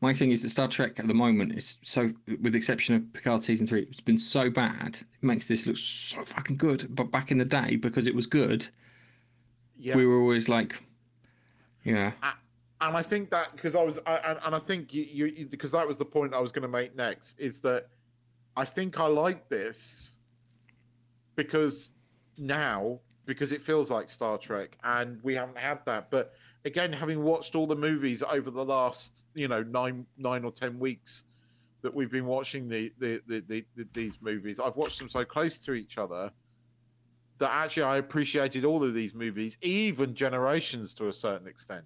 my 0.00 0.12
thing 0.14 0.30
is 0.30 0.42
that 0.42 0.48
Star 0.50 0.66
Trek 0.68 0.98
at 0.98 1.06
the 1.06 1.14
moment 1.14 1.52
is 1.54 1.76
so 1.82 2.10
with 2.42 2.52
the 2.52 2.56
exception 2.58 2.94
of 2.96 3.12
Picard 3.12 3.42
season 3.44 3.66
three, 3.66 3.82
it's 3.90 4.00
been 4.00 4.18
so 4.18 4.48
bad. 4.50 4.96
It 4.96 5.22
makes 5.22 5.46
this 5.46 5.66
look 5.66 5.76
so 5.76 6.22
fucking 6.22 6.56
good. 6.56 6.88
But 6.90 7.10
back 7.12 7.30
in 7.30 7.38
the 7.38 7.44
day, 7.44 7.76
because 7.76 8.06
it 8.06 8.14
was 8.14 8.26
good, 8.26 8.68
yeah. 9.78 9.96
we 9.96 10.06
were 10.06 10.18
always 10.20 10.48
like, 10.48 10.82
yeah, 11.84 12.12
and 12.80 12.96
I 12.96 13.02
think 13.02 13.30
that 13.30 13.52
because 13.52 13.74
I 13.74 13.82
was, 13.82 13.98
I, 14.06 14.16
and, 14.16 14.38
and 14.44 14.54
I 14.54 14.58
think 14.58 14.92
you, 14.92 15.04
you, 15.04 15.46
because 15.46 15.72
that 15.72 15.86
was 15.86 15.98
the 15.98 16.04
point 16.04 16.34
I 16.34 16.40
was 16.40 16.52
going 16.52 16.62
to 16.62 16.68
make 16.68 16.94
next 16.94 17.38
is 17.38 17.60
that 17.62 17.88
I 18.56 18.64
think 18.64 19.00
I 19.00 19.06
like 19.06 19.48
this 19.48 20.16
because 21.36 21.92
now 22.36 23.00
because 23.24 23.50
it 23.52 23.60
feels 23.60 23.90
like 23.90 24.08
Star 24.08 24.38
Trek, 24.38 24.78
and 24.84 25.18
we 25.22 25.34
haven't 25.34 25.58
had 25.58 25.84
that. 25.86 26.10
But 26.10 26.34
again, 26.64 26.92
having 26.92 27.22
watched 27.22 27.56
all 27.56 27.66
the 27.66 27.76
movies 27.76 28.22
over 28.22 28.50
the 28.50 28.64
last, 28.64 29.24
you 29.34 29.48
know, 29.48 29.62
nine 29.62 30.06
nine 30.16 30.44
or 30.44 30.52
ten 30.52 30.78
weeks 30.78 31.24
that 31.82 31.92
we've 31.92 32.10
been 32.10 32.26
watching 32.26 32.68
the 32.68 32.92
the, 32.98 33.20
the, 33.26 33.40
the, 33.48 33.64
the 33.76 33.88
these 33.92 34.18
movies, 34.20 34.60
I've 34.60 34.76
watched 34.76 34.98
them 34.98 35.08
so 35.08 35.24
close 35.24 35.58
to 35.58 35.72
each 35.72 35.98
other 35.98 36.30
that 37.38 37.50
actually 37.52 37.82
I 37.84 37.96
appreciated 37.98 38.64
all 38.64 38.82
of 38.82 38.94
these 38.94 39.14
movies, 39.14 39.58
even 39.62 40.14
Generations 40.14 40.94
to 40.94 41.08
a 41.08 41.12
certain 41.12 41.46
extent. 41.46 41.84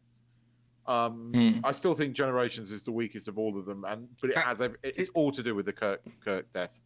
Um, 0.87 1.33
Mm. 1.35 1.61
I 1.65 1.73
still 1.73 1.95
think 1.95 2.15
Generations 2.15 2.71
is 2.71 2.83
the 2.85 2.93
weakest 2.93 3.29
of 3.29 3.39
all 3.39 3.57
of 3.59 3.65
them, 3.67 3.85
and 3.85 4.09
but 4.21 4.31
it 4.31 4.37
Uh, 4.37 4.41
has 4.43 4.61
it's 4.83 5.09
all 5.11 5.31
to 5.33 5.43
do 5.43 5.55
with 5.55 5.67
the 5.67 5.73
Kirk 5.73 6.01
Kirk 6.21 6.53
death. 6.53 6.81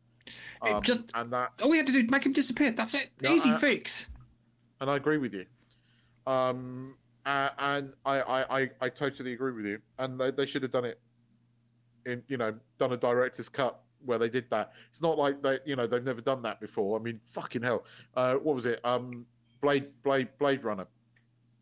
Um, 0.62 0.82
just- 0.82 1.10
and 1.14 1.32
that 1.32 1.52
all 1.62 1.68
we 1.70 1.76
had 1.76 1.86
to 1.86 1.92
do 1.92 2.02
make 2.08 2.24
him 2.24 2.32
disappear. 2.32 2.70
That's 2.72 2.94
it. 2.94 3.10
No, 3.20 3.30
Easy 3.32 3.50
I- 3.50 3.58
fix. 3.58 4.08
and 4.80 4.90
I 4.90 4.96
agree 4.96 5.18
with 5.18 5.34
you. 5.34 5.46
Um, 6.26 6.96
uh, 7.26 7.50
and 7.58 7.94
I, 8.04 8.20
I, 8.22 8.60
I, 8.62 8.70
I 8.80 8.88
totally 8.88 9.32
agree 9.34 9.52
with 9.52 9.66
you. 9.66 9.80
And 9.98 10.18
they, 10.20 10.30
they 10.30 10.46
should 10.46 10.62
have 10.62 10.72
done 10.72 10.84
it 10.86 10.98
in, 12.06 12.22
you 12.28 12.36
know, 12.38 12.54
done 12.78 12.92
a 12.92 12.96
director's 12.96 13.48
cut 13.50 13.80
where 14.04 14.18
they 14.18 14.28
did 14.28 14.48
that. 14.50 14.72
It's 14.90 15.02
not 15.02 15.18
like 15.18 15.42
they, 15.42 15.58
you 15.64 15.76
know, 15.76 15.86
they've 15.86 16.04
never 16.04 16.20
done 16.20 16.42
that 16.42 16.60
before. 16.60 16.98
I 16.98 17.02
mean, 17.02 17.20
fucking 17.26 17.62
hell. 17.62 17.84
Uh, 18.14 18.34
what 18.34 18.54
was 18.54 18.66
it? 18.66 18.80
Um, 18.84 19.26
Blade, 19.60 19.86
Blade, 20.02 20.28
Blade 20.38 20.62
Runner. 20.64 20.86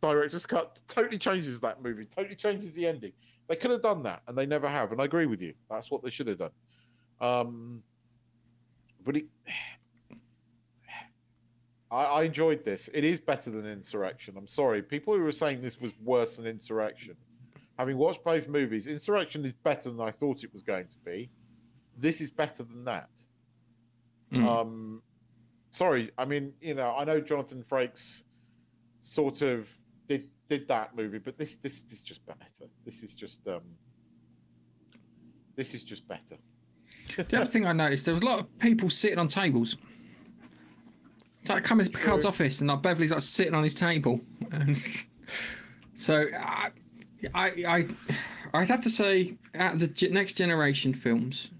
Director's 0.00 0.46
cut 0.46 0.82
totally 0.88 1.18
changes 1.18 1.60
that 1.60 1.82
movie. 1.82 2.04
Totally 2.04 2.34
changes 2.34 2.72
the 2.74 2.86
ending. 2.86 3.12
They 3.48 3.56
could 3.56 3.70
have 3.70 3.82
done 3.82 4.02
that, 4.02 4.22
and 4.26 4.36
they 4.36 4.46
never 4.46 4.68
have. 4.68 4.92
And 4.92 5.00
I 5.00 5.04
agree 5.04 5.26
with 5.26 5.40
you. 5.40 5.54
That's 5.70 5.90
what 5.90 6.02
they 6.02 6.10
should 6.10 6.26
have 6.26 6.38
done. 6.38 6.50
Um, 7.20 7.82
but 9.04 9.16
it, 9.16 9.26
I, 11.90 12.04
I 12.04 12.22
enjoyed 12.24 12.64
this. 12.64 12.88
It 12.92 13.04
is 13.04 13.20
better 13.20 13.50
than 13.50 13.66
Insurrection. 13.66 14.34
I'm 14.36 14.48
sorry. 14.48 14.82
People 14.82 15.14
who 15.14 15.22
were 15.22 15.30
saying 15.32 15.60
this 15.60 15.80
was 15.80 15.92
worse 16.02 16.36
than 16.36 16.46
Insurrection, 16.46 17.14
having 17.78 17.96
watched 17.96 18.24
both 18.24 18.48
movies, 18.48 18.86
Insurrection 18.86 19.44
is 19.44 19.52
better 19.52 19.90
than 19.90 20.00
I 20.00 20.10
thought 20.10 20.42
it 20.42 20.52
was 20.52 20.62
going 20.62 20.88
to 20.88 20.96
be. 21.04 21.30
This 21.98 22.20
is 22.20 22.30
better 22.30 22.62
than 22.62 22.84
that. 22.84 23.10
Mm. 24.32 24.46
Um, 24.46 25.02
sorry. 25.70 26.10
I 26.18 26.24
mean, 26.24 26.52
you 26.60 26.74
know, 26.74 26.94
I 26.96 27.04
know 27.04 27.20
Jonathan 27.20 27.64
Frakes 27.68 28.22
sort 29.00 29.42
of 29.42 29.68
did 30.08 30.28
did 30.48 30.68
that 30.68 30.96
movie, 30.96 31.18
but 31.18 31.38
this 31.38 31.56
this 31.56 31.82
is 31.90 32.00
just 32.00 32.24
better. 32.26 32.70
This 32.84 33.02
is 33.02 33.14
just 33.14 33.46
um, 33.48 33.62
this 35.56 35.74
is 35.74 35.84
just 35.84 36.06
better. 36.08 36.36
The 37.16 37.36
other 37.36 37.46
thing 37.46 37.66
I 37.66 37.72
noticed, 37.72 38.04
there 38.06 38.14
was 38.14 38.22
a 38.22 38.26
lot 38.26 38.40
of 38.40 38.58
people 38.58 38.88
sitting 38.88 39.18
on 39.18 39.28
tables. 39.28 39.76
like 41.48 41.64
come 41.64 41.80
into 41.80 41.90
Picard's 41.90 42.24
office 42.24 42.60
and 42.60 42.68
like 42.68 42.80
Beverly's 42.80 43.12
like 43.12 43.20
sitting 43.20 43.54
on 43.54 43.62
his 43.64 43.74
table, 43.74 44.20
and 44.52 44.78
so 45.94 46.26
I, 46.38 46.70
I, 47.34 47.46
I 47.66 47.86
I'd 48.54 48.68
have 48.68 48.82
to 48.82 48.90
say 48.90 49.36
out 49.54 49.74
of 49.74 49.80
the 49.80 50.08
next 50.08 50.34
generation 50.34 50.94
films, 50.94 51.50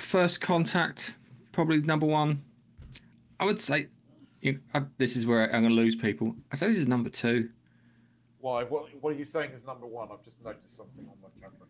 First 0.00 0.40
Contact 0.40 1.16
probably 1.52 1.80
number 1.82 2.06
one. 2.06 2.42
I 3.38 3.44
would 3.44 3.60
say, 3.60 3.88
you, 4.40 4.60
I, 4.74 4.82
this 4.98 5.16
is 5.16 5.26
where 5.26 5.44
I'm 5.54 5.62
going 5.62 5.74
to 5.74 5.80
lose 5.80 5.94
people. 5.94 6.34
I 6.52 6.56
say 6.56 6.66
this 6.68 6.78
is 6.78 6.88
number 6.88 7.10
two. 7.10 7.50
Why? 8.40 8.64
What, 8.64 8.88
what 9.02 9.14
are 9.14 9.18
you 9.18 9.24
saying 9.24 9.50
is 9.52 9.64
number 9.64 9.86
one? 9.86 10.08
I've 10.12 10.24
just 10.24 10.42
noticed 10.42 10.76
something 10.76 11.06
on 11.06 11.14
my 11.22 11.28
camera. 11.40 11.66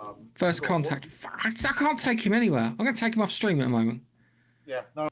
Um, 0.00 0.28
First 0.34 0.62
Contact. 0.62 1.06
Fuck, 1.06 1.40
I, 1.44 1.48
I 1.48 1.72
can't 1.72 1.98
take 1.98 2.20
him 2.20 2.32
anywhere. 2.32 2.62
I'm 2.62 2.76
going 2.76 2.92
to 2.92 3.00
take 3.00 3.16
him 3.16 3.22
off 3.22 3.32
stream 3.32 3.60
at 3.60 3.64
the 3.64 3.70
moment. 3.70 4.02
Yeah, 4.66 4.82
no. 4.94 5.08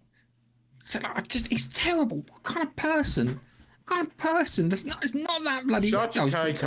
So, 0.85 1.01
like, 1.01 1.19
I 1.19 1.21
just 1.23 1.49
he's 1.49 1.67
terrible. 1.73 2.19
What 2.19 2.43
kind 2.43 2.67
of 2.67 2.77
person? 2.77 3.41
What 3.87 3.97
kind 3.97 4.07
of 4.07 4.17
person? 4.19 4.69
That's 4.69 4.85
not. 4.85 5.03
It's 5.05 5.15
not 5.15 5.43
that 5.45 5.67
bloody. 5.67 5.91
Shut 5.91 6.15
your 6.15 6.31
cake. 6.31 6.63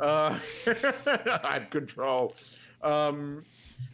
Uh, 0.00 0.38
I 0.66 1.50
had 1.52 1.70
control. 1.70 2.34
Um, 2.82 3.44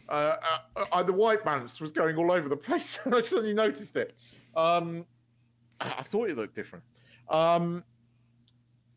uh, 0.09 0.35
uh, 0.75 0.85
uh, 0.91 1.03
the 1.03 1.13
white 1.13 1.43
balance 1.43 1.81
was 1.81 1.91
going 1.91 2.15
all 2.17 2.31
over 2.31 2.47
the 2.49 2.57
place. 2.57 2.99
I 3.05 3.21
suddenly 3.21 3.53
noticed 3.53 3.95
it. 3.95 4.15
Um, 4.55 5.05
I 5.79 5.95
I 5.99 6.03
thought 6.03 6.29
it 6.29 6.37
looked 6.37 6.55
different. 6.55 6.83
Um, 7.29 7.83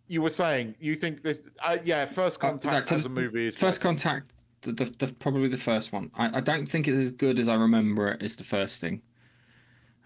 you 0.06 0.22
were 0.22 0.30
saying 0.30 0.74
you 0.80 0.94
think 0.94 1.22
this? 1.22 1.40
Uh, 1.62 1.78
yeah, 1.84 2.06
First 2.06 2.38
Uh, 2.38 2.48
Contact 2.48 2.92
as 2.92 3.04
a 3.04 3.08
movie 3.08 3.46
is 3.46 3.54
First 3.56 3.80
better. 3.80 3.88
Contact. 3.88 4.32
The, 4.62 4.72
the, 4.72 4.84
the, 4.86 5.12
probably 5.14 5.48
the 5.48 5.56
first 5.56 5.92
one. 5.92 6.10
I, 6.16 6.38
I 6.38 6.40
don't 6.40 6.66
think 6.66 6.88
it's 6.88 6.98
as 6.98 7.12
good 7.12 7.38
as 7.38 7.48
I 7.48 7.54
remember 7.54 8.08
it. 8.08 8.22
Is 8.22 8.36
the 8.36 8.44
first 8.44 8.80
thing. 8.80 9.02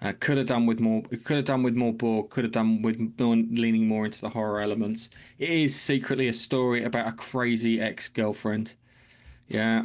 Uh, 0.02 0.12
could 0.18 0.36
have 0.36 0.46
done 0.46 0.66
with 0.66 0.80
more. 0.80 1.02
Could 1.24 1.36
have 1.36 1.44
done 1.44 1.62
with 1.62 1.74
more 1.74 1.92
Borg. 1.92 2.28
Could 2.30 2.44
have 2.44 2.52
done 2.52 2.82
with 2.82 2.98
more, 3.18 3.36
leaning 3.36 3.86
more 3.86 4.04
into 4.04 4.20
the 4.20 4.28
horror 4.28 4.60
elements. 4.60 5.10
It 5.38 5.48
is 5.48 5.80
secretly 5.80 6.28
a 6.28 6.32
story 6.32 6.84
about 6.84 7.06
a 7.06 7.12
crazy 7.12 7.80
ex-girlfriend. 7.80 8.74
Yeah, 9.48 9.84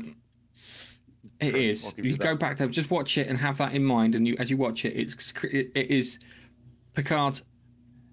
it 1.39 1.55
is. 1.55 1.93
You, 1.97 2.17
go 2.17 2.35
back 2.35 2.57
there, 2.57 2.67
just 2.67 2.91
watch 2.91 3.17
it 3.17 3.27
and 3.27 3.37
have 3.37 3.57
that 3.57 3.73
in 3.73 3.83
mind. 3.83 4.15
And 4.15 4.27
you, 4.27 4.35
as 4.39 4.49
you 4.51 4.57
watch 4.57 4.85
it, 4.85 4.95
it's 4.95 5.33
it, 5.43 5.71
it 5.75 5.91
is 5.91 6.19
Picard's 6.93 7.43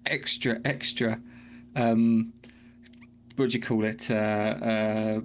extra 0.05 0.59
extra. 0.65 1.19
Um, 1.75 2.33
what 3.35 3.49
do 3.49 3.57
you 3.57 3.63
call 3.63 3.83
it? 3.83 4.09
Uh, 4.09 4.13
uh, 4.13 5.19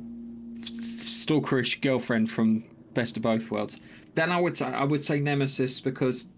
stalkerish 0.61 1.80
girlfriend 1.80 2.30
from 2.30 2.64
Best 2.95 3.16
of 3.16 3.22
Both 3.22 3.51
Worlds. 3.51 3.78
Then 4.14 4.32
I 4.32 4.41
would 4.41 4.57
say 4.57 4.66
I 4.66 4.84
would 4.84 5.05
say 5.05 5.20
Nemesis 5.20 5.80
because 5.80 6.28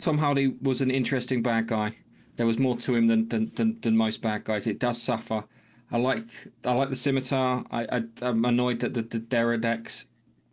Tom 0.00 0.18
Hardy 0.18 0.56
was 0.62 0.80
an 0.80 0.90
interesting 0.90 1.42
bad 1.42 1.66
guy. 1.66 1.94
There 2.36 2.46
was 2.46 2.58
more 2.58 2.76
to 2.76 2.94
him 2.94 3.06
than 3.06 3.28
than, 3.28 3.52
than, 3.54 3.78
than 3.80 3.96
most 3.96 4.22
bad 4.22 4.44
guys. 4.44 4.66
It 4.66 4.78
does 4.78 5.00
suffer. 5.00 5.44
I 5.90 5.98
like 5.98 6.24
I 6.64 6.72
like 6.72 6.90
the 6.90 6.96
scimitar. 6.96 7.64
I, 7.70 7.84
I 7.84 8.02
I'm 8.22 8.44
annoyed 8.44 8.80
that 8.80 8.94
the, 8.94 9.02
the 9.02 9.20
D'deridex 9.20 10.06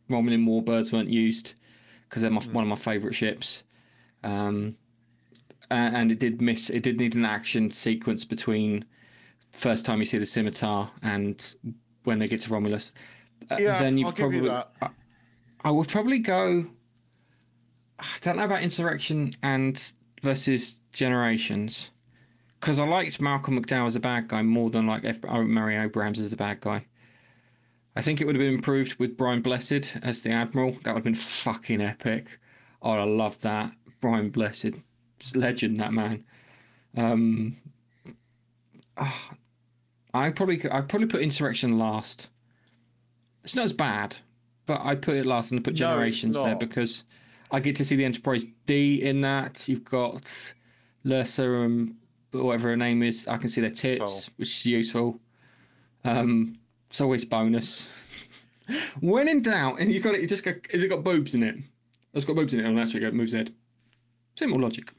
Romulan 0.10 0.46
Warbirds 0.46 0.92
weren't 0.92 1.10
used 1.10 1.56
because 2.10 2.22
they're 2.22 2.32
my, 2.32 2.42
one 2.52 2.64
of 2.64 2.70
my 2.70 2.76
favourite 2.76 3.16
ships. 3.16 3.64
Um, 4.24 4.76
and, 5.72 6.12
it 6.12 6.20
did 6.20 6.42
miss. 6.42 6.70
It 6.70 6.84
did 6.84 7.00
need 7.00 7.16
an 7.16 7.26
action 7.26 7.72
sequence 7.72 8.24
between 8.24 8.86
first 9.52 9.86
time 9.86 10.00
you 10.00 10.06
see 10.06 10.18
the 10.18 10.26
scimitar 10.26 10.92
and 11.02 11.56
when 12.04 12.20
they 12.20 12.28
get 12.28 12.42
to 12.42 12.54
Romulus. 12.54 12.92
Uh, 13.50 13.58
Yeah, 13.60 13.80
then 13.80 13.98
you've 13.98 14.08
I'll 14.08 14.12
give 14.14 14.20
probably. 14.24 14.40
you 14.40 14.46
that. 14.48 14.72
I, 14.82 14.90
I 15.64 15.72
would 15.72 15.88
probably 15.88 16.20
go. 16.20 16.66
I 17.98 18.06
don't 18.22 18.38
know 18.38 18.44
about 18.44 18.62
Insurrection 18.62 19.36
and 19.42 19.82
versus 20.22 20.78
Generations, 20.92 21.92
because 22.60 22.80
I 22.80 22.86
liked 22.86 23.22
Malcolm 23.22 23.60
McDowell 23.62 23.88
as 23.88 23.96
a 23.96 24.00
bad 24.00 24.28
guy 24.28 24.42
more 24.42 24.70
than 24.70 24.86
like 24.88 25.06
F. 25.06 25.24
Murray 25.24 25.78
Abraham 25.78 26.12
as 26.12 26.32
a 26.34 26.38
bad 26.38 26.62
guy. 26.62 26.86
I 27.96 28.02
think 28.02 28.20
it 28.20 28.26
would 28.26 28.36
have 28.36 28.42
been 28.42 28.54
improved 28.54 29.00
with 29.00 29.18
Brian 29.18 29.42
Blessed 29.42 29.98
as 30.04 30.22
the 30.22 30.32
Admiral. 30.32 30.74
That 30.84 30.94
would 30.94 30.98
have 31.00 31.04
been 31.04 31.16
fucking 31.16 31.82
epic. 31.82 32.40
Oh, 32.82 32.92
I 32.92 33.04
love 33.04 33.40
that. 33.42 33.72
Brian 34.02 34.30
Blessed, 34.30 34.74
legend 35.34 35.78
that 35.78 35.94
man. 35.94 36.24
Um, 36.98 37.58
ah, 38.98 39.32
I 40.14 40.30
probably 40.30 40.62
I 40.72 40.82
probably 40.82 41.08
put 41.08 41.22
Insurrection 41.22 41.78
last. 41.78 42.30
It's 43.44 43.56
not 43.56 43.66
as 43.66 43.74
bad, 43.74 44.18
but 44.66 44.82
I 44.82 44.96
put 44.96 45.16
it 45.16 45.26
last 45.26 45.52
and 45.52 45.64
put 45.64 45.74
No, 45.74 45.78
Generations 45.78 46.36
there 46.36 46.56
because 46.56 47.04
I 47.52 47.60
get 47.60 47.76
to 47.78 47.86
see 47.86 47.96
the 47.96 48.06
Enterprise 48.06 48.46
D 48.66 49.02
in 49.02 49.22
that. 49.22 49.68
You've 49.70 49.86
got 49.86 50.54
Lursa 51.06 51.66
and 51.66 51.96
whatever 52.32 52.70
her 52.70 52.78
name 52.78 53.04
is. 53.04 53.28
I 53.28 53.38
can 53.38 53.50
see 53.50 53.62
their 53.62 53.70
tits, 53.70 54.26
Toll. 54.26 54.34
which 54.38 54.50
is 54.50 54.66
useful. 54.66 55.20
Um, 56.04 56.58
it's 56.90 57.02
always 57.02 57.26
bonus. 57.26 57.88
when 59.00 59.28
in 59.28 59.42
doubt, 59.42 59.80
and 59.80 59.92
you 59.92 60.00
got 60.00 60.16
it, 60.16 60.22
you 60.22 60.28
just 60.28 60.44
go. 60.44 60.54
Has 60.72 60.84
it 60.84 60.88
got 60.88 61.04
boobs 61.04 61.36
in 61.36 61.44
it? 61.44 61.56
It's 62.14 62.26
got 62.26 62.36
boobs 62.36 62.54
in 62.54 62.60
it. 62.62 62.70
Oh, 62.70 62.80
actually, 62.80 63.04
it 63.04 63.14
moves 63.14 63.34
head. 63.34 63.54
Simple 64.36 64.60
logic. 64.60 64.94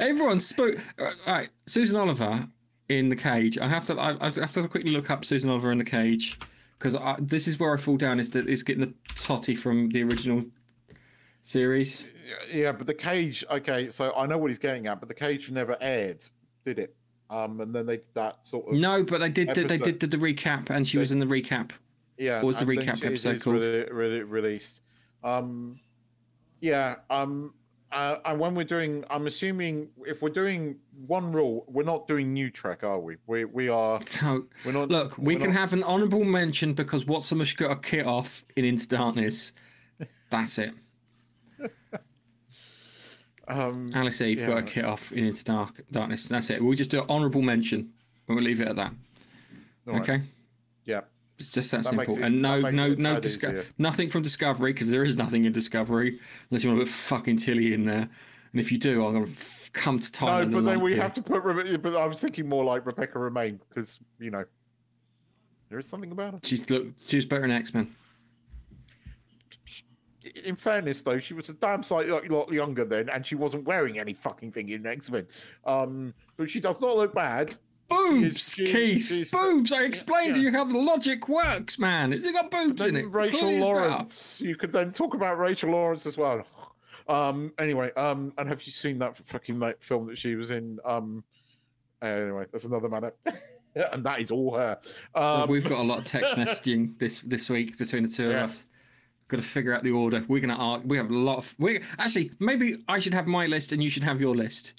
Everyone 0.00 0.38
spoke. 0.40 0.78
Uh, 0.98 1.10
right, 1.26 1.48
Susan 1.66 1.98
Oliver 1.98 2.48
in 2.88 3.08
the 3.08 3.16
cage. 3.16 3.58
I 3.58 3.68
have 3.68 3.84
to. 3.86 3.94
I, 3.94 4.16
I 4.20 4.30
have 4.30 4.52
to 4.52 4.68
quickly 4.68 4.90
look 4.90 5.10
up 5.10 5.24
Susan 5.24 5.50
Oliver 5.50 5.72
in 5.72 5.78
the 5.78 5.84
cage 5.84 6.38
because 6.78 6.96
this 7.20 7.48
is 7.48 7.58
where 7.58 7.72
I 7.72 7.76
fall 7.76 7.96
down. 7.96 8.20
Is 8.20 8.30
that 8.30 8.48
is 8.48 8.62
getting 8.62 8.82
the 8.82 8.94
totty 9.16 9.54
from 9.54 9.88
the 9.90 10.02
original 10.02 10.44
series. 11.42 12.08
Yeah, 12.52 12.72
but 12.72 12.86
the 12.86 12.94
cage. 12.94 13.44
Okay, 13.50 13.88
so 13.88 14.12
I 14.16 14.26
know 14.26 14.38
what 14.38 14.50
he's 14.50 14.58
getting 14.58 14.86
at, 14.86 15.00
but 15.00 15.08
the 15.08 15.14
cage 15.14 15.50
never 15.50 15.76
aired, 15.80 16.24
did 16.64 16.78
it? 16.78 16.94
Um, 17.30 17.60
and 17.60 17.74
then 17.74 17.86
they 17.86 17.96
did 17.96 18.06
that 18.14 18.44
sort 18.46 18.68
of. 18.68 18.74
No, 18.78 19.02
but 19.02 19.18
they 19.18 19.28
did. 19.28 19.48
They 19.48 19.62
Episode. 19.64 19.98
did 19.98 20.10
the 20.10 20.16
recap, 20.16 20.70
and 20.70 20.86
she 20.86 20.96
They- 20.96 21.00
was 21.00 21.12
in 21.12 21.18
the 21.18 21.26
recap. 21.26 21.72
Yeah. 22.18 22.36
What 22.36 22.44
was 22.46 22.58
the 22.58 22.64
recap 22.64 22.98
she- 23.00 23.06
episode 23.06 23.42
called? 23.42 23.56
Really, 23.56 23.90
really 23.92 24.22
released. 24.22 24.80
Um, 25.24 25.78
yeah. 26.60 26.96
Um, 27.10 27.52
uh, 27.92 28.16
and 28.24 28.38
when 28.40 28.54
we're 28.54 28.64
doing, 28.64 29.04
I'm 29.10 29.26
assuming 29.26 29.88
if 30.06 30.22
we're 30.22 30.28
doing 30.30 30.76
one 31.06 31.30
rule, 31.32 31.64
we're 31.68 31.84
not 31.84 32.06
doing 32.08 32.32
new 32.32 32.50
Trek, 32.50 32.84
are 32.84 32.98
we? 33.00 33.16
We 33.26 33.44
we 33.44 33.68
are. 33.68 34.00
So 34.06 34.46
We're 34.64 34.72
not. 34.72 34.88
look, 34.88 35.18
we 35.18 35.36
can 35.36 35.50
not- 35.50 35.58
have 35.58 35.72
an 35.72 35.82
honourable 35.82 36.24
mention 36.24 36.74
because 36.74 37.06
much 37.36 37.56
got 37.56 37.70
a 37.72 37.76
kit 37.76 38.06
off 38.06 38.44
in 38.56 38.64
Into 38.64 38.88
Darkness. 38.88 39.52
That's 40.30 40.58
it. 40.58 40.72
Um, 43.48 43.88
Alice 43.94 44.20
Eve 44.20 44.44
got 44.46 44.58
a 44.58 44.62
kit 44.62 44.84
off 44.84 45.12
in 45.12 45.24
Into 45.24 45.44
Dark 45.44 45.80
Darkness. 45.92 46.26
That's 46.28 46.50
it. 46.50 46.62
We'll 46.62 46.74
just 46.74 46.90
do 46.90 47.00
an 47.02 47.08
honourable 47.08 47.42
mention. 47.42 47.92
We'll 48.26 48.42
leave 48.42 48.60
it 48.60 48.68
at 48.68 48.76
that. 48.76 48.92
right, 49.86 50.00
Okay. 50.00 50.22
Yeah. 50.84 51.02
It's 51.38 51.52
just 51.52 51.70
that, 51.70 51.78
That 51.84 51.90
simple. 51.90 52.16
it- 52.16 52.22
and 52.22 52.40
no, 52.40 52.60
no, 52.62 52.88
no, 52.94 53.20
disco- 53.20 53.62
nothing 53.78 54.08
from 54.08 54.22
Discovery 54.22 54.72
because 54.72 54.90
there 54.90 55.04
is 55.04 55.16
nothing 55.16 55.44
in 55.44 55.52
Discovery 55.52 56.18
unless 56.50 56.64
you 56.64 56.70
want 56.70 56.80
to 56.80 56.86
put 56.86 56.92
fucking 56.92 57.36
Tilly 57.36 57.74
in 57.74 57.84
there. 57.84 58.08
And 58.52 58.60
if 58.60 58.72
you 58.72 58.78
do, 58.78 59.04
I'm 59.04 59.12
going 59.12 59.26
to 59.26 59.30
f- 59.30 59.70
come 59.74 59.98
to 59.98 60.10
time. 60.10 60.50
No, 60.50 60.62
but 60.62 60.64
then 60.70 60.80
we 60.80 60.94
you. 60.94 61.00
have 61.00 61.12
to 61.12 61.22
put. 61.22 61.42
Rebe- 61.44 61.80
But 61.82 61.94
I 61.94 62.06
was 62.06 62.22
thinking 62.22 62.48
more 62.48 62.64
like 62.64 62.86
Rebecca 62.86 63.18
Romijn 63.18 63.58
because 63.68 64.00
you 64.18 64.30
know 64.30 64.44
there 65.68 65.78
is 65.78 65.86
something 65.86 66.10
about 66.10 66.32
her. 66.34 66.40
She's 66.42 66.68
look. 66.70 66.86
She's 67.06 67.26
better 67.26 67.44
in 67.44 67.50
X 67.50 67.74
Men. 67.74 67.94
In 70.46 70.56
fairness, 70.56 71.02
though, 71.02 71.18
she 71.18 71.34
was 71.34 71.48
a 71.48 71.54
damn 71.54 71.82
sight 71.82 72.08
lot, 72.08 72.28
lot 72.30 72.50
younger 72.52 72.84
then, 72.84 73.08
and 73.10 73.26
she 73.26 73.34
wasn't 73.34 73.64
wearing 73.64 73.98
any 73.98 74.14
fucking 74.14 74.52
thing 74.52 74.68
in 74.70 74.86
X 74.86 75.10
Men. 75.10 75.26
Um, 75.64 76.14
but 76.36 76.48
she 76.48 76.60
does 76.60 76.80
not 76.80 76.96
look 76.96 77.14
bad. 77.14 77.54
Boobs, 77.88 78.54
she- 78.54 78.66
Keith. 78.66 79.30
boobs. 79.32 79.72
I 79.72 79.82
explained 79.82 80.34
to 80.34 80.40
yeah. 80.40 80.50
you 80.50 80.56
how 80.56 80.64
the 80.64 80.76
logic 80.78 81.28
works, 81.28 81.78
man. 81.78 82.12
It's 82.12 82.30
got 82.30 82.50
boobs 82.50 82.82
in 82.84 82.96
it. 82.96 83.12
Rachel. 83.12 83.50
Lawrence. 83.60 84.40
You 84.40 84.56
could 84.56 84.72
then 84.72 84.90
talk 84.92 85.14
about 85.14 85.38
Rachel 85.38 85.70
Lawrence 85.70 86.06
as 86.06 86.16
well. 86.16 86.44
Um, 87.08 87.52
anyway, 87.58 87.92
um, 87.96 88.32
and 88.38 88.48
have 88.48 88.62
you 88.64 88.72
seen 88.72 88.98
that 88.98 89.16
fucking 89.16 89.60
like, 89.60 89.80
film 89.80 90.08
that 90.08 90.18
she 90.18 90.34
was 90.34 90.50
in? 90.50 90.78
Um, 90.84 91.22
anyway, 92.02 92.46
that's 92.50 92.64
another 92.64 92.88
matter. 92.88 93.14
and 93.92 94.04
that 94.04 94.20
is 94.20 94.30
all 94.32 94.56
her. 94.56 94.78
Well, 95.14 95.42
Um, 95.42 95.48
We've 95.50 95.62
got 95.68 95.80
a 95.80 95.82
lot 95.84 95.98
of 95.98 96.04
text 96.04 96.34
messaging 96.36 96.98
this 96.98 97.20
this 97.20 97.48
week 97.48 97.78
between 97.78 98.02
the 98.02 98.08
two 98.08 98.30
Yeah. 98.30 98.38
of 98.38 98.50
us. 98.50 98.64
Got 99.28 99.38
to 99.38 99.42
figure 99.42 99.74
out 99.74 99.82
the 99.82 99.90
order. 99.90 100.24
We're 100.28 100.40
gonna 100.40 100.54
arc. 100.54 100.82
We 100.84 100.96
have 100.98 101.10
a 101.10 101.14
lot 101.14 101.38
of. 101.38 101.54
We 101.58 101.82
actually 101.98 102.30
maybe 102.38 102.78
I 102.88 103.00
should 103.00 103.14
have 103.14 103.26
my 103.26 103.46
list 103.46 103.72
and 103.72 103.82
you 103.82 103.90
should 103.90 104.04
have 104.04 104.20
your 104.20 104.36
list. 104.36 104.74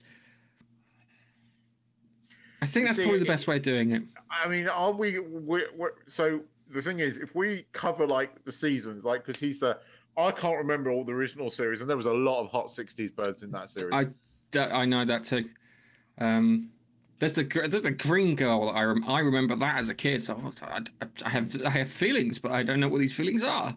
I 2.61 2.65
think 2.65 2.85
that's 2.85 2.97
See, 2.97 3.03
probably 3.03 3.19
the 3.19 3.25
best 3.25 3.47
way 3.47 3.57
of 3.57 3.61
doing 3.61 3.91
it. 3.91 4.03
I 4.29 4.47
mean, 4.47 4.67
are 4.67 4.91
we? 4.91 5.19
We're, 5.19 5.67
we're, 5.75 5.91
so 6.07 6.41
the 6.69 6.81
thing 6.81 6.99
is, 6.99 7.17
if 7.17 7.35
we 7.35 7.65
cover 7.73 8.07
like 8.07 8.43
the 8.45 8.51
seasons, 8.51 9.03
like 9.03 9.25
because 9.25 9.39
he's 9.39 9.59
the, 9.59 9.79
I 10.17 10.31
can't 10.31 10.57
remember 10.57 10.91
all 10.91 11.03
the 11.03 11.11
original 11.11 11.49
series, 11.49 11.81
and 11.81 11.89
there 11.89 11.97
was 11.97 12.05
a 12.05 12.13
lot 12.13 12.41
of 12.41 12.49
hot 12.49 12.67
'60s 12.67 13.13
birds 13.15 13.43
in 13.43 13.51
that 13.51 13.69
series. 13.69 13.93
I 13.93 14.07
I 14.57 14.85
know 14.85 15.05
that 15.05 15.23
too. 15.23 15.49
Um, 16.19 16.71
there's 17.19 17.35
the 17.35 17.43
there's 17.43 17.83
the 17.83 17.91
green 17.91 18.35
girl. 18.35 18.69
I 18.69 18.83
rem- 18.83 19.03
I 19.07 19.19
remember 19.19 19.55
that 19.55 19.77
as 19.77 19.89
a 19.89 19.95
kid. 19.95 20.23
So 20.23 20.53
I, 20.61 20.81
I, 21.01 21.07
I 21.25 21.29
have 21.29 21.65
I 21.65 21.69
have 21.69 21.89
feelings, 21.89 22.39
but 22.39 22.51
I 22.51 22.63
don't 22.63 22.79
know 22.79 22.87
what 22.87 22.99
these 22.99 23.13
feelings 23.13 23.43
are. 23.43 23.75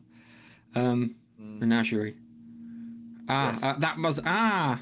Um, 0.74 1.16
Mm. 1.40 1.58
Menagerie. 1.60 2.16
Ah, 3.28 3.52
Yes. 3.52 3.62
uh, 3.62 3.72
that 3.78 3.98
was 3.98 4.20
ah. 4.26 4.80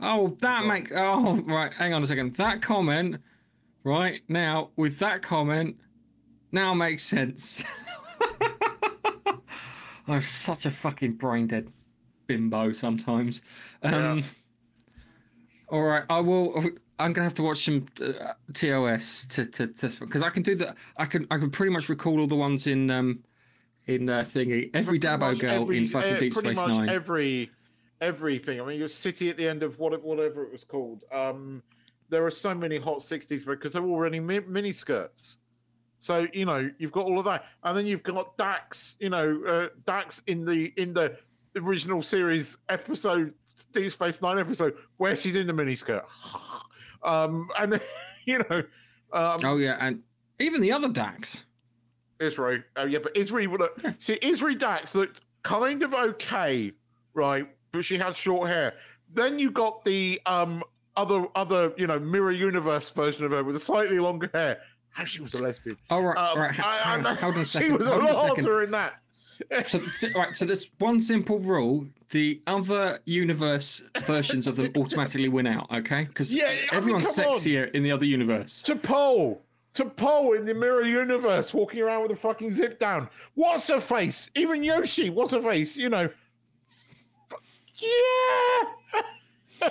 Oh, 0.00 0.28
that 0.40 0.64
Right. 0.64 0.80
makes. 0.80 0.92
Oh, 0.94 1.36
right. 1.46 1.72
Hang 1.74 1.92
on 1.94 2.02
a 2.02 2.06
second. 2.06 2.34
That 2.36 2.62
comment, 2.62 3.16
right 3.84 4.22
now, 4.28 4.70
with 4.76 4.98
that 5.00 5.22
comment, 5.22 5.76
now 6.52 6.72
makes 6.74 7.02
sense. 7.02 7.62
I'm 10.08 10.22
such 10.22 10.66
a 10.66 10.70
fucking 10.70 11.12
brain 11.14 11.46
dead 11.48 11.68
bimbo 12.26 12.72
sometimes. 12.72 13.42
Um, 13.82 14.18
Yeah. 14.18 14.24
All 15.68 15.82
right, 15.82 16.04
I 16.08 16.20
will. 16.20 16.54
I'm 17.00 17.12
gonna 17.12 17.24
have 17.24 17.34
to 17.34 17.42
watch 17.42 17.64
some 17.64 17.86
uh, 18.00 18.34
TOS 18.54 19.26
to 19.28 19.44
to 19.46 19.66
because 19.66 20.22
I 20.22 20.30
can 20.30 20.42
do 20.44 20.54
that. 20.56 20.76
I 20.96 21.06
can 21.06 21.26
I 21.30 21.38
can 21.38 21.50
pretty 21.50 21.72
much 21.72 21.88
recall 21.88 22.20
all 22.20 22.28
the 22.28 22.36
ones 22.36 22.68
in 22.68 22.88
um 22.90 23.24
in 23.86 24.08
uh, 24.08 24.20
thingy. 24.20 24.70
Every 24.74 24.98
Pretty 24.98 25.06
Dabo 25.16 25.38
girl 25.38 25.62
every- 25.62 25.78
in 25.78 25.86
fucking 25.88 26.14
eh, 26.14 26.18
Deep 26.18 26.32
pretty 26.32 26.54
Space 26.54 26.56
much 26.56 26.68
Nine. 26.68 26.88
Every 26.88 27.50
everything. 28.00 28.60
I 28.60 28.64
mean, 28.64 28.78
your 28.78 28.88
city 28.88 29.30
at 29.30 29.36
the 29.36 29.48
end 29.48 29.62
of 29.62 29.78
what, 29.78 30.00
whatever 30.02 30.44
it 30.44 30.52
was 30.52 30.64
called. 30.64 31.04
Um, 31.12 31.62
there 32.08 32.24
are 32.24 32.30
so 32.30 32.54
many 32.54 32.78
hot 32.78 33.02
sixties 33.02 33.44
because 33.44 33.72
they're 33.72 33.82
already 33.82 34.20
mi- 34.20 34.40
mini 34.40 34.72
skirts. 34.72 35.38
So 35.98 36.26
you 36.32 36.44
know 36.44 36.70
you've 36.78 36.92
got 36.92 37.06
all 37.06 37.18
of 37.18 37.24
that, 37.24 37.46
and 37.64 37.76
then 37.76 37.86
you've 37.86 38.02
got 38.02 38.36
Dax. 38.36 38.96
You 39.00 39.10
know 39.10 39.42
uh, 39.46 39.68
Dax 39.86 40.22
in 40.26 40.44
the 40.44 40.72
in 40.76 40.92
the 40.92 41.16
original 41.56 42.02
series 42.02 42.58
episode 42.68 43.34
Deep 43.72 43.90
Space 43.90 44.20
Nine 44.22 44.38
episode 44.38 44.74
where 44.98 45.16
she's 45.16 45.36
in 45.36 45.46
the 45.46 45.52
miniskirt. 45.52 46.04
um, 47.02 47.48
and 47.58 47.72
then, 47.72 47.80
you 48.24 48.38
know, 48.50 48.62
um, 49.12 49.40
Oh 49.42 49.56
yeah, 49.56 49.78
and 49.80 50.02
even 50.38 50.60
the 50.60 50.72
other 50.72 50.88
Dax. 50.88 51.44
Ezri. 52.18 52.62
Oh 52.76 52.84
yeah, 52.86 52.98
but 53.02 53.14
Ezri 53.14 53.46
would 53.46 53.60
look. 53.60 53.80
See, 53.98 54.16
Ezri 54.16 54.58
Dax 54.58 54.94
looked 54.94 55.20
kind 55.42 55.82
of 55.82 55.92
okay, 55.94 56.72
right? 57.14 57.46
But 57.72 57.84
she 57.84 57.98
had 57.98 58.16
short 58.16 58.48
hair. 58.48 58.74
Then 59.12 59.38
you 59.38 59.50
got 59.50 59.84
the 59.84 60.20
um 60.26 60.62
other 60.96 61.26
other 61.34 61.72
you 61.76 61.86
know 61.86 61.98
mirror 61.98 62.32
universe 62.32 62.90
version 62.90 63.24
of 63.24 63.32
her 63.32 63.44
with 63.44 63.60
slightly 63.62 63.98
longer 63.98 64.30
hair, 64.32 64.58
and 64.98 65.06
she 65.06 65.20
was 65.20 65.34
a 65.34 65.38
lesbian. 65.38 65.76
Oh 65.90 66.00
right, 66.00 66.16
Um, 66.16 66.38
right. 66.38 66.58
I- 66.58 66.62
I 66.62 66.76
hang 66.94 67.02
know 67.02 67.10
on, 67.10 67.16
hold 67.16 67.34
on 67.34 67.40
a 67.40 67.44
she 67.44 67.70
was 67.70 67.86
a 67.86 67.90
hold 67.90 68.02
a 68.02 68.06
lot 68.06 68.16
second. 68.28 68.44
hotter 68.44 68.62
in 68.62 68.70
that. 68.72 68.94
So, 69.66 69.78
right, 70.14 70.34
so 70.34 70.46
there's 70.46 70.70
one 70.78 70.98
simple 70.98 71.38
rule: 71.40 71.86
the 72.08 72.40
other 72.46 73.00
universe 73.04 73.82
versions 74.06 74.46
of 74.46 74.56
them 74.56 74.72
automatically 74.78 75.28
win 75.28 75.46
out. 75.46 75.70
Okay, 75.70 76.04
because 76.06 76.34
Yeah, 76.34 76.46
I 76.46 76.54
mean, 76.54 76.68
everyone's 76.72 77.18
on. 77.18 77.36
sexier 77.36 77.70
in 77.74 77.82
the 77.82 77.92
other 77.92 78.06
universe. 78.06 78.62
T'Pol, 78.66 79.40
T'Pol 79.76 80.38
in 80.38 80.44
the 80.46 80.54
mirror 80.54 80.84
universe, 80.84 81.52
walking 81.52 81.82
around 81.82 82.02
with 82.02 82.12
a 82.12 82.16
fucking 82.16 82.50
zip 82.50 82.78
down. 82.78 83.10
What's 83.34 83.68
her 83.68 83.80
face? 83.80 84.30
Even 84.34 84.64
Hoshi, 84.64 85.10
what's 85.10 85.32
her 85.32 85.42
face? 85.42 85.76
You 85.76 85.90
know. 85.90 86.08
Yeah. 87.78 88.62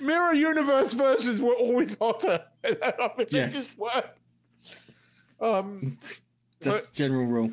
mirror 0.00 0.34
universe 0.34 0.92
versions 0.92 1.40
were 1.40 1.54
always 1.54 1.96
hotter. 1.98 2.42
I 2.64 3.10
they 3.18 3.24
Yes. 3.30 3.52
just 3.52 3.78
were. 3.78 4.04
Um, 5.40 5.98
That's 6.60 6.88
the 6.88 6.94
general 6.94 7.26
rule. 7.26 7.50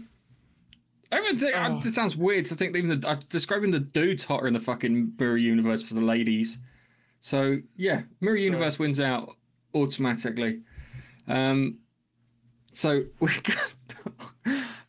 I 1.11 1.19
even 1.19 1.37
think 1.37 1.55
Oh. 1.55 1.79
it 1.83 1.93
sounds 1.93 2.15
weird 2.17 2.45
to 2.45 2.55
think 2.55 2.75
even 2.75 2.99
the, 2.99 3.07
I'm 3.07 3.19
describing 3.29 3.71
the 3.71 3.79
dudes 3.79 4.23
hotter 4.23 4.47
in 4.47 4.53
the 4.53 4.59
fucking 4.59 5.13
mirror 5.19 5.37
universe 5.37 5.83
for 5.83 5.93
the 5.93 6.01
ladies. 6.01 6.57
So 7.19 7.57
yeah, 7.77 8.01
mirror 8.19 8.35
universe 8.37 8.79
wins 8.79 8.99
out 8.99 9.29
automatically. 9.73 10.61
Um, 11.27 11.77
so 12.73 13.03
we're 13.19 13.31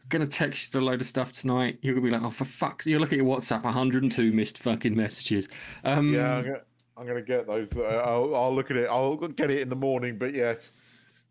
gonna, 0.08 0.26
text 0.26 0.72
you 0.74 0.80
a 0.80 0.82
load 0.82 1.00
of 1.00 1.06
stuff 1.06 1.32
tonight. 1.32 1.78
You're 1.82 1.94
gonna 1.94 2.06
be 2.06 2.12
like, 2.12 2.22
oh 2.22 2.30
for 2.30 2.44
fuck's! 2.44 2.86
You're 2.86 3.00
looking 3.00 3.20
at 3.20 3.26
your 3.26 3.36
WhatsApp, 3.36 3.64
102 3.64 4.32
missed 4.32 4.58
fucking 4.58 4.96
messages. 4.96 5.48
Um, 5.84 6.14
yeah, 6.14 6.34
I'm 6.34 6.44
gonna, 6.44 6.60
I'm 6.96 7.06
gonna 7.06 7.22
get 7.22 7.46
those. 7.46 7.76
Uh, 7.76 8.02
I'll, 8.04 8.34
I'll 8.34 8.54
look 8.54 8.70
at 8.70 8.76
it. 8.76 8.88
I'll 8.90 9.16
get 9.16 9.50
it 9.50 9.60
in 9.60 9.68
the 9.68 9.76
morning. 9.76 10.18
But 10.18 10.34
yes, 10.34 10.72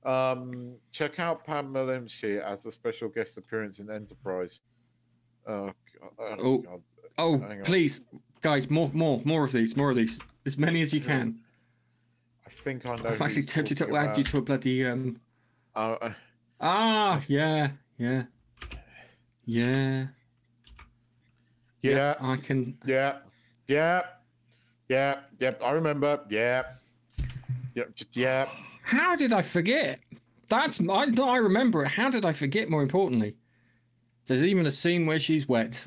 um, 0.05 0.75
check 0.91 1.19
out 1.19 1.45
Padma 1.45 1.83
Lakshmi 1.83 2.37
as 2.37 2.65
a 2.65 2.71
special 2.71 3.09
guest 3.09 3.37
appearance 3.37 3.79
in 3.79 3.89
Enterprise. 3.89 4.59
Oh, 5.47 5.71
God. 6.17 6.39
oh, 6.41 6.63
Oh. 6.67 6.81
Oh, 7.17 7.39
please, 7.63 8.01
guys, 8.41 8.69
more, 8.69 8.89
more, 8.93 9.21
more 9.23 9.43
of 9.43 9.51
these, 9.51 9.77
more 9.77 9.91
of 9.91 9.95
these, 9.95 10.19
as 10.47 10.57
many 10.57 10.81
as 10.81 10.93
you 10.93 10.99
can. 11.01 11.39
I 12.45 12.49
think 12.49 12.85
I 12.85 12.95
know. 12.95 13.09
I'm 13.09 13.21
actually 13.21 13.43
tempted 13.43 13.77
to 13.77 13.95
add 13.95 14.17
you 14.17 14.23
to 14.25 14.37
a 14.37 14.41
bloody 14.41 14.85
um. 14.85 15.19
Uh, 15.75 15.95
uh, 16.01 16.13
Ah, 16.61 17.21
yeah, 17.27 17.69
yeah, 17.97 18.23
yeah. 19.45 20.05
yeah, 21.81 22.15
I 22.21 22.37
can. 22.37 22.77
yeah, 22.85 23.17
yeah, 23.67 24.01
yeah, 24.87 25.19
yeah. 25.39 25.51
I 25.63 25.71
remember. 25.71 26.21
Yeah, 26.29 26.63
yeah, 27.75 27.83
yeah. 28.11 28.47
How 28.83 29.15
did 29.15 29.33
I 29.33 29.41
forget? 29.41 29.99
That's 30.47 30.79
I. 30.81 31.05
I 31.21 31.37
remember 31.37 31.83
it. 31.83 31.89
How 31.89 32.09
did 32.09 32.25
I 32.25 32.31
forget? 32.31 32.69
More 32.69 32.83
importantly, 32.83 33.35
there's 34.27 34.43
even 34.43 34.65
a 34.65 34.71
scene 34.71 35.05
where 35.05 35.19
she's 35.19 35.47
wet, 35.49 35.85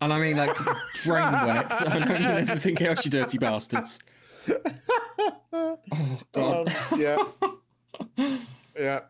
and 0.00 0.12
I 0.12 0.18
mean 0.18 0.36
like 0.36 0.56
brain 1.04 1.32
wet. 1.32 1.72
So 1.72 1.86
I 1.86 1.98
don't 1.98 2.08
mean 2.08 2.48
anything 2.50 2.80
else, 2.82 3.04
you 3.04 3.10
dirty 3.10 3.38
bastards. 3.38 3.98
Oh 5.52 5.78
God. 6.32 6.68
Um, 6.92 7.00
yeah, 7.00 7.24
yeah. 8.78 9.00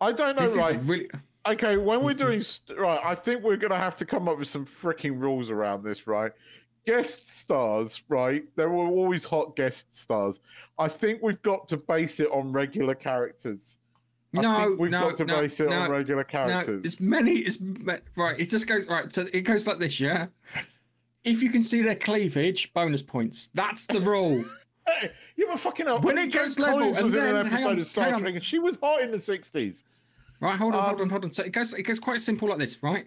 I 0.00 0.12
don't 0.12 0.36
know, 0.36 0.42
This 0.42 0.56
right? 0.56 0.78
really. 0.82 1.08
Okay, 1.46 1.76
when 1.76 2.02
we're 2.02 2.10
Mm-hmm. 2.10 2.18
doing 2.26 2.40
st- 2.40 2.78
right, 2.78 3.00
I 3.04 3.14
think 3.14 3.42
we're 3.42 3.56
gonna 3.56 3.76
have 3.78 3.96
to 3.96 4.04
come 4.04 4.28
up 4.28 4.38
with 4.38 4.48
some 4.48 4.64
freaking 4.66 5.20
rules 5.20 5.50
around 5.50 5.82
this, 5.84 6.06
right? 6.06 6.32
Guest 6.86 7.28
stars, 7.28 8.02
right? 8.08 8.44
There 8.56 8.70
were 8.70 8.86
always 8.86 9.24
hot 9.24 9.54
guest 9.56 9.94
stars. 9.96 10.40
I 10.78 10.88
think 10.88 11.22
we've 11.22 11.40
got 11.42 11.68
to 11.68 11.76
base 11.76 12.18
it 12.20 12.28
on 12.32 12.52
regular 12.52 12.94
characters. 12.94 13.78
I 14.36 14.40
No, 14.40 14.58
think 14.58 14.80
we've 14.80 14.90
no, 14.90 15.08
got 15.08 15.16
to 15.18 15.24
no, 15.24 15.36
base 15.36 15.60
it 15.60 15.68
on 15.68 15.84
no, 15.84 15.90
regular 15.90 16.22
No, 16.22 16.28
characters. 16.28 16.84
it's 16.84 16.98
many. 17.00 17.34
It's 17.38 17.60
ma- 17.60 17.98
right. 18.16 18.38
It 18.40 18.48
just 18.50 18.66
goes 18.66 18.86
right. 18.88 19.12
So 19.12 19.26
it 19.32 19.42
goes 19.42 19.66
like 19.68 19.78
this, 19.78 20.00
yeah. 20.00 20.26
If 21.22 21.40
you 21.42 21.50
can 21.50 21.62
see 21.62 21.82
their 21.82 21.94
cleavage, 21.94 22.72
bonus 22.72 23.02
points. 23.02 23.50
That's 23.54 23.86
the 23.86 24.00
rule. 24.00 24.44
Hey, 24.86 25.10
you 25.36 25.48
were 25.48 25.56
fucking 25.56 25.86
up. 25.86 26.02
When 26.02 26.18
it 26.18 26.32
goes 26.32 26.58
level, 26.58 26.78
Collins 26.80 27.00
was 27.00 27.14
in 27.14 27.22
then- 27.24 27.36
an 27.36 27.46
episode 27.46 27.68
on, 27.70 27.78
of 27.78 27.86
Star. 27.86 28.18
Trek, 28.18 28.34
and 28.34 28.44
she 28.44 28.58
was 28.58 28.76
hot 28.82 29.00
in 29.00 29.10
the 29.10 29.20
sixties. 29.20 29.84
Right, 30.40 30.56
hold 30.58 30.74
on, 30.74 30.80
hold 30.84 30.96
Um, 30.96 31.02
on, 31.02 31.10
hold 31.10 31.24
on. 31.26 31.32
So 31.32 31.44
it 31.44 31.52
goes, 31.52 31.72
it 31.72 31.84
goes 31.84 32.00
quite 32.00 32.20
simple 32.20 32.48
like 32.48 32.58
this, 32.58 32.82
right? 32.82 33.06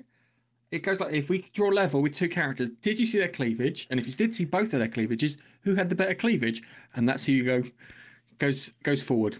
It 0.72 0.80
goes 0.84 1.00
like 1.02 1.14
if 1.14 1.30
we 1.30 1.46
draw 1.54 1.70
a 1.70 1.74
level 1.74 2.02
with 2.02 2.14
two 2.14 2.30
characters, 2.30 2.70
did 2.70 2.98
you 2.98 3.06
see 3.06 3.18
their 3.20 3.28
cleavage? 3.28 3.88
And 3.90 4.00
if 4.00 4.08
you 4.08 4.14
did 4.14 4.34
see 4.34 4.46
both 4.46 4.74
of 4.74 4.80
their 4.80 4.88
cleavages, 4.88 5.38
who 5.62 5.76
had 5.76 5.90
the 5.90 5.96
better 5.96 6.16
cleavage? 6.16 6.62
And 6.96 7.08
that's 7.08 7.26
who 7.26 7.34
you 7.34 7.44
go 7.44 7.64
goes 8.40 8.72
goes 8.84 9.04
forward. 9.04 9.38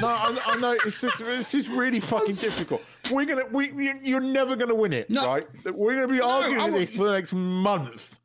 No, 0.00 0.06
I, 0.08 0.38
I 0.46 0.56
know 0.56 0.72
it's 0.84 1.00
just, 1.00 1.18
this 1.18 1.54
is 1.54 1.68
really 1.68 1.98
fucking 2.00 2.34
difficult. 2.34 2.82
We're 3.10 3.24
gonna, 3.24 3.46
we, 3.46 3.72
you're 4.02 4.20
never 4.20 4.54
gonna 4.54 4.74
win 4.74 4.92
it, 4.92 5.08
No. 5.08 5.24
right? 5.26 5.46
We're 5.74 5.94
gonna 5.94 6.12
be 6.12 6.20
arguing 6.20 6.60
I 6.60 6.70
this 6.70 6.94
for 6.94 7.06
the 7.06 7.12
next 7.12 7.32
month. 7.32 8.18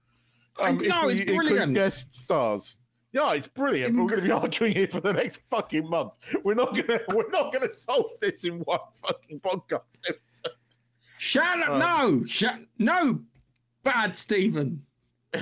Um, 0.59 0.79
I 0.83 0.87
know, 0.87 1.07
it's 1.09 1.21
brilliant. 1.21 1.73
guest 1.73 2.13
stars. 2.21 2.77
Yeah, 3.13 3.33
it's 3.33 3.47
brilliant. 3.47 3.95
But 3.95 4.01
we're 4.01 4.09
going 4.09 4.21
to 4.21 4.27
be 4.27 4.31
arguing 4.31 4.73
here 4.73 4.87
for 4.87 4.99
the 4.99 5.13
next 5.13 5.39
fucking 5.51 5.87
month. 5.87 6.13
We're 6.43 6.55
not 6.55 6.75
gonna, 6.75 6.99
we're 7.13 7.29
not 7.29 7.53
gonna 7.53 7.71
solve 7.71 8.11
this 8.19 8.43
in 8.43 8.59
one 8.61 8.79
fucking 9.05 9.39
podcast 9.39 9.99
episode. 10.09 10.53
Shut 11.19 11.61
up! 11.61 11.69
Um, 11.69 11.79
no, 11.79 12.25
shut 12.25 12.59
no, 12.79 13.21
bad 13.83 14.15
Stephen, 14.15 14.83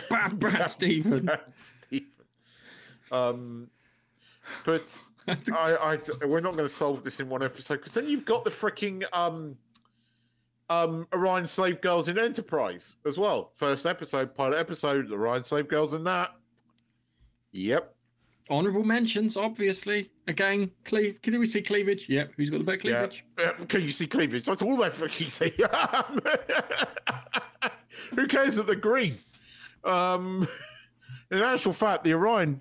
bad 0.09 0.38
Brad 0.38 0.69
Stephen. 0.69 1.30
Stephen. 1.55 2.07
Um, 3.09 3.69
but 4.65 5.01
I, 5.28 5.97
I, 6.22 6.26
we're 6.26 6.41
not 6.41 6.57
going 6.57 6.67
to 6.67 6.74
solve 6.74 7.03
this 7.03 7.19
in 7.19 7.30
one 7.30 7.41
episode 7.41 7.78
because 7.78 7.93
then 7.93 8.07
you've 8.07 8.26
got 8.26 8.43
the 8.43 8.51
freaking 8.51 9.03
um, 9.13 9.55
um, 10.69 11.07
Orion 11.13 11.47
Slave 11.47 11.82
Girls 11.82 12.09
in 12.09 12.19
Enterprise 12.19 12.97
as 13.05 13.17
well. 13.17 13.51
First 13.55 13.86
episode, 13.86 14.36
pilot 14.36 14.57
episode, 14.57 15.11
Orion 15.11 15.43
Slave 15.43 15.67
Girls 15.67 15.93
in 15.93 16.03
that. 16.03 16.36
Yep. 17.52 17.95
Honorable 18.49 18.84
mentions, 18.84 19.38
obviously. 19.38 20.10
Again, 20.28 20.72
cleave. 20.84 21.22
Can 21.22 21.39
we 21.39 21.45
see 21.45 21.62
cleavage? 21.62 22.10
Yep. 22.10 22.34
Who's 22.36 22.49
got 22.49 22.58
the 22.58 22.64
better 22.64 22.78
cleavage? 22.80 23.26
yeah. 23.39 23.52
Can 23.68 23.82
you 23.82 23.91
see 23.91 24.08
cleavage? 24.08 24.45
That's 24.45 24.62
all 24.62 24.76
they 24.78 24.89
fucking 24.89 25.28
see. 25.28 25.54
Who 28.16 28.28
cares 28.28 28.56
that 28.56 28.68
they're 28.68 28.76
green? 28.76 29.18
Um, 29.84 30.47
in 31.32 31.39
actual 31.39 31.74
fact, 31.74 32.04
the 32.04 32.14
Orion 32.14 32.60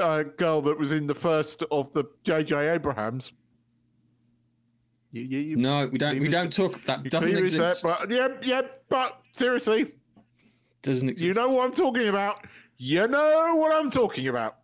uh, 0.00 0.22
girl 0.22 0.62
that 0.62 0.78
was 0.78 0.92
in 0.92 1.06
the 1.06 1.14
first 1.14 1.62
of 1.70 1.92
the 1.92 2.04
J.J. 2.24 2.70
Abrahams. 2.70 3.32
You, 5.12 5.22
you, 5.22 5.38
you, 5.38 5.56
No, 5.56 5.86
we 5.86 5.98
don't. 5.98 6.18
We 6.18 6.28
don't 6.28 6.52
talk. 6.52 6.82
That 6.84 7.04
doesn't 7.04 7.36
exist. 7.36 7.82
but 7.82 8.10
yeah, 8.10 8.28
yeah, 8.42 8.62
but 8.88 9.20
seriously, 9.32 9.92
Doesn't 10.82 11.08
exist. 11.08 11.26
you 11.26 11.34
know 11.34 11.50
what 11.50 11.64
I'm 11.66 11.72
talking 11.74 12.08
about. 12.08 12.46
You 12.78 13.08
know 13.08 13.54
what 13.56 13.74
I'm 13.74 13.90
talking 13.90 14.28
about. 14.28 14.56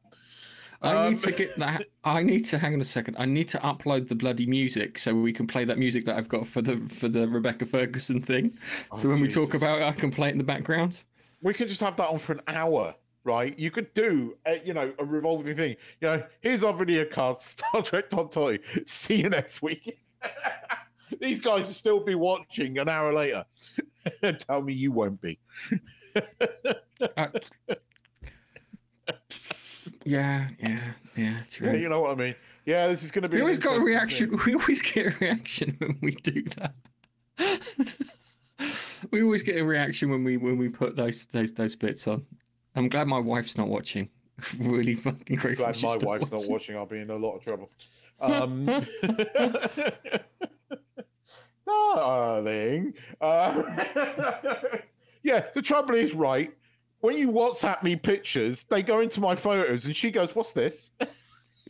I 0.83 0.97
Um, 1.07 1.13
need 1.13 1.21
to 1.21 1.33
get 1.33 1.57
that. 1.59 1.87
I 2.03 2.23
need 2.23 2.45
to 2.47 2.59
hang 2.59 2.75
on 2.75 2.81
a 2.81 2.85
second. 2.85 3.17
I 3.19 3.25
need 3.25 3.49
to 3.51 3.59
upload 3.59 4.09
the 4.09 4.17
bloody 4.17 4.47
music 4.47 4.99
so 4.99 5.15
we 5.15 5.33
can 5.33 5.47
play 5.47 5.65
that 5.65 5.79
music 5.79 6.05
that 6.07 6.17
I've 6.17 6.29
got 6.29 6.47
for 6.47 6.61
the 6.61 6.77
for 6.89 7.09
the 7.09 7.29
Rebecca 7.29 7.65
Ferguson 7.67 8.21
thing. 8.21 8.59
so 8.97 9.09
Oh, 9.09 9.13
when 9.13 9.21
we 9.23 9.29
talk 9.29 9.55
about 9.55 9.81
it, 9.81 9.85
I 9.85 9.93
can 9.93 10.11
play 10.11 10.29
it 10.29 10.33
in 10.33 10.39
the 10.39 10.45
background. 10.45 11.05
we 11.41 11.55
could 11.55 11.69
just 11.69 11.81
have 11.81 11.97
that 11.99 12.09
on 12.09 12.19
for 12.19 12.33
an 12.33 12.41
hour, 12.49 12.95
right? 13.25 13.57
You 13.59 13.71
could 13.71 13.95
do, 13.95 14.37
a, 14.47 14.61
you 14.65 14.75
know, 14.75 14.93
a 14.99 15.05
revolving 15.05 15.55
thing. 15.57 15.77
You 16.01 16.09
know, 16.09 16.23
here's 16.41 16.65
our 16.65 16.75
video 16.75 17.05
card, 17.05 17.37
Star 17.39 17.81
Trek 17.83 18.11
Tom 18.11 18.29
Toy. 18.29 18.59
See 18.87 19.23
you 19.23 19.29
next 19.29 19.63
week. 19.63 20.01
These 21.21 21.41
guys 21.41 21.67
will 21.69 21.75
still 21.75 22.01
be 22.01 22.15
watching 22.17 22.79
an 22.79 22.89
hour 22.89 23.13
later. 23.13 23.45
Tell 24.39 24.63
me 24.63 24.73
you 24.73 24.91
won't 24.91 25.21
be. 25.21 25.39
Uh, 27.17 27.29
yeah, 30.05 30.49
yeah, 30.59 30.81
yeah. 31.17 31.37
True. 31.51 31.69
Yeah, 31.69 31.75
you 31.75 31.89
know 31.89 32.01
what 32.01 32.13
I 32.13 32.15
mean. 32.15 32.35
Yeah, 32.65 32.87
this 32.89 33.03
is 33.03 33.11
going 33.11 33.23
to 33.23 33.29
be. 33.29 33.37
we 33.37 33.41
always 33.41 33.59
got 33.59 33.73
a 33.73 33.87
interesting 33.87 34.29
thing. 34.29 34.39
reaction. 34.39 34.47
We 34.47 34.55
always 34.55 34.83
get 34.83 35.07
a 35.07 35.17
reaction 35.21 35.77
when 35.79 35.99
we 36.01 36.13
do 36.13 36.45
that. 36.59 36.75
we 39.11 39.23
always 39.23 39.43
get 39.43 39.57
a 39.57 39.63
reaction 39.65 40.11
when 40.11 40.25
we 40.25 40.37
when 40.37 40.59
we 40.59 40.69
put 40.69 40.97
those 40.97 41.27
those 41.27 41.53
those 41.53 41.75
bits 41.75 42.07
on. 42.07 42.25
I'm 42.75 42.89
glad 42.89 43.09
my 43.09 43.19
wife's 43.19 43.57
not 43.59 43.69
watching. 43.69 44.09
really 44.59 44.95
fucking 44.95 45.37
grateful. 45.37 45.67
Glad 45.67 45.83
my 45.83 45.97
wife's 46.07 46.33
not 46.33 46.49
watching. 46.49 46.77
I'll 46.77 46.87
be 46.87 47.01
in 47.01 47.11
a 47.11 47.17
lot 47.17 47.37
of 47.37 47.45
trouble. 47.45 47.71
Um, 48.21 48.67
darling. 51.67 52.95
Uh, 53.21 53.63
yeah, 55.25 55.47
the 55.55 55.63
trouble 55.63 55.97
is, 55.97 56.15
right? 56.15 56.53
When 57.03 57.19
you 57.19 57.31
WhatsApp 57.31 57.83
me 57.83 57.97
pictures, 57.97 58.65
they 58.65 58.83
go 58.83 59.01
into 59.01 59.21
my 59.21 59.35
photos, 59.35 59.87
and 59.87 59.95
she 59.95 60.11
goes, 60.11 60.35
"What's 60.37 60.53
this?" 60.53 60.93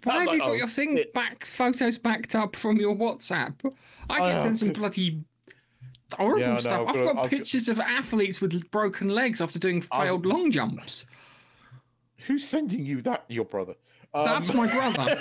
Why 0.05 0.25
have 0.25 0.33
you 0.35 0.39
got 0.41 0.49
Oh, 0.51 0.53
your 0.53 0.67
thing 0.67 0.97
shit. 0.97 1.15
back 1.15 1.45
photos 1.47 1.97
backed 1.97 2.35
up 2.35 2.55
from 2.55 2.77
your 2.77 2.95
WhatsApp? 2.95 3.55
I 4.11 4.15
I 4.15 4.19
get 4.29 4.35
know, 4.37 4.43
sent 4.43 4.59
some 4.59 4.69
'cause- 4.69 4.77
bloody 4.79 5.25
horrible 6.19 6.41
Yeah, 6.41 6.57
stuff. 6.59 6.83
I've 6.83 6.89
I've 6.89 6.95
got- 6.95 7.05
got, 7.05 7.09
I've 7.11 7.17
got- 7.17 7.31
pictures 7.31 7.69
of 7.69 7.81
athletes 7.81 8.41
with 8.43 8.71
broken 8.71 9.09
legs 9.09 9.41
after 9.41 9.59
doing 9.59 9.83
I've- 9.93 10.03
failed 10.05 10.27
long 10.27 10.51
jumps. 10.51 11.07
Who's 12.27 12.47
sending 12.47 12.85
you 12.85 13.01
that? 13.03 13.25
Your 13.29 13.45
brother. 13.47 13.75
Um, 14.13 14.27
That's 14.27 14.53
my 14.53 14.67
brother. 14.67 15.19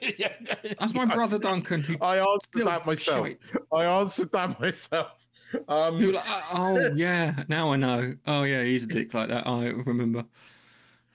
yeah, 0.18 0.32
That's 0.78 0.94
my 0.94 1.06
brother 1.06 1.38
Duncan. 1.38 1.80
Who, 1.82 1.96
I 2.00 2.18
answered 2.18 2.66
that 2.66 2.86
myself. 2.86 3.26
shite. 3.26 3.40
I 3.72 3.84
answered 3.84 4.30
that 4.32 4.60
myself. 4.60 5.26
Um, 5.68 5.98
like, 5.98 6.24
oh 6.52 6.90
yeah, 6.94 7.44
now 7.48 7.72
I 7.72 7.76
know. 7.76 8.14
Oh 8.26 8.44
yeah, 8.44 8.62
he's 8.62 8.84
a 8.84 8.86
dick 8.86 9.14
like 9.14 9.28
that. 9.28 9.46
I 9.46 9.66
remember. 9.66 10.24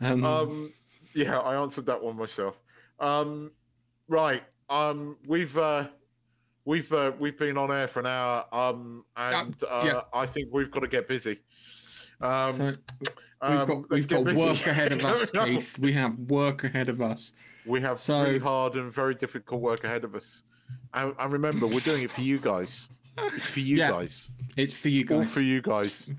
Um, 0.02 0.24
Um, 0.24 0.74
yeah, 1.14 1.40
I 1.40 1.56
answered 1.62 1.86
that 1.86 2.02
one 2.04 2.18
myself. 2.18 2.56
Um, 3.00 3.52
right. 4.08 4.44
Um, 4.70 5.18
we've 5.28 5.58
uh, 5.58 5.88
we've 6.66 6.92
uh, 6.92 7.12
we've 7.20 7.38
been 7.38 7.58
on 7.58 7.72
air 7.72 7.88
for 7.88 8.00
an 8.02 8.08
hour. 8.08 8.46
Um, 8.52 9.06
and 9.16 9.56
uh, 9.70 9.82
yeah. 9.86 10.02
I 10.14 10.26
think 10.26 10.50
we've 10.52 10.72
got 10.72 10.82
to 10.82 10.88
get 10.88 11.08
busy. 11.08 11.40
Um, 12.22 12.56
so 12.56 12.72
um, 13.42 13.58
we've 13.58 13.68
got 13.68 13.78
let's 13.78 13.90
we've 13.92 14.08
got 14.08 14.24
busy. 14.26 14.42
work 14.42 14.68
ahead 14.68 14.92
of 14.94 15.06
us, 15.06 15.32
Keith. 15.32 15.80
We 15.80 15.94
have 15.94 16.18
work 16.18 16.64
ahead 16.64 16.90
of 16.90 17.02
us. 17.02 17.34
We 17.66 17.82
have 17.82 17.98
So- 17.98 18.22
really 18.24 18.40
hard 18.40 18.76
and 18.76 18.92
very 18.92 19.16
difficult 19.16 19.62
work 19.62 19.84
ahead 19.84 20.04
of 20.04 20.14
us. 20.16 20.44
And, 20.94 21.14
and 21.20 21.32
remember, 21.32 21.68
we're 21.68 21.80
doing 21.82 22.04
it 22.04 22.12
for 22.12 22.22
you 22.22 22.40
guys. 22.40 22.90
It's 23.18 23.46
for 23.46 23.60
you 23.60 23.78
Yeah, 23.78 23.92
guys. 23.92 24.32
It's 24.58 24.74
for 24.74 24.90
you 24.90 25.04
guys. 25.06 25.16
All 25.16 25.22
guys. 25.22 25.34
for 25.34 25.42
you 25.42 25.62
guys. 25.62 26.10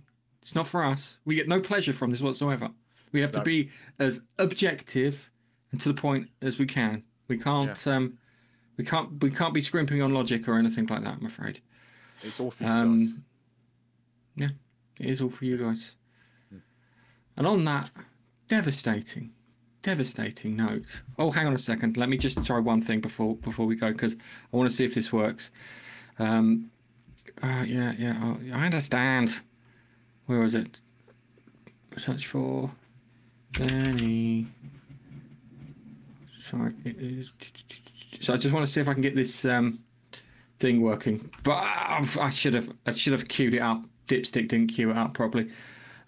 It's 0.40 0.55
not 0.55 0.66
for 0.66 0.84
us. 0.84 1.18
We 1.24 1.34
get 1.34 1.49
no 1.49 1.61
pleasure 1.61 1.92
from 1.92 2.11
this 2.11 2.20
whatsoever. 2.20 2.70
We 3.12 3.20
have 3.20 3.32
to 3.32 3.42
be 3.42 3.70
as 3.99 4.22
objective 4.38 5.30
and 5.72 5.80
to 5.80 5.88
the 5.88 5.94
point 5.94 6.28
as 6.42 6.59
we 6.59 6.66
can. 6.66 7.03
We 7.28 7.38
can't 7.38 7.86
um 7.86 8.18
we 8.76 8.84
can't 8.84 9.22
we 9.22 9.30
can't 9.30 9.55
be 9.55 9.61
scrimping 9.61 10.03
on 10.03 10.12
logic 10.14 10.49
or 10.49 10.59
anything 10.59 10.86
like 10.86 11.03
that, 11.05 11.16
I'm 11.20 11.26
afraid. 11.26 11.61
It's 12.22 12.38
all 12.40 12.51
for 12.51 12.62
you 12.64 12.68
guys. 12.68 12.82
Um 12.82 13.24
Yeah, 14.36 14.49
it 15.01 15.07
is 15.07 15.20
all 15.20 15.30
for 15.30 15.44
you 15.44 15.57
guys. 15.57 15.97
And 17.36 17.47
on 17.47 17.64
that 17.64 17.90
devastating, 18.49 19.32
devastating 19.82 20.57
note. 20.57 21.03
Oh, 21.18 21.30
hang 21.30 21.47
on 21.47 21.53
a 21.55 21.59
second. 21.59 21.97
Let 21.97 22.09
me 22.09 22.16
just 22.16 22.42
try 22.44 22.59
one 22.59 22.80
thing 22.80 23.01
before 23.01 23.36
before 23.36 23.66
we 23.66 23.74
go 23.76 23.92
because 23.92 24.16
I 24.53 24.57
want 24.57 24.68
to 24.70 24.74
see 24.74 24.84
if 24.84 24.94
this 24.94 25.12
works. 25.12 25.51
Um, 26.18 26.70
uh, 27.43 27.64
yeah, 27.66 27.93
yeah, 27.99 28.18
oh, 28.22 28.39
I 28.55 28.64
understand. 28.64 29.41
Where 30.26 30.41
was 30.41 30.55
it? 30.55 30.80
Search 31.97 32.26
for 32.26 32.70
Benny. 33.53 34.47
Sorry, 36.37 36.72
it 36.84 36.97
is. 36.99 37.32
So 38.20 38.34
I 38.34 38.37
just 38.37 38.55
want 38.55 38.64
to 38.64 38.70
see 38.70 38.80
if 38.80 38.89
I 38.89 38.93
can 38.93 39.03
get 39.03 39.14
this 39.14 39.45
um, 39.45 39.80
thing 40.59 40.80
working. 40.80 41.30
But 41.43 41.62
I, 41.62 42.30
should 42.30 42.55
have 42.55 42.70
I 42.87 42.91
should 42.91 43.12
have 43.12 43.28
queued 43.28 43.55
it 43.55 43.61
up. 43.61 43.82
Dipstick 44.09 44.49
didn't 44.49 44.68
queue 44.68 44.91
it 44.91 44.97
up 44.97 45.14
properly. 45.14 45.51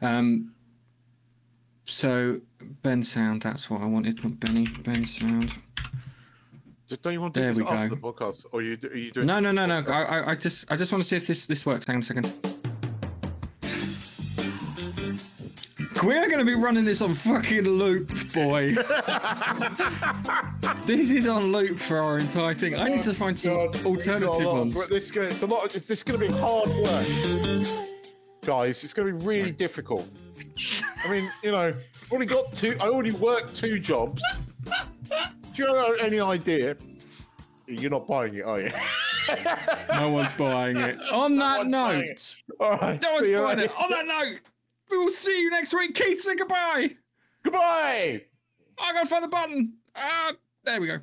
Um, 0.01 0.53
so 1.87 2.41
Ben 2.83 3.03
sound. 3.03 3.43
That's 3.43 3.71
what 3.71 3.81
I 3.81 3.87
wanted. 3.87 4.21
Benny. 4.41 4.67
Ben 4.85 5.07
sound. 5.07 5.53
Don't 6.97 7.13
you 7.13 7.21
want 7.21 7.35
to 7.35 7.41
do 7.41 7.45
there 7.45 7.53
this 7.53 7.61
after 7.67 7.89
go. 7.89 7.95
the 7.95 8.01
podcast, 8.01 8.47
or 8.53 8.63
you 8.63 8.79
are 8.83 8.97
you 8.97 9.11
doing? 9.11 9.27
No, 9.27 9.39
no, 9.41 9.53
no, 9.53 9.67
no. 9.67 9.85
I, 9.93 10.03
I, 10.03 10.31
I 10.31 10.35
just, 10.35 10.71
I 10.73 10.77
just 10.77 10.91
want 10.91 11.03
to 11.03 11.09
see 11.09 11.17
if 11.17 11.27
this, 11.27 11.45
this 11.47 11.67
works. 11.67 11.87
Hang 11.87 11.97
on 11.97 12.01
a 12.01 12.03
second. 12.03 12.33
We're 16.03 16.27
going 16.29 16.39
to 16.39 16.45
be 16.45 16.55
running 16.55 16.85
this 16.85 17.03
on 17.03 17.13
fucking 17.13 17.65
loop, 17.65 18.09
boy. 18.33 18.71
this 20.85 21.11
is 21.11 21.27
on 21.27 21.51
loop 21.53 21.79
for 21.79 21.99
our 21.99 22.19
entire 22.19 22.55
thing. 22.55 22.77
I 22.77 22.89
need 22.89 23.03
to 23.03 23.13
find 23.13 23.37
some 23.39 23.55
God, 23.55 23.85
alternative 23.85 24.29
we've 24.31 24.39
got 24.39 24.45
a 24.45 24.49
lot 24.49 24.85
of- 24.85 24.89
This 24.91 25.11
it's 25.11 25.43
a 25.43 25.47
lot. 25.47 25.71
This 25.71 25.91
is 25.91 26.03
going 26.05 26.21
to 26.21 26.27
be 26.27 26.33
hard 26.33 26.69
work, 26.71 27.07
guys. 28.47 28.85
It's 28.85 28.93
going 28.95 29.09
to 29.09 29.19
be 29.19 29.27
really 29.27 29.41
Sorry. 29.43 29.53
difficult. 29.53 30.09
I 31.05 31.11
mean, 31.11 31.31
you 31.43 31.51
know, 31.51 31.59
I've 31.59 31.85
already 32.13 32.27
got 32.27 32.55
two. 32.55 32.77
I 32.81 32.89
already 32.89 33.13
worked 33.13 33.57
two 33.57 33.79
jobs. 33.81 34.23
You 35.59 35.75
have 35.75 35.99
any 36.01 36.21
idea? 36.21 36.77
You're 37.67 37.91
not 37.91 38.07
buying 38.07 38.35
it, 38.35 38.45
are 38.45 38.61
you? 38.61 38.71
No 39.93 40.09
one's 40.09 40.33
buying 40.33 40.77
it. 40.77 40.97
On 41.13 41.35
that 41.37 41.59
one's 41.59 41.71
note, 41.71 42.37
All 42.61 42.79
right. 42.79 43.03
no 43.03 43.15
one's 43.15 43.29
buying 43.29 43.59
it. 43.59 43.73
On 43.77 43.91
that 43.91 44.07
note, 44.07 44.39
we 44.91 44.97
will 44.99 45.11
see 45.11 45.41
you 45.41 45.51
next 45.51 45.75
week. 45.75 45.95
Keith, 45.97 46.21
say 46.21 46.37
goodbye. 46.37 46.91
Goodbye. 47.43 48.23
I 48.79 48.93
gotta 48.93 49.07
find 49.07 49.25
the 49.25 49.29
button. 49.29 49.75
Ah, 49.97 50.33
there 50.65 50.81
we 50.81 50.87
go. 50.87 51.01